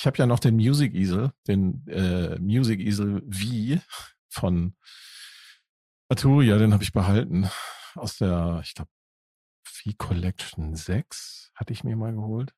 ich 0.00 0.06
habe 0.06 0.16
ja 0.16 0.24
noch 0.26 0.38
den 0.38 0.56
Music 0.56 0.94
Easel, 0.94 1.30
den 1.46 1.86
äh, 1.86 2.38
Music 2.38 2.80
Easel 2.80 3.22
V 3.30 3.82
von 4.30 4.74
Arturia, 6.08 6.56
den 6.56 6.72
habe 6.72 6.82
ich 6.82 6.92
behalten 6.92 7.50
aus 7.94 8.16
der, 8.16 8.62
ich 8.64 8.74
glaube, 8.74 8.90
V 9.62 9.90
Collection 9.98 10.74
6 10.74 11.52
hatte 11.54 11.74
ich 11.74 11.84
mir 11.84 11.96
mal 11.96 12.14
geholt 12.14 12.54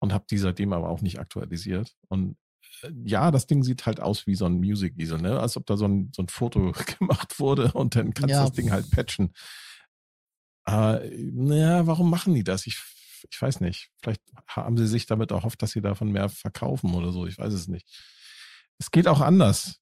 und 0.00 0.12
habe 0.12 0.24
die 0.30 0.38
seitdem 0.38 0.72
aber 0.72 0.90
auch 0.90 1.00
nicht 1.00 1.18
aktualisiert. 1.18 1.92
Und 2.08 2.36
äh, 2.82 2.92
ja, 3.04 3.32
das 3.32 3.48
Ding 3.48 3.64
sieht 3.64 3.84
halt 3.84 3.98
aus 3.98 4.28
wie 4.28 4.36
so 4.36 4.46
ein 4.46 4.58
Music 4.60 4.96
Easel, 5.00 5.20
ne? 5.20 5.40
als 5.40 5.56
ob 5.56 5.66
da 5.66 5.76
so 5.76 5.86
ein, 5.88 6.12
so 6.14 6.22
ein 6.22 6.28
Foto 6.28 6.72
gemacht 6.98 7.40
wurde 7.40 7.72
und 7.72 7.96
dann 7.96 8.14
kannst 8.14 8.30
du 8.30 8.38
Ja. 8.38 8.42
das 8.42 8.52
Ding 8.52 8.70
halt 8.70 8.88
patchen. 8.92 9.32
Aber, 10.64 11.02
naja, 11.32 11.88
warum 11.88 12.08
machen 12.08 12.32
die 12.34 12.44
das? 12.44 12.68
Ich, 12.68 12.80
ich 13.30 13.40
weiß 13.40 13.60
nicht. 13.60 13.90
Vielleicht 14.02 14.22
haben 14.46 14.76
sie 14.76 14.86
sich 14.86 15.06
damit 15.06 15.30
erhofft, 15.30 15.62
dass 15.62 15.72
sie 15.72 15.80
davon 15.80 16.10
mehr 16.12 16.28
verkaufen 16.28 16.94
oder 16.94 17.12
so. 17.12 17.26
Ich 17.26 17.38
weiß 17.38 17.52
es 17.52 17.68
nicht. 17.68 17.86
Es 18.78 18.90
geht 18.90 19.06
auch 19.08 19.20
anders. 19.20 19.78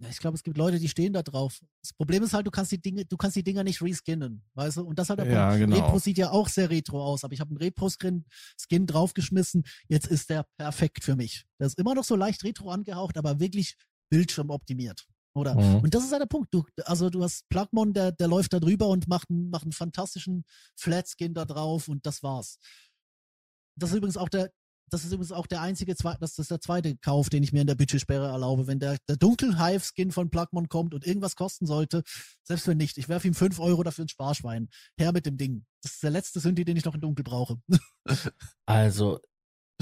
Ja, 0.00 0.08
ich 0.08 0.18
glaube, 0.18 0.36
es 0.36 0.44
gibt 0.44 0.56
Leute, 0.56 0.78
die 0.78 0.88
stehen 0.88 1.12
da 1.12 1.24
drauf. 1.24 1.58
Das 1.82 1.92
Problem 1.92 2.22
ist 2.22 2.32
halt, 2.32 2.46
du 2.46 2.52
kannst 2.52 2.70
die 2.70 2.80
Dinge, 2.80 3.04
du 3.04 3.16
kannst 3.16 3.34
die 3.36 3.42
Dinger 3.42 3.64
nicht 3.64 3.82
reskinnen, 3.82 4.44
weißt 4.54 4.76
du? 4.76 4.82
Und 4.82 4.96
das 4.96 5.10
hat 5.10 5.18
der 5.18 5.26
Ja, 5.26 5.48
Punkt. 5.48 5.60
genau. 5.66 5.76
Repro 5.76 5.98
sieht 5.98 6.18
ja 6.18 6.30
auch 6.30 6.46
sehr 6.48 6.70
retro 6.70 7.02
aus, 7.04 7.24
aber 7.24 7.34
ich 7.34 7.40
habe 7.40 7.50
einen 7.50 7.58
Retro-Skin 7.58 8.24
Skin 8.56 8.86
draufgeschmissen. 8.86 9.64
Jetzt 9.88 10.06
ist 10.06 10.30
der 10.30 10.46
perfekt 10.56 11.02
für 11.02 11.16
mich. 11.16 11.46
Der 11.58 11.66
ist 11.66 11.78
immer 11.78 11.96
noch 11.96 12.04
so 12.04 12.14
leicht 12.14 12.44
retro 12.44 12.70
angehaucht, 12.70 13.18
aber 13.18 13.40
wirklich 13.40 13.74
bildschirmoptimiert. 14.08 15.04
Oder? 15.34 15.54
Mhm. 15.54 15.80
Und 15.80 15.94
das 15.94 16.04
ist 16.04 16.12
halt 16.12 16.22
der 16.22 16.26
Punkt. 16.26 16.52
Du, 16.52 16.64
also 16.84 17.10
du 17.10 17.22
hast 17.22 17.48
Plugmon, 17.48 17.92
der, 17.92 18.12
der 18.12 18.28
läuft 18.28 18.52
da 18.52 18.60
drüber 18.60 18.88
und 18.88 19.08
macht 19.08 19.30
einen, 19.30 19.50
macht 19.50 19.64
einen 19.64 19.72
fantastischen 19.72 20.44
Flat-Skin 20.76 21.34
da 21.34 21.44
drauf 21.44 21.88
und 21.88 22.04
das 22.06 22.22
war's. 22.22 22.58
Das 23.76 23.90
ist 23.90 23.96
übrigens 23.96 24.16
auch 24.16 24.28
der, 24.28 24.50
das 24.90 25.04
ist 25.04 25.12
übrigens 25.12 25.32
auch 25.32 25.46
der 25.46 25.60
einzige, 25.60 25.94
das 25.94 26.38
ist 26.38 26.50
der 26.50 26.60
zweite 26.60 26.96
Kauf, 26.96 27.28
den 27.28 27.42
ich 27.42 27.52
mir 27.52 27.60
in 27.60 27.66
der 27.66 27.74
Budgetsperre 27.74 28.28
erlaube. 28.28 28.66
Wenn 28.66 28.80
der, 28.80 28.96
der 29.08 29.16
Dunkel-Hive-Skin 29.16 30.12
von 30.12 30.30
Plugmon 30.30 30.68
kommt 30.68 30.94
und 30.94 31.06
irgendwas 31.06 31.36
kosten 31.36 31.66
sollte, 31.66 32.02
selbst 32.42 32.66
wenn 32.66 32.78
nicht, 32.78 32.98
ich 32.98 33.08
werfe 33.08 33.28
ihm 33.28 33.34
5 33.34 33.60
Euro 33.60 33.82
dafür 33.82 34.02
ins 34.02 34.12
Sparschwein. 34.12 34.68
Her 34.98 35.12
mit 35.12 35.26
dem 35.26 35.36
Ding. 35.36 35.66
Das 35.82 35.92
ist 35.94 36.02
der 36.02 36.10
letzte 36.10 36.40
Synthi, 36.40 36.64
den 36.64 36.76
ich 36.76 36.84
noch 36.84 36.94
in 36.94 37.00
Dunkel 37.00 37.24
brauche. 37.24 37.60
also 38.66 39.20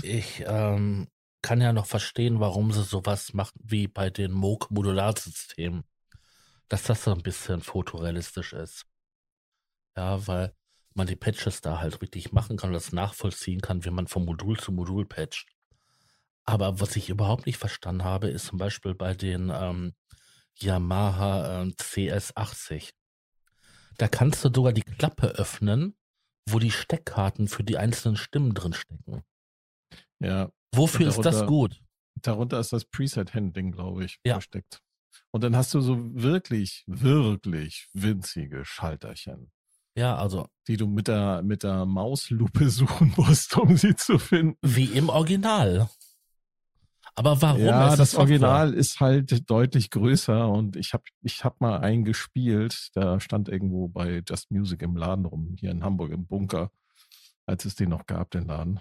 ich 0.03 0.45
ähm, 0.47 1.09
kann 1.47 1.61
ja 1.61 1.73
noch 1.73 1.87
verstehen, 1.87 2.41
warum 2.41 2.73
sie 2.73 2.83
sowas 2.83 3.33
machen 3.33 3.61
wie 3.63 3.87
bei 3.87 4.11
den 4.11 4.33
Moog-Modularsystemen. 4.33 5.85
Dass 6.69 6.83
das 6.83 7.05
so 7.05 7.13
ein 7.13 7.23
bisschen 7.23 7.61
fotorealistisch 7.61 8.53
ist. 8.53 8.85
Ja, 9.97 10.27
weil 10.27 10.57
man 10.95 11.07
die 11.07 11.15
Patches 11.15 11.61
da 11.61 11.79
halt 11.79 12.03
richtig 12.03 12.33
machen 12.33 12.57
kann 12.57 12.71
und 12.71 12.75
das 12.75 12.91
nachvollziehen 12.91 13.61
kann, 13.61 13.85
wie 13.85 13.91
man 13.91 14.09
von 14.09 14.25
Modul 14.25 14.59
zu 14.59 14.73
Modul 14.73 15.07
patcht. 15.07 15.47
Aber 16.47 16.81
was 16.81 16.97
ich 16.97 17.11
überhaupt 17.11 17.47
nicht 17.47 17.59
verstanden 17.59 18.03
habe, 18.03 18.27
ist 18.27 18.47
zum 18.47 18.59
Beispiel 18.59 18.97
bei 18.97 19.15
den 19.15 19.53
ähm, 19.55 19.95
Yamaha 20.59 21.63
ähm, 21.63 21.75
CS80. 21.79 22.91
Da 23.99 24.09
kannst 24.09 24.45
du 24.45 24.51
sogar 24.53 24.73
die 24.73 24.83
Klappe 24.83 25.29
öffnen, 25.29 25.97
wo 26.49 26.59
die 26.59 26.73
Steckkarten 26.73 27.47
für 27.47 27.63
die 27.63 27.79
einzelnen 27.79 28.17
Stimmen 28.17 28.53
drin 28.53 28.73
stecken. 28.73 29.23
Ja, 30.19 30.51
Wofür 30.75 31.07
Und 31.07 31.11
ist 31.11 31.19
das 31.25 31.37
darunter- 31.37 31.47
gut? 31.47 31.81
darunter 32.23 32.61
ist 32.61 32.73
das 32.73 32.85
Preset-Handling, 32.85 33.73
glaube 33.73 34.05
ich, 34.05 34.19
Ja. 34.25 34.35
versteckt. 34.35 34.81
Und 35.31 35.45
dann 35.45 35.55
hast 35.57 35.75
du 35.75 35.81
so 35.81 35.97
wirklich, 36.15 36.85
wirklich 36.87 37.89
winzige 37.93 38.65
Schalterchen. 38.65 39.51
Ja, 39.97 40.17
also. 40.17 40.47
Die 40.69 40.77
du 40.77 40.87
mit 40.87 41.09
der, 41.09 41.43
mit 41.43 41.63
der 41.63 41.85
Mauslupe 41.87 42.69
suchen 42.71 43.15
musst, 43.17 43.57
um 43.57 43.77
sie 43.77 43.95
zu 43.97 44.19
finden. 44.19 44.59
Wie 44.63 44.85
im 44.87 45.09
Original. 45.09 45.89
Aber 47.15 47.41
warum? 47.41 47.63
Ja, 47.65 47.97
das 47.97 48.15
Original 48.15 48.75
ist 48.75 49.01
halt 49.01 49.49
deutlich 49.49 49.89
größer 49.91 50.51
und 50.51 50.77
ich 50.77 50.93
habe 50.93 51.05
ich 51.23 51.45
hab 51.45 51.63
mal 51.63 51.79
einen 51.79 52.05
gespielt, 52.05 52.91
der 52.95 53.21
stand 53.21 53.49
irgendwo 53.49 53.89
bei 53.89 54.23
Just 54.29 54.51
Music 54.51 54.83
im 54.83 54.97
Laden 54.97 55.25
rum, 55.25 55.57
hier 55.59 55.71
in 55.71 55.83
Hamburg 55.83 56.13
im 56.13 56.27
Bunker, 56.27 56.71
als 57.47 57.65
es 57.65 57.75
den 57.75 57.89
noch 57.89 58.05
gab, 58.05 58.31
den 58.33 58.45
Laden. 58.47 58.81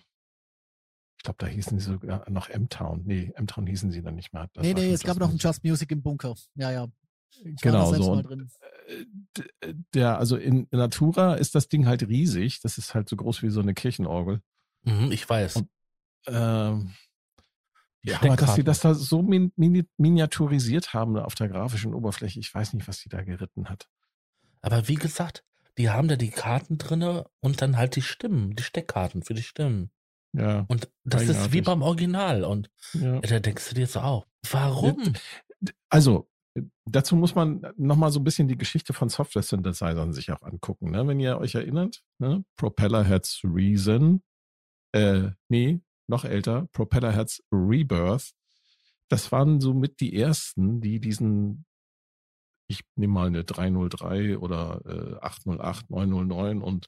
Ich 1.26 1.28
glaube, 1.28 1.44
da 1.44 1.48
hießen 1.48 1.80
sie 1.80 1.86
sogar 1.86 2.30
noch 2.30 2.50
M-Town. 2.50 3.02
Nee, 3.04 3.32
M-Town 3.34 3.66
hießen 3.66 3.90
sie 3.90 4.04
dann 4.04 4.14
nicht 4.14 4.32
mehr. 4.32 4.48
Das 4.54 4.64
nee, 4.64 4.76
nee, 4.76 4.92
es 4.92 5.02
gab 5.02 5.18
noch 5.18 5.30
einen 5.30 5.40
Just 5.40 5.64
Music 5.64 5.90
im 5.90 6.04
Bunker. 6.04 6.36
Ja, 6.54 6.70
ja. 6.70 6.88
Ich 7.44 7.62
genau 7.62 7.92
so. 7.92 8.12
Und, 8.12 8.48
äh, 9.62 9.74
der, 9.96 10.20
also 10.20 10.38
in 10.38 10.68
Natura 10.70 11.34
ist 11.34 11.56
das 11.56 11.68
Ding 11.68 11.88
halt 11.88 12.08
riesig. 12.08 12.62
Das 12.62 12.78
ist 12.78 12.94
halt 12.94 13.10
so 13.10 13.16
groß 13.16 13.42
wie 13.42 13.50
so 13.50 13.60
eine 13.60 13.74
Kirchenorgel. 13.74 14.42
Mhm, 14.84 15.12
ich 15.12 15.28
weiß. 15.28 15.56
Und, 15.56 15.70
ähm, 16.28 16.94
ja, 18.04 18.22
aber 18.22 18.36
dass 18.36 18.54
sie 18.54 18.64
das 18.64 18.82
da 18.82 18.94
so 18.94 19.24
min 19.24 19.52
min 19.56 19.88
miniaturisiert 19.98 20.94
haben 20.94 21.18
auf 21.18 21.34
der 21.34 21.50
grafischen 21.50 21.96
Oberfläche, 21.96 22.40
ich 22.40 22.54
weiß 22.54 22.74
nicht, 22.74 22.88
was 22.88 23.00
sie 23.00 23.10
da 23.10 23.24
geritten 23.24 23.68
hat. 23.68 23.90
Aber 24.62 24.88
wie 24.88 24.94
gesagt, 24.94 25.44
die 25.80 25.90
haben 25.90 26.08
da 26.08 26.18
die 26.18 26.30
Karten 26.30 26.78
drinne 26.78 27.26
und 27.40 27.64
dann 27.64 27.78
halt 27.78 27.96
die 27.96 28.04
Stimmen, 28.04 28.56
die 28.56 28.62
Steckkarten 28.62 29.24
für 29.24 29.34
die 29.34 29.42
Stimmen. 29.42 29.90
Ja. 30.38 30.66
Und 30.68 30.90
das 31.04 31.24
ist 31.24 31.54
wie 31.54 31.62
beim 31.62 31.82
Original. 31.82 32.44
Und 32.44 32.70
ja. 32.94 33.20
da 33.22 33.40
denkst 33.40 33.70
du 33.70 33.76
dir 33.76 33.88
so 33.88 34.02
auch, 34.02 34.26
warum? 34.52 35.14
Also, 35.90 36.30
dazu 36.86 37.16
muss 37.16 37.36
man 37.36 37.62
nochmal 37.78 38.12
so 38.12 38.20
ein 38.20 38.24
bisschen 38.24 38.48
die 38.48 38.58
Geschichte 38.58 38.94
von 38.94 39.10
Software-Synthesizern 39.10 40.14
sich 40.14 40.32
auch 40.32 40.42
angucken. 40.42 40.92
Ne? 40.92 41.08
Wenn 41.08 41.20
ihr 41.20 41.38
euch 41.38 41.56
erinnert, 41.56 42.04
ne? 42.20 42.44
Propellerheads 42.58 43.42
Reason, 43.44 44.22
äh, 44.94 45.32
nee, 45.50 45.82
noch 46.08 46.26
älter, 46.26 46.68
Propellerheads 46.72 47.44
Rebirth. 47.52 48.32
Das 49.10 49.32
waren 49.32 49.60
somit 49.60 50.00
die 50.00 50.16
ersten, 50.16 50.82
die 50.82 51.00
diesen, 51.00 51.66
ich 52.68 52.82
nehme 52.96 53.14
mal 53.14 53.28
eine 53.28 53.44
303 53.44 54.38
oder 54.38 54.82
äh, 54.86 55.26
808, 55.26 55.90
909 55.90 56.62
und 56.62 56.88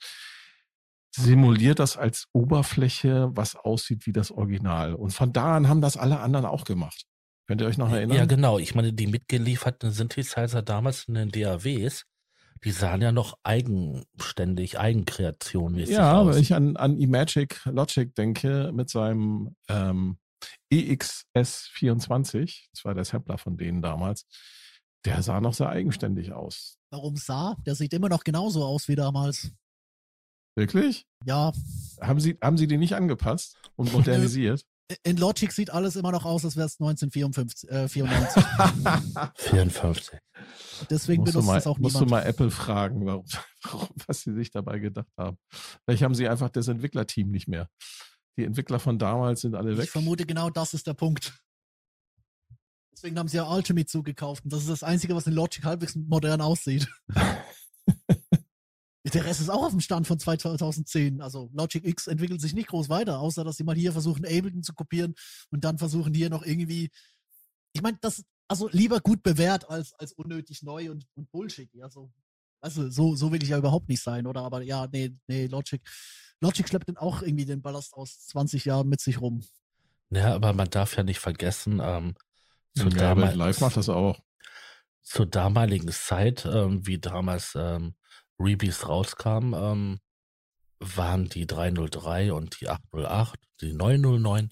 simuliert 1.17 1.79
das 1.79 1.97
als 1.97 2.27
Oberfläche, 2.33 3.29
was 3.31 3.55
aussieht 3.55 4.05
wie 4.05 4.13
das 4.13 4.31
Original. 4.31 4.93
Und 4.93 5.11
von 5.11 5.33
da 5.33 5.57
an 5.57 5.67
haben 5.67 5.81
das 5.81 5.97
alle 5.97 6.19
anderen 6.19 6.45
auch 6.45 6.63
gemacht. 6.63 7.05
Könnt 7.47 7.61
ihr 7.61 7.67
euch 7.67 7.77
noch 7.77 7.91
erinnern? 7.91 8.17
Ja, 8.17 8.25
genau. 8.25 8.59
Ich 8.59 8.75
meine, 8.75 8.93
die 8.93 9.07
mitgelieferten 9.07 9.91
Synthesizer 9.91 10.61
damals 10.61 11.05
in 11.07 11.15
den 11.15 11.29
DAWs, 11.29 12.03
die 12.63 12.71
sahen 12.71 13.01
ja 13.01 13.11
noch 13.11 13.37
eigenständig, 13.43 14.79
Eigenkreationmäßig 14.79 15.95
ja, 15.95 16.19
aus. 16.19 16.27
Ja, 16.27 16.33
wenn 16.33 16.41
ich 16.41 16.53
an, 16.53 16.75
an 16.75 16.97
Imagic 16.97 17.65
Logic 17.65 18.13
denke, 18.15 18.71
mit 18.73 18.89
seinem 18.89 19.55
ähm, 19.69 20.17
EXS24, 20.71 22.67
das 22.73 22.85
war 22.85 22.93
der 22.93 23.05
Sampler 23.05 23.37
von 23.37 23.57
denen 23.57 23.81
damals, 23.81 24.25
der 25.05 25.21
sah 25.23 25.39
noch 25.39 25.53
sehr 25.53 25.69
eigenständig 25.69 26.33
aus. 26.33 26.77
Warum 26.89 27.15
sah? 27.15 27.55
Der 27.65 27.75
sieht 27.75 27.93
immer 27.93 28.09
noch 28.09 28.23
genauso 28.23 28.65
aus 28.65 28.87
wie 28.87 28.95
damals. 28.95 29.51
Wirklich? 30.57 31.05
Ja. 31.23 31.53
Haben 32.01 32.19
Sie, 32.19 32.35
haben 32.41 32.57
Sie 32.57 32.65
die 32.65 32.77
nicht 32.77 32.95
angepasst 32.95 33.57
und 33.75 33.93
modernisiert? 33.93 34.65
In 35.03 35.17
Logic 35.17 35.51
sieht 35.51 35.69
alles 35.69 35.95
immer 35.95 36.11
noch 36.11 36.25
aus, 36.25 36.45
als 36.45 36.55
wäre 36.55 36.65
es 36.65 36.79
1994. 36.79 37.69
Äh, 37.69 37.87
94. 37.87 38.43
54. 39.35 40.19
Deswegen 40.89 41.21
musst 41.21 41.33
benutzt 41.33 41.57
es 41.57 41.67
auch 41.67 41.77
niemand. 41.77 41.93
Musst 41.93 42.01
du 42.01 42.05
mal 42.07 42.23
Apple 42.23 42.49
fragen, 42.49 43.05
warum, 43.05 43.25
warum, 43.63 43.87
was 44.07 44.21
sie 44.21 44.33
sich 44.33 44.49
dabei 44.49 44.79
gedacht 44.79 45.11
haben. 45.15 45.37
Vielleicht 45.85 46.01
haben 46.01 46.15
sie 46.15 46.27
einfach 46.27 46.49
das 46.49 46.67
Entwicklerteam 46.69 47.29
nicht 47.29 47.47
mehr. 47.47 47.69
Die 48.37 48.43
Entwickler 48.43 48.79
von 48.79 48.97
damals 48.97 49.41
sind 49.41 49.53
alle 49.53 49.77
weg. 49.77 49.85
Ich 49.85 49.91
vermute, 49.91 50.25
genau 50.25 50.49
das 50.49 50.73
ist 50.73 50.87
der 50.87 50.95
Punkt. 50.95 51.37
Deswegen 52.93 53.19
haben 53.19 53.27
sie 53.27 53.37
ja 53.37 53.47
Ultimate 53.47 53.85
zugekauft. 53.85 54.43
Und 54.43 54.53
das 54.53 54.61
ist 54.61 54.69
das 54.69 54.81
Einzige, 54.81 55.13
was 55.15 55.27
in 55.27 55.33
Logic 55.33 55.63
halbwegs 55.63 55.95
modern 55.95 56.41
aussieht. 56.41 56.87
Der 59.13 59.25
Rest 59.25 59.41
ist 59.41 59.49
auch 59.49 59.63
auf 59.63 59.71
dem 59.71 59.79
Stand 59.79 60.07
von 60.07 60.19
2010. 60.19 61.21
Also 61.21 61.49
Logic 61.53 61.85
X 61.85 62.07
entwickelt 62.07 62.41
sich 62.41 62.53
nicht 62.53 62.67
groß 62.67 62.89
weiter, 62.89 63.19
außer 63.19 63.43
dass 63.43 63.57
sie 63.57 63.63
mal 63.63 63.75
hier 63.75 63.91
versuchen, 63.91 64.25
Ableton 64.25 64.63
zu 64.63 64.73
kopieren 64.73 65.13
und 65.49 65.63
dann 65.63 65.77
versuchen 65.77 66.13
hier 66.13 66.29
noch 66.29 66.43
irgendwie. 66.43 66.89
Ich 67.73 67.81
meine, 67.81 67.97
das, 68.01 68.23
also 68.47 68.69
lieber 68.71 68.99
gut 68.99 69.23
bewährt 69.23 69.69
als, 69.69 69.93
als 69.93 70.13
unnötig 70.13 70.63
neu 70.63 70.91
und, 70.91 71.05
und 71.15 71.31
Bullshit. 71.31 71.69
Also, 71.81 72.11
also 72.59 72.89
so, 72.89 73.15
so 73.15 73.31
will 73.31 73.43
ich 73.43 73.49
ja 73.49 73.57
überhaupt 73.57 73.87
nicht 73.87 74.01
sein, 74.01 74.25
oder? 74.25 74.41
Aber 74.41 74.61
ja, 74.61 74.87
nee, 74.91 75.15
nee, 75.27 75.47
Logic. 75.47 75.81
Logic 76.41 76.67
schleppt 76.67 76.89
dann 76.89 76.97
auch 76.97 77.21
irgendwie 77.21 77.45
den 77.45 77.61
Ballast 77.61 77.93
aus 77.93 78.25
20 78.27 78.65
Jahren 78.65 78.89
mit 78.89 79.01
sich 79.01 79.21
rum. 79.21 79.43
Ja, 80.09 80.35
aber 80.35 80.53
man 80.53 80.69
darf 80.69 80.95
ja 80.95 81.03
nicht 81.03 81.19
vergessen, 81.19 81.81
ähm, 81.83 82.15
zu 82.75 82.87
ja, 82.89 83.13
Live 83.13 83.59
macht 83.59 83.77
das 83.77 83.89
auch. 83.89 84.19
Zur 85.01 85.25
damaligen 85.25 85.89
Zeit, 85.89 86.45
ähm, 86.45 86.85
wie 86.85 86.99
damals 86.99 87.53
ähm, 87.55 87.95
Rebis 88.39 88.87
rauskam, 88.87 89.53
ähm, 89.53 89.99
waren 90.79 91.27
die 91.29 91.47
303 91.47 92.33
und 92.33 92.61
die 92.61 92.69
808, 92.69 93.39
die 93.61 93.73
909 93.73 94.49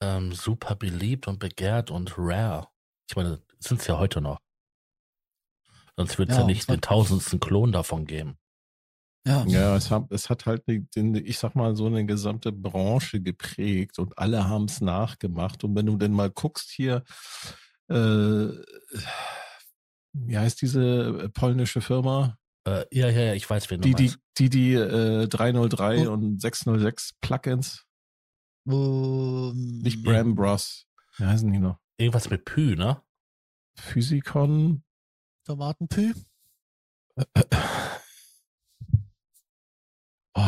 ähm, 0.00 0.32
super 0.32 0.74
beliebt 0.74 1.28
und 1.28 1.38
begehrt 1.38 1.90
und 1.90 2.14
rare. 2.16 2.68
Ich 3.08 3.16
meine, 3.16 3.42
sind 3.58 3.80
es 3.80 3.86
ja 3.86 3.98
heute 3.98 4.20
noch. 4.20 4.38
Sonst 5.96 6.18
wird 6.18 6.30
es 6.30 6.36
ja, 6.36 6.40
ja, 6.40 6.46
nicht 6.46 6.68
den 6.70 6.80
tausendsten 6.80 7.38
Klon 7.38 7.70
davon 7.70 8.06
geben. 8.06 8.38
Ja, 9.26 9.44
ja 9.46 9.76
es, 9.76 9.90
hat, 9.90 10.10
es 10.10 10.30
hat 10.30 10.46
halt, 10.46 10.66
den, 10.66 11.14
ich 11.14 11.38
sag 11.38 11.54
mal, 11.54 11.76
so 11.76 11.86
eine 11.86 12.04
gesamte 12.06 12.50
Branche 12.50 13.20
geprägt 13.20 13.98
und 13.98 14.18
alle 14.18 14.48
haben 14.48 14.64
es 14.64 14.80
nachgemacht. 14.80 15.62
Und 15.64 15.76
wenn 15.76 15.86
du 15.86 15.96
denn 15.96 16.12
mal 16.12 16.30
guckst 16.30 16.70
hier, 16.70 17.04
äh, 17.88 18.48
wie 20.14 20.38
heißt 20.38 20.60
diese 20.60 21.30
polnische 21.34 21.80
Firma? 21.80 22.36
Äh, 22.64 22.84
ja, 22.92 23.08
ja, 23.08 23.22
ja, 23.22 23.34
ich 23.34 23.48
weiß, 23.48 23.70
wen 23.70 23.80
du 23.80 23.88
die, 23.88 23.94
meinst. 23.94 24.18
Die, 24.38 24.48
die, 24.48 24.72
die 24.72 24.74
äh, 24.74 25.28
303 25.28 26.08
oh. 26.08 26.12
und 26.12 26.40
606 26.40 27.14
Plugins. 27.20 27.84
Um, 28.64 29.80
Nicht 29.82 30.04
Bram 30.04 30.34
Bros. 30.34 30.86
Wie 31.16 31.24
heißen 31.24 31.50
die 31.52 31.58
noch? 31.58 31.78
Irgendwas 31.98 32.30
mit 32.30 32.44
Pü, 32.44 32.76
ne? 32.76 33.02
Physikon. 33.74 34.84
Tomatenpü. 35.44 36.14
Oh, 40.34 40.40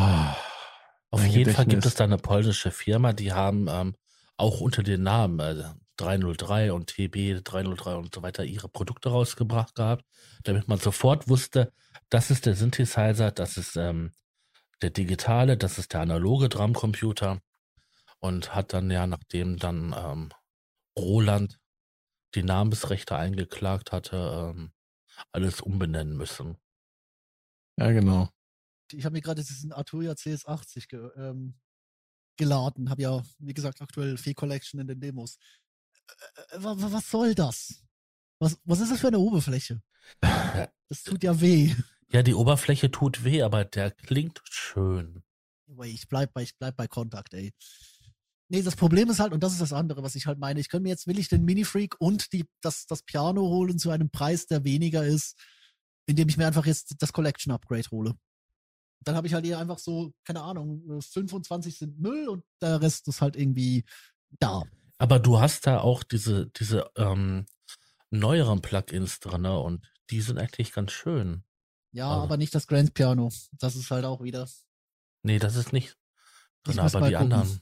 Auf 1.11 1.21
jeden 1.27 1.33
Gedächtnis. 1.33 1.57
Fall 1.57 1.67
gibt 1.67 1.87
es 1.87 1.95
da 1.95 2.05
eine 2.05 2.17
polnische 2.17 2.71
Firma, 2.71 3.13
die 3.13 3.33
haben 3.33 3.67
ähm, 3.69 3.95
auch 4.37 4.61
unter 4.61 4.83
den 4.83 5.03
Namen 5.03 5.41
äh, 5.41 5.65
303 5.97 6.73
und 6.73 6.89
TB 6.89 7.43
303 7.43 7.95
und 7.95 8.15
so 8.15 8.23
weiter 8.23 8.45
ihre 8.45 8.69
Produkte 8.69 9.11
rausgebracht 9.11 9.75
gehabt, 9.75 10.05
damit 10.43 10.69
man 10.69 10.79
sofort 10.79 11.29
wusste, 11.29 11.73
das 12.09 12.31
ist 12.31 12.47
der 12.47 12.55
Synthesizer, 12.55 13.31
das 13.31 13.57
ist 13.57 13.77
ähm, 13.77 14.13
der 14.83 14.91
digitale, 14.91 15.57
das 15.57 15.79
ist 15.79 15.93
der 15.93 16.01
analoge 16.01 16.49
Drumcomputer 16.49 17.41
und 18.19 18.55
hat 18.55 18.73
dann 18.73 18.91
ja, 18.91 19.07
nachdem 19.07 19.59
dann 19.59 19.95
ähm, 19.97 20.31
Roland 20.99 21.59
die 22.35 22.43
Namensrechte 22.43 23.17
eingeklagt 23.17 23.93
hatte, 23.93 24.55
ähm, 24.57 24.73
alles 25.33 25.61
umbenennen 25.61 26.17
müssen. 26.17 26.57
Ja, 27.79 27.91
genau. 27.93 28.29
Ich 28.93 29.05
habe 29.05 29.15
mir 29.15 29.21
gerade 29.23 29.43
diesen 29.43 29.73
Arturia 29.73 30.13
CS80 30.13 30.89
ge 30.89 31.11
ähm, 31.17 31.55
geladen, 32.37 32.91
habe 32.91 33.03
ja, 33.03 33.23
wie 33.39 33.55
gesagt, 33.55 33.81
aktuell 33.81 34.17
Fee 34.17 34.35
Collection 34.35 34.81
in 34.81 34.87
den 34.87 35.01
Demos. 35.01 35.39
Äh, 36.51 36.59
was 36.61 37.11
soll 37.11 37.35
das? 37.35 37.85
Was, 38.39 38.59
was 38.65 38.81
ist 38.81 38.93
das 38.93 39.01
für 39.01 39.09
eine 39.09 39.19
Oberfläche? 39.19 39.83
Das 40.91 41.03
tut 41.03 41.25
ja 41.25 41.41
weh. 41.41 41.75
Ja, 42.11 42.23
die 42.23 42.35
Oberfläche 42.35 42.91
tut 42.91 43.25
weh, 43.25 43.43
aber 43.43 43.65
der 43.65 43.91
klingt 43.91 44.43
schön. 44.45 45.25
Ich 45.83 46.09
bleib 46.09 46.33
bei, 46.35 46.43
ich 46.43 46.57
bleib 46.57 46.77
bei 46.77 46.87
Kontakt, 46.87 47.33
ey. 47.35 47.53
Nee, 48.49 48.63
das 48.63 48.77
Problem 48.77 49.09
ist 49.09 49.19
halt, 49.19 49.33
und 49.33 49.43
das 49.43 49.53
ist 49.53 49.63
das 49.63 49.73
andere, 49.73 50.03
was 50.03 50.15
ich 50.15 50.27
halt 50.27 50.39
meine, 50.39 50.61
ich 50.61 50.69
könnte 50.69 50.83
mir 50.85 50.91
jetzt, 50.91 51.07
will 51.07 51.19
ich 51.19 51.29
den 51.29 51.45
Mini-Freak 51.45 51.97
und 51.99 52.33
die, 52.33 52.45
das, 52.61 52.87
das 52.87 53.03
Piano 53.03 53.41
holen 53.41 53.79
zu 53.79 53.91
einem 53.91 54.11
Preis, 54.11 54.47
der 54.47 54.63
weniger 54.63 55.05
ist, 55.05 55.37
indem 56.07 56.29
ich 56.29 56.37
mir 56.37 56.47
einfach 56.47 56.67
jetzt 56.67 56.95
das 56.99 57.13
Collection-Upgrade 57.13 57.91
hole. 57.91 58.15
Dann 59.03 59.17
habe 59.17 59.27
ich 59.27 59.35
halt 59.35 59.47
hier 59.47 59.59
einfach 59.59 59.79
so, 59.79 60.13
keine 60.25 60.43
Ahnung, 60.43 61.01
25 61.01 61.79
sind 61.79 61.99
Müll 61.99 62.29
und 62.29 62.45
der 62.61 62.81
Rest 62.81 63.09
ist 63.09 63.23
halt 63.23 63.37
irgendwie 63.37 63.85
da. 64.39 64.63
Aber 64.99 65.19
du 65.19 65.41
hast 65.41 65.67
da 65.67 65.81
auch 65.81 66.03
diese, 66.03 66.47
diese 66.51 66.91
ähm, 66.97 67.47
neueren 68.11 68.63
Plugins 68.63 69.21
drin 69.21 69.47
und 69.47 69.87
die 70.11 70.21
sind 70.21 70.39
eigentlich 70.39 70.73
ganz 70.73 70.93
schön. 70.93 71.45
Ja, 71.93 72.11
also. 72.11 72.23
aber 72.23 72.37
nicht 72.37 72.55
das 72.55 72.67
Grand 72.67 72.95
Piano. 72.95 73.31
Das 73.53 73.77
ist 73.77 73.91
halt 73.91 74.05
auch 74.05 74.23
wieder. 74.23 74.49
Nee, 75.23 75.39
das 75.39 75.57
ist 75.57 75.73
nicht 75.73 75.97
drin, 76.65 76.79
aber 76.79 77.09
die 77.09 77.15
gucken. 77.15 77.33
anderen. 77.33 77.61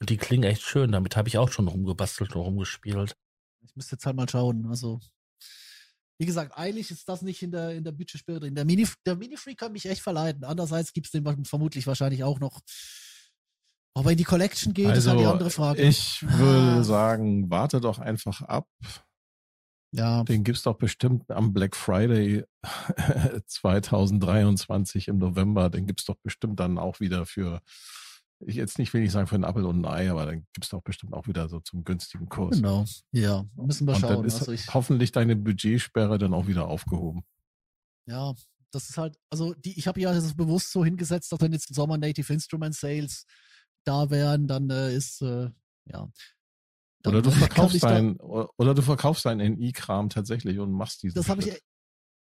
Und 0.00 0.10
die 0.10 0.16
klingen 0.16 0.44
echt 0.44 0.62
schön. 0.62 0.92
Damit 0.92 1.16
habe 1.16 1.28
ich 1.28 1.38
auch 1.38 1.50
schon 1.50 1.68
rumgebastelt 1.68 2.34
und 2.34 2.42
rumgespielt. 2.42 3.16
Ich 3.62 3.74
müsste 3.74 3.96
jetzt 3.96 4.06
halt 4.06 4.16
mal 4.16 4.28
schauen. 4.28 4.66
Also 4.66 5.00
wie 6.18 6.26
gesagt, 6.26 6.56
eigentlich 6.56 6.90
ist 6.90 7.08
das 7.08 7.22
nicht 7.22 7.42
in 7.42 7.50
der, 7.50 7.70
in 7.70 7.82
der 7.82 7.92
Budgetsperre 7.92 8.40
drin. 8.40 8.54
Der 8.54 8.64
Mini, 8.64 8.86
der 9.04 9.16
Mini-Free 9.16 9.56
kann 9.56 9.72
mich 9.72 9.86
echt 9.86 10.02
verleiten. 10.02 10.44
Andererseits 10.44 10.92
gibt 10.92 11.06
es 11.06 11.12
den 11.12 11.44
vermutlich 11.44 11.86
wahrscheinlich 11.86 12.22
auch 12.22 12.38
noch. 12.38 12.60
Ob 13.96 14.06
er 14.06 14.12
in 14.12 14.18
die 14.18 14.24
Collection 14.24 14.74
geht, 14.74 14.86
also, 14.88 14.98
ist 14.98 15.06
halt 15.08 15.20
die 15.20 15.24
andere 15.26 15.50
Frage. 15.50 15.82
Ich 15.82 16.22
würde 16.28 16.80
Ah. 16.80 16.82
sagen, 16.82 17.48
warte 17.50 17.80
doch 17.80 17.98
einfach 18.00 18.42
ab. 18.42 18.68
ja, 19.92 20.24
Den 20.24 20.42
gibt's 20.42 20.62
doch 20.64 20.76
bestimmt 20.76 21.30
am 21.30 21.52
Black 21.52 21.76
Friday 21.76 22.44
2023 23.46 25.08
im 25.08 25.18
November. 25.18 25.70
Den 25.70 25.86
gibt's 25.86 26.04
doch 26.04 26.16
bestimmt 26.22 26.58
dann 26.60 26.78
auch 26.78 27.00
wieder 27.00 27.26
für, 27.26 27.60
ich 28.40 28.56
jetzt 28.56 28.78
nicht 28.78 28.92
will 28.92 29.02
ich 29.04 29.12
sagen 29.12 29.26
für 29.28 29.36
einen 29.36 29.44
Apfel 29.44 29.64
und 29.64 29.84
ein 29.84 29.90
Ei, 29.90 30.10
aber 30.10 30.26
dann 30.26 30.46
gibt's 30.52 30.70
doch 30.70 30.82
bestimmt 30.82 31.12
auch 31.14 31.26
wieder 31.28 31.48
so 31.48 31.60
zum 31.60 31.84
günstigen 31.84 32.28
Kurs. 32.28 32.56
genau. 32.56 32.84
Ja, 33.12 33.44
müssen 33.56 33.86
wir 33.86 33.94
Und 33.94 34.02
dann 34.02 34.14
schauen. 34.16 34.24
ist 34.24 34.40
Also 34.40 34.52
ich, 34.52 34.72
hoffentlich 34.74 35.12
deine 35.12 35.36
Budgetsperre 35.36 36.18
dann 36.18 36.34
auch 36.34 36.46
wieder 36.46 36.66
aufgehoben. 36.66 37.22
ja, 38.06 38.34
das 38.72 38.90
ist 38.90 38.98
halt, 38.98 39.16
also 39.30 39.54
die, 39.54 39.78
ich 39.78 39.86
habe 39.86 40.00
ja 40.00 40.12
das 40.12 40.34
bewusst 40.34 40.72
so 40.72 40.84
hingesetzt, 40.84 41.30
dass 41.30 41.40
wenn 41.40 41.52
jetzt 41.52 41.70
im 41.70 41.74
Sommer 41.74 41.96
Native 41.96 42.32
Instrument 42.32 42.74
Sales 42.74 43.24
da 43.84 44.10
wären, 44.10 44.46
dann 44.46 44.70
äh, 44.70 44.94
ist, 44.94 45.22
äh, 45.22 45.50
ja. 45.86 46.10
Dann, 47.02 47.14
Oder 47.14 47.22
du 47.22 47.30
verkaufst 47.30 47.82
dein, 47.82 48.16
oder 48.16 48.74
du 48.74 48.82
verkaufst 48.82 49.24
deinen 49.24 49.54
NI-Kram 49.54 50.08
tatsächlich 50.08 50.58
und 50.58 50.72
machst 50.72 51.02
diesen 51.02 51.14
Das 51.14 51.28
habe 51.28 51.42
ich, 51.42 51.60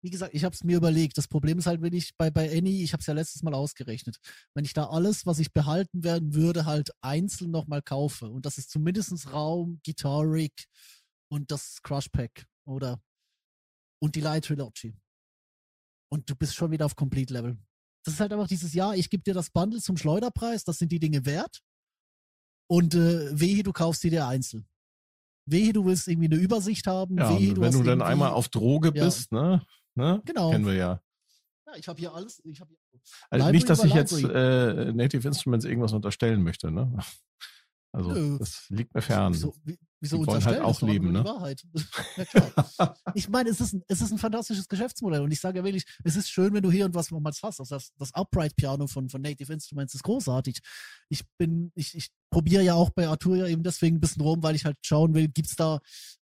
wie 0.03 0.09
gesagt, 0.09 0.33
ich 0.33 0.43
habe 0.43 0.53
es 0.53 0.63
mir 0.63 0.75
überlegt. 0.77 1.17
Das 1.17 1.29
Problem 1.29 1.57
ist 1.57 1.65
halt, 1.65 1.81
wenn 1.81 1.93
ich 1.93 2.15
bei, 2.17 2.29
bei 2.29 2.51
Any, 2.51 2.83
ich 2.83 2.91
habe 2.91 2.99
es 2.99 3.07
ja 3.07 3.13
letztes 3.13 3.41
Mal 3.41 3.53
ausgerechnet, 3.53 4.17
wenn 4.53 4.65
ich 4.65 4.73
da 4.73 4.87
alles, 4.87 5.25
was 5.25 5.39
ich 5.39 5.53
behalten 5.53 6.03
werden 6.03 6.33
würde, 6.33 6.65
halt 6.65 6.91
einzeln 7.01 7.51
nochmal 7.51 7.81
kaufe 7.81 8.29
und 8.29 8.45
das 8.45 8.57
ist 8.57 8.69
zumindest 8.69 9.31
Raum, 9.31 9.79
Guitar 9.85 10.23
Rig 10.23 10.67
und 11.31 11.51
das 11.51 11.81
Crush 11.81 12.09
Pack 12.09 12.45
oder 12.65 13.01
und 14.01 14.15
die 14.15 14.21
Light 14.21 14.45
Trilogy. 14.45 14.93
Und 16.11 16.29
du 16.29 16.35
bist 16.35 16.55
schon 16.55 16.71
wieder 16.71 16.85
auf 16.85 16.95
Complete 16.95 17.33
Level. 17.33 17.57
Das 18.03 18.15
ist 18.15 18.19
halt 18.19 18.33
einfach 18.33 18.47
dieses 18.47 18.73
Jahr, 18.73 18.95
ich 18.95 19.09
gebe 19.09 19.23
dir 19.23 19.33
das 19.33 19.49
Bundle 19.49 19.79
zum 19.81 19.97
Schleuderpreis, 19.97 20.63
das 20.63 20.77
sind 20.77 20.91
die 20.91 20.99
Dinge 20.99 21.25
wert. 21.25 21.61
Und 22.67 22.95
äh, 22.95 23.39
wehe, 23.39 23.63
du 23.63 23.71
kaufst 23.71 24.03
die 24.03 24.09
dir 24.09 24.27
einzeln. 24.27 24.67
Wehe, 25.45 25.73
du 25.73 25.85
willst 25.85 26.07
irgendwie 26.07 26.27
eine 26.27 26.37
Übersicht 26.41 26.87
haben. 26.87 27.17
Ja, 27.17 27.37
wehe, 27.37 27.53
du 27.53 27.61
wenn 27.61 27.71
du 27.73 27.83
dann 27.83 28.01
einmal 28.01 28.31
auf 28.31 28.49
Droge 28.49 28.91
Ja. 28.95 29.03
bist, 29.05 29.31
ne? 29.31 29.65
ne? 29.95 30.21
Genau. 30.25 30.51
Kennen 30.51 30.65
wir 30.65 30.73
ja. 30.73 31.01
Ja, 31.67 31.75
ich 31.75 31.87
habe 31.87 31.99
hier 31.99 32.13
alles. 32.13 32.41
Ich 32.45 32.59
habe 32.61 32.73
hier 32.73 32.99
Also 33.29 33.51
nicht, 33.51 33.69
dass 33.69 33.83
ich 33.83 33.93
jetzt 33.93 34.13
äh, 34.13 34.93
Native 34.93 35.27
Instruments 35.27 35.65
irgendwas 35.65 35.91
unterstellen 35.93 36.43
möchte, 36.43 36.71
ne? 36.71 36.97
Also 37.91 38.11
Nö. 38.11 38.37
das 38.39 38.65
liegt 38.69 38.93
mir 38.95 39.01
fern. 39.01 39.33
Wie- 39.65 39.77
wieso 40.03 40.17
Die 40.17 40.27
wollen 40.27 40.45
halt 40.45 40.61
auch 40.61 40.81
leben, 40.81 41.11
ne? 41.11 41.23
Wahrheit. 41.23 41.63
ja. 42.79 42.95
Ich 43.15 43.29
meine, 43.29 43.49
es 43.49 43.61
ist, 43.61 43.73
ein, 43.73 43.83
es 43.87 44.01
ist 44.01 44.11
ein 44.11 44.17
fantastisches 44.17 44.67
Geschäftsmodell 44.67 45.21
und 45.21 45.31
ich 45.31 45.39
sage 45.39 45.59
ja 45.59 45.63
wirklich, 45.63 45.85
es 46.03 46.15
ist 46.15 46.29
schön, 46.29 46.53
wenn 46.53 46.61
du 46.61 46.71
hier 46.71 46.85
und 46.85 46.93
was 46.93 47.09
mal 47.09 47.21
hast. 47.23 47.43
Also 47.43 47.63
das, 47.63 47.91
das 47.97 48.13
Upright 48.13 48.55
Piano 48.55 48.87
von, 48.87 49.09
von 49.09 49.21
Native 49.21 49.51
Instruments 49.51 49.95
ist 49.95 50.03
großartig. 50.03 50.59
Ich 51.09 51.23
bin, 51.37 51.71
ich, 51.75 51.95
ich 51.95 52.09
probiere 52.29 52.63
ja 52.63 52.73
auch 52.73 52.89
bei 52.89 53.07
Arturia 53.07 53.47
eben 53.47 53.63
deswegen 53.63 53.97
ein 53.97 54.01
bisschen 54.01 54.21
rum, 54.21 54.43
weil 54.43 54.55
ich 54.55 54.65
halt 54.65 54.77
schauen 54.83 55.13
will, 55.13 55.29
gibt's 55.29 55.55
da 55.55 55.79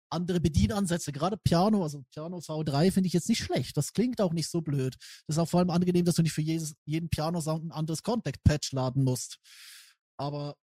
andere 0.09 0.39
Bedienansätze. 0.39 1.11
Gerade 1.11 1.37
Piano, 1.37 1.83
also 1.83 2.03
Piano 2.11 2.37
V3 2.37 2.91
finde 2.91 3.07
ich 3.07 3.13
jetzt 3.13 3.29
nicht 3.29 3.43
schlecht. 3.43 3.77
Das 3.77 3.93
klingt 3.93 4.21
auch 4.21 4.33
nicht 4.33 4.49
so 4.49 4.61
blöd. 4.61 4.95
Das 5.27 5.35
ist 5.35 5.39
auch 5.39 5.49
vor 5.49 5.59
allem 5.59 5.69
angenehm, 5.69 6.05
dass 6.05 6.15
du 6.15 6.23
nicht 6.23 6.33
für 6.33 6.41
jedes, 6.41 6.75
jeden 6.85 7.09
Piano-Sound 7.09 7.65
ein 7.65 7.71
anderes 7.71 8.03
Contact-Patch 8.03 8.71
laden 8.71 9.03
musst. 9.03 9.37
Aber 10.17 10.55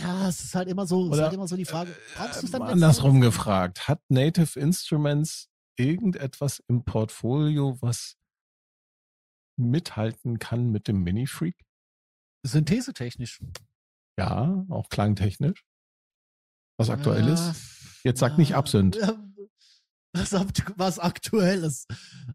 ja, 0.00 0.28
es 0.28 0.42
ist 0.42 0.54
halt 0.54 0.68
immer 0.68 0.86
so, 0.86 1.00
es 1.02 1.06
ist 1.06 1.12
Oder, 1.14 1.22
halt 1.24 1.34
immer 1.34 1.48
so 1.48 1.56
die 1.56 1.64
Frage, 1.64 1.94
brauchst 2.16 2.42
du 2.42 2.46
es 2.46 2.52
dann 2.52 2.62
Ähm, 2.62 2.68
andersrum 2.68 3.20
gefragt, 3.20 3.88
hat 3.88 4.00
Native 4.08 4.58
Instruments 4.58 5.48
irgendetwas 5.76 6.62
im 6.68 6.84
Portfolio, 6.84 7.76
was 7.80 8.16
mithalten 9.56 10.38
kann 10.38 10.70
mit 10.70 10.88
dem 10.88 11.02
Mini-Freak? 11.02 11.56
Synthesetechnisch. 12.46 13.40
Ja, 14.18 14.64
auch 14.68 14.88
klangtechnisch. 14.88 15.64
Was 16.78 16.90
aktuell 16.90 17.26
Ja, 17.26 17.34
ist. 17.34 18.00
Jetzt 18.04 18.20
sag 18.20 18.38
nicht 18.38 18.54
Absinth. 18.54 18.96
Ja, 18.96 19.14
Was, 20.12 20.32
was 20.76 20.98
aktuell 20.98 21.62
ist. 21.64 21.86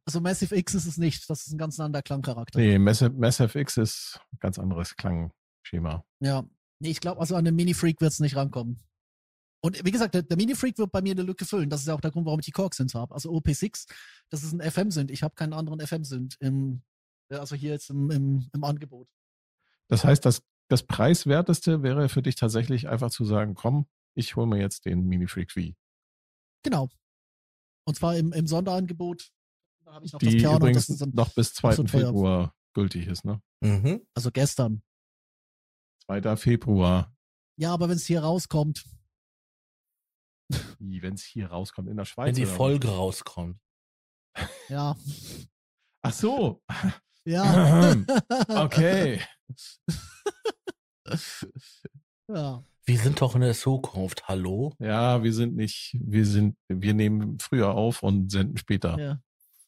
Also 0.05 0.21
Massive 0.21 0.55
X 0.55 0.75
ist 0.75 0.85
es 0.85 0.97
nicht. 0.97 1.29
Das 1.29 1.45
ist 1.45 1.53
ein 1.53 1.57
ganz 1.57 1.79
anderer 1.79 2.03
Klangcharakter. 2.03 2.59
Nee, 2.59 2.77
Massive, 2.77 3.11
Massive 3.11 3.59
X 3.59 3.77
ist 3.77 4.19
ein 4.31 4.37
ganz 4.39 4.59
anderes 4.59 4.95
Klangschema. 4.95 6.05
Ja. 6.19 6.43
Nee, 6.85 6.91
ich 6.91 6.99
glaube, 6.99 7.19
also 7.19 7.35
an 7.35 7.43
den 7.43 7.55
Mini-Freak 7.55 7.99
wird 7.99 8.11
es 8.11 8.19
nicht 8.19 8.35
rankommen. 8.35 8.79
Und 9.63 9.83
wie 9.83 9.89
gesagt, 9.89 10.13
der, 10.13 10.21
der 10.21 10.37
Mini-Freak 10.37 10.77
wird 10.77 10.91
bei 10.91 11.01
mir 11.01 11.13
eine 11.13 11.23
Lücke 11.23 11.43
füllen. 11.43 11.67
Das 11.67 11.81
ist 11.81 11.87
ja 11.87 11.95
auch 11.95 12.01
der 12.01 12.11
Grund, 12.11 12.27
warum 12.27 12.39
ich 12.39 12.45
die 12.45 12.51
Korg-Synths 12.51 12.93
habe. 12.93 13.11
Also 13.11 13.31
OP6, 13.31 13.87
das 14.29 14.43
ist 14.43 14.53
ein 14.53 14.61
FM-Synth. 14.61 15.09
Ich 15.09 15.23
habe 15.23 15.33
keinen 15.33 15.53
anderen 15.53 15.79
FM-Synth 15.79 16.35
im, 16.41 16.83
also 17.29 17.55
hier 17.55 17.71
jetzt 17.71 17.89
im, 17.89 18.11
im, 18.11 18.47
im 18.53 18.63
Angebot. 18.63 19.09
Das 19.87 20.03
heißt, 20.03 20.23
das, 20.25 20.43
das 20.67 20.83
preiswerteste 20.83 21.81
wäre 21.81 22.07
für 22.07 22.21
dich 22.21 22.35
tatsächlich 22.35 22.87
einfach 22.87 23.09
zu 23.09 23.25
sagen, 23.25 23.55
komm, 23.55 23.87
ich 24.13 24.35
hole 24.35 24.45
mir 24.45 24.59
jetzt 24.59 24.85
den 24.85 25.07
Mini 25.07 25.25
Freak 25.25 25.53
V. 25.53 25.61
Genau. 26.61 26.89
Und 27.85 27.95
zwar 27.95 28.15
im, 28.15 28.31
im 28.31 28.45
Sonderangebot. 28.45 29.31
Da 29.85 29.93
habe 29.93 30.05
ich 30.05 30.13
noch 30.13 30.19
das 30.19 30.29
Die 30.29 30.37
Piano. 30.37 30.57
übrigens 30.57 30.85
Das 30.85 31.07
noch 31.11 31.33
bis 31.33 31.55
2. 31.55 31.71
so 31.77 31.83
teuer. 31.83 32.07
Februar 32.09 32.55
gültig 32.73 33.07
ist, 33.07 33.25
ne? 33.25 33.41
Mhm. 33.61 34.05
also 34.13 34.29
gestern. 34.29 34.83
2. 36.07 36.35
Februar, 36.37 37.13
Ja, 37.57 37.73
aber 37.73 37.89
wenn 37.89 37.95
es 37.97 38.05
hier 38.05 38.21
rauskommt, 38.21 38.85
wenn 40.79 41.13
es 41.15 41.23
hier 41.23 41.47
rauskommt 41.47 41.89
in 41.89 41.97
der 41.97 42.05
Schweiz. 42.05 42.27
Wenn 42.27 42.35
die 42.35 42.43
oder 42.43 42.51
was? 42.51 42.57
Folge 42.57 42.87
rauskommt. 42.89 43.59
ja. 44.69 44.95
Ach 46.03 46.13
so, 46.13 46.61
Ja. 47.25 47.95
okay. 48.49 49.21
ja. 52.27 52.63
Wir 52.87 52.99
sind 52.99 53.19
doch 53.19 53.33
in 53.33 53.41
der 53.41 53.55
Zukunft. 53.55 54.27
Hallo? 54.27 54.73
Ja, 54.77 55.23
wir 55.23 55.33
sind 55.33 55.55
nicht, 55.55 55.97
wir 55.99 56.25
sind, 56.25 56.55
wir 56.67 56.93
nehmen 56.93 57.39
früher 57.39 57.73
auf 57.73 58.03
und 58.03 58.31
senden 58.31 58.57
später. 58.57 58.99
Ja. 58.99 59.19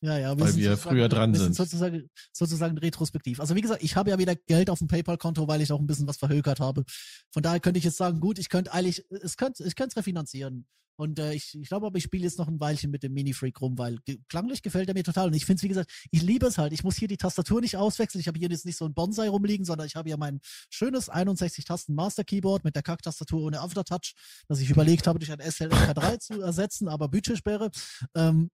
Ja, 0.08 0.18
ja, 0.18 0.40
Weil 0.40 0.48
sind 0.48 0.62
wir 0.62 0.70
sozusagen- 0.72 0.96
früher 0.96 1.10
dran 1.10 1.34
wir 1.34 1.40
sind. 1.42 1.54
Sozusagen, 1.56 2.10
sozusagen 2.32 2.78
retrospektiv. 2.78 3.42
Also 3.42 3.56
wie 3.56 3.62
gesagt, 3.62 3.84
ich 3.84 3.98
habe 3.98 4.10
ja 4.10 4.18
wieder 4.18 4.36
Geld 4.36 4.70
auf 4.70 4.80
dem 4.80 4.88
PayPal-Konto, 4.88 5.48
weil 5.50 5.62
ich 5.62 5.72
auch 5.74 5.80
ein 5.82 5.88
bisschen 5.88 6.08
was 6.08 6.16
verhökert 6.16 6.62
habe. 6.62 6.86
Von 7.34 7.44
daher 7.44 7.60
könnte 7.60 7.78
ich 7.78 7.84
jetzt 7.84 7.98
sagen, 7.98 8.22
gut, 8.22 8.40
ich 8.40 8.48
könnte 8.48 8.72
eigentlich, 8.74 9.04
es 9.10 9.36
könnte, 9.36 9.66
ich 9.66 9.76
könnte 9.76 9.90
es 9.92 9.98
refinanzieren. 9.98 10.66
Und 11.00 11.20
äh, 11.20 11.34
ich, 11.34 11.54
ich 11.54 11.68
glaube 11.68 11.86
aber, 11.86 11.98
ich 11.98 12.06
spiele 12.06 12.24
jetzt 12.24 12.40
noch 12.40 12.48
ein 12.48 12.60
Weilchen 12.60 12.90
mit 12.90 13.04
dem 13.04 13.14
Mini-Freak 13.14 13.62
rum, 13.62 13.78
weil 13.78 14.00
klanglich 14.30 14.64
gefällt 14.64 14.88
er 14.88 14.96
mir 14.96 15.04
total. 15.04 15.28
Und 15.28 15.36
ich 15.36 15.46
finde 15.46 15.58
es, 15.60 15.64
wie 15.64 15.68
gesagt, 15.68 15.92
ich 16.10 16.24
liebe 16.24 16.48
es 16.48 16.58
halt. 16.58 16.74
Ich 16.74 16.84
muss 16.84 16.96
hier 16.96 17.08
die 17.08 17.18
Tastatur 17.18 17.62
nicht 17.62 17.76
auswechseln. 17.78 18.20
Ich 18.20 18.28
habe 18.28 18.40
hier 18.40 18.50
jetzt 18.50 18.66
nicht 18.66 18.78
so 18.78 18.86
ein 18.86 18.94
Bonsai 18.96 19.28
rumliegen, 19.30 19.64
sondern 19.66 19.86
ich 19.86 19.96
habe 19.96 20.10
hier 20.10 20.18
mein 20.18 20.40
schönes 20.72 21.12
61-Tasten-Master-Keyboard 21.12 22.64
mit 22.64 22.76
der 22.76 22.82
Kack-Tastatur 22.82 23.42
ohne 23.44 23.60
Aftertouch, 23.60 24.14
das 24.48 24.60
ich 24.60 24.70
überlegt 24.72 25.06
habe, 25.06 25.20
durch 25.20 25.32
ein 25.32 25.40
SLK3 25.40 26.18
zu 26.20 26.42
ersetzen, 26.42 26.88
aber 26.88 27.10
Budgetsperre. 27.10 27.70
Ähm, 28.16 28.50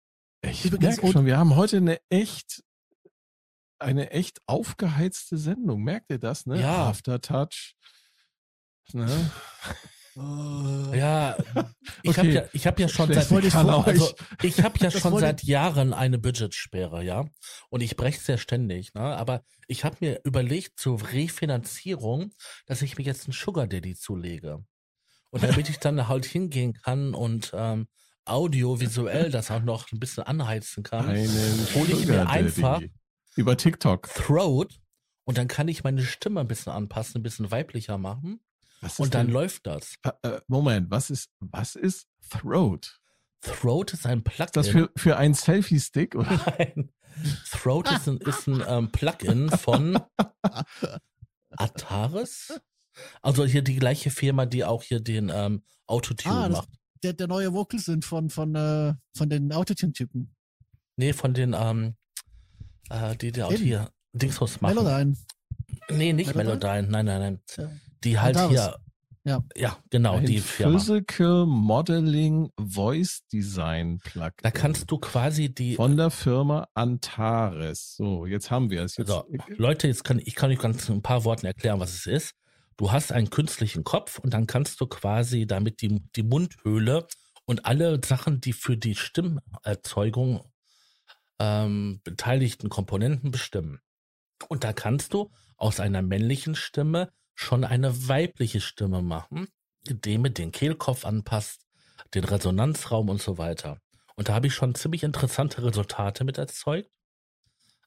Ich 0.45 0.65
Übrigens, 0.65 0.97
merke 0.97 1.11
schon, 1.11 1.25
wir 1.25 1.37
haben 1.37 1.55
heute 1.55 1.77
eine 1.77 1.99
echt, 2.09 2.63
eine 3.79 4.11
echt 4.11 4.41
aufgeheizte 4.45 5.37
Sendung. 5.37 5.83
Merkt 5.83 6.11
ihr 6.11 6.19
das, 6.19 6.45
ne? 6.45 6.59
Ja. 6.59 6.89
Aftertouch. 6.89 7.75
Ne? 8.91 9.31
Ja, 10.15 11.35
ich 12.03 12.17
habe 12.19 12.27
Okay. 12.27 12.33
ja, 12.33 12.43
ich 12.53 12.67
hab 12.67 12.79
ja 12.79 12.87
schon 12.87 13.11
seit, 13.11 13.31
ich 13.43 13.55
also 13.55 14.13
ich 14.43 14.61
habe 14.61 14.77
ja 14.77 14.91
Das 14.91 15.01
schon 15.01 15.17
seit 15.17 15.43
Jahren 15.43 15.91
eine 15.91 16.19
Budgetsperre, 16.19 17.03
ja. 17.03 17.25
Und 17.69 17.81
ich 17.81 17.95
breche 17.95 18.19
es 18.19 18.27
ja 18.27 18.37
ständig, 18.37 18.93
ne? 18.93 19.01
Aber 19.01 19.43
ich 19.67 19.83
habe 19.83 19.97
mir 20.01 20.21
überlegt 20.23 20.79
zur 20.79 21.01
Refinanzierung, 21.11 22.31
dass 22.67 22.83
ich 22.83 22.97
mir 22.99 23.05
jetzt 23.05 23.25
einen 23.25 23.33
Sugar 23.33 23.65
Daddy 23.65 23.95
zulege. 23.95 24.63
Und 25.31 25.41
damit 25.41 25.67
ich 25.67 25.79
dann 25.79 26.07
halt 26.07 26.25
hingehen 26.25 26.73
kann 26.73 27.15
und 27.15 27.51
ähm, 27.55 27.87
audiovisuell 28.25 29.29
das 29.31 29.51
auch 29.51 29.61
noch 29.61 29.91
ein 29.91 29.99
bisschen 29.99 30.23
anheizen 30.23 30.83
kann, 30.83 31.07
hole 31.07 31.91
ich 31.91 32.05
mir 32.07 32.29
einfach. 32.29 32.81
Über 33.35 33.57
TikTok. 33.57 34.07
Throat 34.13 34.79
und 35.25 35.37
dann 35.37 35.47
kann 35.47 35.67
ich 35.67 35.83
meine 35.83 36.03
Stimme 36.03 36.41
ein 36.41 36.47
bisschen 36.47 36.71
anpassen, 36.71 37.19
ein 37.19 37.23
bisschen 37.23 37.49
weiblicher 37.51 37.97
machen 37.97 38.39
und 38.97 39.13
dann 39.13 39.27
denn- 39.27 39.33
läuft 39.33 39.65
das. 39.65 39.95
Äh, 40.21 40.39
Moment, 40.47 40.91
was 40.91 41.09
ist, 41.09 41.29
was 41.39 41.75
ist 41.75 42.07
Throat? 42.29 42.99
Throat 43.41 43.91
ist 43.93 44.05
ein 44.05 44.23
Plugin. 44.23 44.45
Ist 44.45 44.55
das 44.57 44.67
für, 44.69 44.89
für 44.95 45.17
einen 45.17 45.33
Selfie-Stick? 45.33 46.15
oder? 46.15 46.29
Nein. 46.57 46.91
Throat 47.51 47.91
ist 47.91 48.07
ein, 48.07 48.17
ist 48.17 48.47
ein 48.47 48.63
ähm, 48.67 48.91
Plugin 48.91 49.49
von 49.49 49.99
Ataris. 51.57 52.59
Also 53.21 53.45
hier 53.45 53.61
die 53.63 53.75
gleiche 53.75 54.11
Firma, 54.11 54.45
die 54.45 54.63
auch 54.63 54.83
hier 54.83 54.99
den 54.99 55.29
ähm, 55.33 55.63
Autotune 55.87 56.35
Ah, 56.35 56.49
macht. 56.49 56.69
Der, 57.03 57.13
der 57.13 57.27
neue 57.27 57.53
Vocal 57.53 57.79
sind 57.79 58.05
von, 58.05 58.29
von, 58.29 58.55
äh, 58.55 58.93
von 59.15 59.29
den 59.29 59.51
Autotune-Typen. 59.51 60.33
Nee, 60.95 61.13
von 61.13 61.33
den, 61.33 61.53
ähm, 61.57 61.95
äh, 62.89 63.15
die, 63.15 63.31
die 63.31 63.43
auch 63.43 63.51
hier 63.51 63.89
Dingsbus 64.13 64.61
machen. 64.61 64.75
Melodyne. 64.75 65.17
Nee, 65.89 66.13
nicht 66.13 66.35
Melodyne? 66.35 66.59
Melodyne. 66.59 66.87
Nein, 66.91 67.05
nein, 67.05 67.19
nein. 67.19 67.39
Ja. 67.57 67.71
Die 68.03 68.19
halt 68.19 68.39
hier, 68.49 68.75
Ja. 69.25 69.43
Ja, 69.55 69.77
genau, 69.89 70.17
Ein 70.17 70.25
die 70.25 70.39
Firma. 70.39 70.77
Physical 70.77 71.45
Modeling 71.45 72.51
Voice 72.59 73.21
Design 73.31 73.99
Plugin. 73.99 74.33
Da 74.41 74.51
kannst 74.51 74.91
du 74.91 74.97
quasi 74.97 75.53
die 75.53 75.75
von 75.75 75.95
der 75.97 76.11
Firma 76.11 76.67
Antares. 76.73 77.95
So, 77.95 78.25
jetzt 78.25 78.51
haben 78.51 78.69
wir 78.69 78.83
es. 78.83 78.97
Jetzt, 78.97 79.09
Also, 79.09 79.25
Leute, 79.47 79.87
jetzt 79.87 80.03
kann 80.03 80.19
ich 80.19 80.35
kann 80.35 80.51
euch 80.51 80.59
ganz 80.59 80.89
ein 80.89 81.01
paar 81.01 81.23
Worten 81.23 81.45
erklären, 81.45 81.79
was 81.79 81.93
es 81.93 82.05
ist. 82.05 82.33
Du 82.77 82.91
hast 82.91 83.11
einen 83.11 83.29
künstlichen 83.29 83.83
Kopf 83.83 84.19
und 84.19 84.33
dann 84.33 84.47
kannst 84.47 84.81
du 84.81 84.87
quasi 84.87 85.45
damit 85.45 85.81
die, 85.81 86.01
die 86.15 86.23
Mundhöhle 86.23 87.07
und 87.45 87.65
alle 87.65 87.99
Sachen, 88.03 88.41
die 88.41 88.53
für 88.53 88.77
die 88.77 88.95
Stimmerzeugung 88.95 90.51
ähm, 91.39 92.01
beteiligten 92.03 92.69
Komponenten 92.69 93.31
bestimmen. 93.31 93.79
Und 94.49 94.63
da 94.63 94.73
kannst 94.73 95.13
du 95.13 95.31
aus 95.57 95.79
einer 95.79 96.01
männlichen 96.01 96.55
Stimme 96.55 97.11
schon 97.35 97.63
eine 97.63 98.07
weibliche 98.07 98.61
Stimme 98.61 99.01
machen, 99.01 99.47
indem 99.87 100.23
du 100.23 100.31
den 100.31 100.51
Kehlkopf 100.51 101.05
anpasst, 101.05 101.65
den 102.13 102.23
Resonanzraum 102.23 103.09
und 103.09 103.21
so 103.21 103.37
weiter. 103.37 103.79
Und 104.15 104.29
da 104.29 104.33
habe 104.33 104.47
ich 104.47 104.53
schon 104.53 104.75
ziemlich 104.75 105.03
interessante 105.03 105.63
Resultate 105.63 106.23
mit 106.23 106.37
erzeugt 106.37 106.89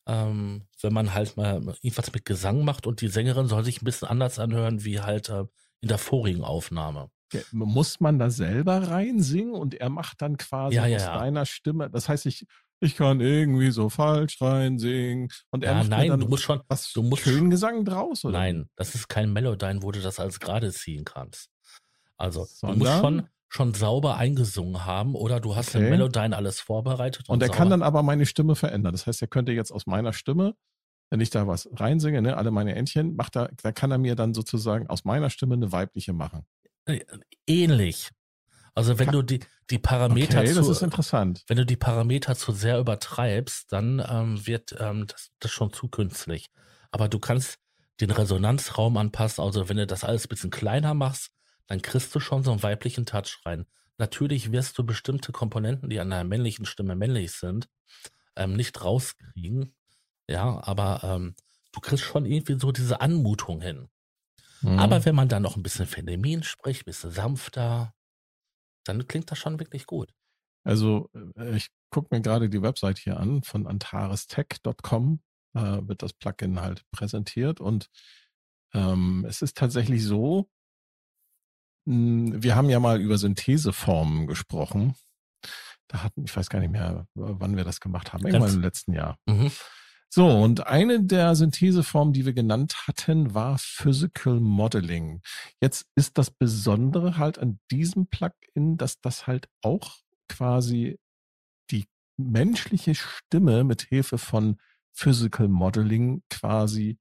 ähm, 0.06 0.66
wenn 0.80 0.92
man 0.92 1.14
halt 1.14 1.36
mal 1.36 1.56
irgendwas 1.82 2.12
mit 2.12 2.24
Gesang 2.24 2.64
macht 2.64 2.86
und 2.86 3.00
die 3.00 3.08
Sängerin 3.08 3.46
soll 3.48 3.64
sich 3.64 3.82
ein 3.82 3.84
bisschen 3.84 4.08
anders 4.08 4.38
anhören 4.38 4.84
wie 4.84 5.00
halt 5.00 5.28
äh, 5.28 5.44
in 5.80 5.88
der 5.88 5.98
vorigen 5.98 6.44
Aufnahme. 6.44 7.10
Ja, 7.32 7.40
Muss 7.52 7.98
man 8.00 8.18
da 8.18 8.30
selber 8.30 8.88
reinsingen 8.88 9.52
und 9.54 9.74
er 9.74 9.88
macht 9.90 10.22
dann 10.22 10.36
quasi 10.36 10.76
Ja, 10.76 10.86
ja, 10.86 10.96
aus 10.96 11.20
deiner 11.20 11.44
Stimme, 11.44 11.90
das 11.90 12.08
heißt, 12.08 12.24
ich, 12.26 12.46
ich 12.78 12.94
kann 12.94 13.20
irgendwie 13.20 13.70
so 13.72 13.88
falsch 13.88 14.40
reinsingen 14.40 15.28
und 15.50 15.64
er 15.64 15.74
macht 15.74 15.88
nein, 15.88 16.08
dann 16.08 16.20
du 16.20 16.28
musst 16.28 16.44
schon, 16.44 16.60
was 16.68 16.92
du 16.92 17.02
musst- 17.02 17.22
schönen 17.24 17.50
Gesang 17.50 17.84
draus, 17.84 18.24
oder? 18.24 18.38
nein, 18.38 18.70
das 18.76 18.94
ist 18.94 19.08
kein 19.08 19.32
Melodyne, 19.32 19.82
wo 19.82 19.90
du 19.90 20.00
das 20.00 20.20
als 20.20 20.38
gerade 20.38 20.70
ziehen 20.72 21.04
kannst. 21.04 21.48
Also, 22.16 22.44
du 22.44 22.46
Sondern? 22.54 22.78
musst 22.78 22.92
schon, 23.00 23.28
schon 23.56 23.74
sauber 23.74 24.16
eingesungen 24.16 24.84
haben 24.84 25.14
oder 25.14 25.40
du 25.40 25.56
hast 25.56 25.74
Okay. 25.74 25.84
im 25.84 25.90
Melodyne 25.90 26.36
alles 26.36 26.60
vorbereitet. 26.60 27.28
Und 27.28 27.42
er 27.42 27.48
sauber. 27.48 27.58
kann 27.58 27.70
dann 27.70 27.82
aber 27.82 28.02
meine 28.02 28.26
Stimme 28.26 28.54
verändern. 28.54 28.92
Das 28.92 29.06
heißt, 29.06 29.22
er 29.22 29.28
könnte 29.28 29.52
jetzt 29.52 29.72
aus 29.72 29.86
meiner 29.86 30.12
Stimme, 30.12 30.54
wenn 31.10 31.20
ich 31.20 31.30
da 31.30 31.46
was 31.46 31.68
reinsinge, 31.72 32.20
ne, 32.22 32.36
alle 32.36 32.50
meine 32.50 32.74
Entchen, 32.74 33.16
macht 33.16 33.36
er, 33.36 33.50
da 33.62 33.72
kann 33.72 33.90
er 33.90 33.98
mir 33.98 34.14
dann 34.14 34.34
sozusagen 34.34 34.88
aus 34.88 35.04
meiner 35.04 35.30
Stimme 35.30 35.54
eine 35.54 35.72
weibliche 35.72 36.12
machen. 36.12 36.44
Äh, 36.84 37.00
ähnlich. 37.46 38.10
Also, 38.74 38.98
wenn 38.98 39.10
du 39.10 39.22
die, 39.22 39.40
die 39.70 39.78
Parameter 39.78 40.40
Okay, 40.40 40.52
das 40.54 40.66
zu, 40.66 40.70
ist 40.72 40.82
interessant. 40.82 41.44
wenn 41.46 41.56
du 41.56 41.64
die 41.64 41.76
Parameter 41.76 42.34
zu 42.36 42.52
sehr 42.52 42.78
übertreibst, 42.78 43.72
dann 43.72 44.04
ähm, 44.06 44.46
wird 44.46 44.76
ähm, 44.78 45.06
das, 45.06 45.30
das 45.40 45.50
schon 45.50 45.72
zu 45.72 45.88
künstlich. 45.88 46.48
Aber 46.90 47.08
du 47.08 47.18
kannst 47.18 47.58
den 48.00 48.10
Resonanzraum 48.10 48.98
anpassen. 48.98 49.42
Also 49.42 49.68
wenn 49.70 49.78
du 49.78 49.86
das 49.86 50.04
alles 50.04 50.26
ein 50.26 50.28
bisschen 50.28 50.50
kleiner 50.50 50.92
machst, 50.92 51.30
dann 51.66 51.82
kriegst 51.82 52.14
du 52.14 52.20
schon 52.20 52.42
so 52.42 52.52
einen 52.52 52.62
weiblichen 52.62 53.06
Touch 53.06 53.40
rein. 53.44 53.66
Natürlich 53.98 54.52
wirst 54.52 54.76
du 54.78 54.84
bestimmte 54.84 55.32
Komponenten, 55.32 55.88
die 55.88 56.00
an 56.00 56.12
einer 56.12 56.24
männlichen 56.24 56.66
Stimme 56.66 56.96
männlich 56.96 57.32
sind, 57.32 57.68
ähm, 58.36 58.54
nicht 58.54 58.84
rauskriegen. 58.84 59.74
Ja, 60.28 60.62
aber 60.62 61.00
ähm, 61.02 61.34
du 61.72 61.80
kriegst 61.80 62.04
schon 62.04 62.26
irgendwie 62.26 62.58
so 62.58 62.72
diese 62.72 63.00
Anmutung 63.00 63.60
hin. 63.60 63.88
Mhm. 64.62 64.78
Aber 64.78 65.04
wenn 65.04 65.14
man 65.14 65.28
dann 65.28 65.42
noch 65.42 65.56
ein 65.56 65.62
bisschen 65.62 65.86
feminin 65.86 66.42
spricht, 66.42 66.82
ein 66.82 66.86
bisschen 66.86 67.10
sanfter, 67.10 67.94
dann 68.84 69.06
klingt 69.06 69.30
das 69.30 69.38
schon 69.38 69.58
wirklich 69.58 69.86
gut. 69.86 70.12
Also 70.64 71.10
äh, 71.36 71.56
ich 71.56 71.68
gucke 71.90 72.14
mir 72.14 72.20
gerade 72.20 72.48
die 72.48 72.62
Website 72.62 72.98
hier 72.98 73.18
an 73.18 73.42
von 73.42 73.66
antarestech.com, 73.66 75.20
äh, 75.54 75.60
wird 75.60 76.02
das 76.02 76.12
Plugin 76.12 76.60
halt 76.60 76.84
präsentiert 76.90 77.60
und 77.60 77.88
ähm, 78.74 79.24
es 79.28 79.42
ist 79.42 79.56
tatsächlich 79.56 80.04
so, 80.04 80.50
wir 81.86 82.56
haben 82.56 82.68
ja 82.68 82.80
mal 82.80 83.00
über 83.00 83.16
Syntheseformen 83.16 84.26
gesprochen. 84.26 84.94
Da 85.88 86.02
hatten, 86.02 86.24
ich 86.24 86.36
weiß 86.36 86.50
gar 86.50 86.58
nicht 86.58 86.72
mehr, 86.72 87.06
wann 87.14 87.56
wir 87.56 87.64
das 87.64 87.80
gemacht 87.80 88.12
haben, 88.12 88.26
irgendwann 88.26 88.54
im 88.54 88.60
letzten 88.60 88.92
Jahr. 88.92 89.18
Mhm. 89.26 89.52
So, 90.08 90.28
und 90.28 90.66
eine 90.66 91.02
der 91.02 91.34
Syntheseformen, 91.36 92.12
die 92.12 92.26
wir 92.26 92.32
genannt 92.32 92.86
hatten, 92.86 93.34
war 93.34 93.58
Physical 93.58 94.40
Modeling. 94.40 95.20
Jetzt 95.60 95.86
ist 95.94 96.18
das 96.18 96.30
Besondere 96.30 97.18
halt 97.18 97.38
an 97.38 97.60
diesem 97.70 98.06
Plugin, 98.08 98.76
dass 98.78 99.00
das 99.00 99.26
halt 99.26 99.48
auch 99.62 99.96
quasi 100.28 100.98
die 101.70 101.86
menschliche 102.16 102.94
Stimme 102.94 103.62
mit 103.64 103.82
Hilfe 103.82 104.18
von 104.18 104.58
Physical 104.92 105.48
Modeling 105.48 106.22
quasi 106.30 106.98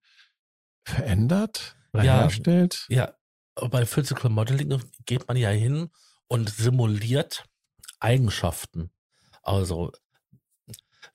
verändert 0.83 1.77
oder 1.93 2.03
Ja. 2.03 2.17
herstellt. 2.21 2.85
Ja, 2.89 3.13
bei 3.55 3.85
Physical 3.85 4.29
Modeling 4.29 4.81
geht 5.05 5.27
man 5.27 5.37
ja 5.37 5.49
hin 5.49 5.89
und 6.27 6.49
simuliert 6.49 7.45
Eigenschaften. 7.99 8.91
Also, 9.41 9.91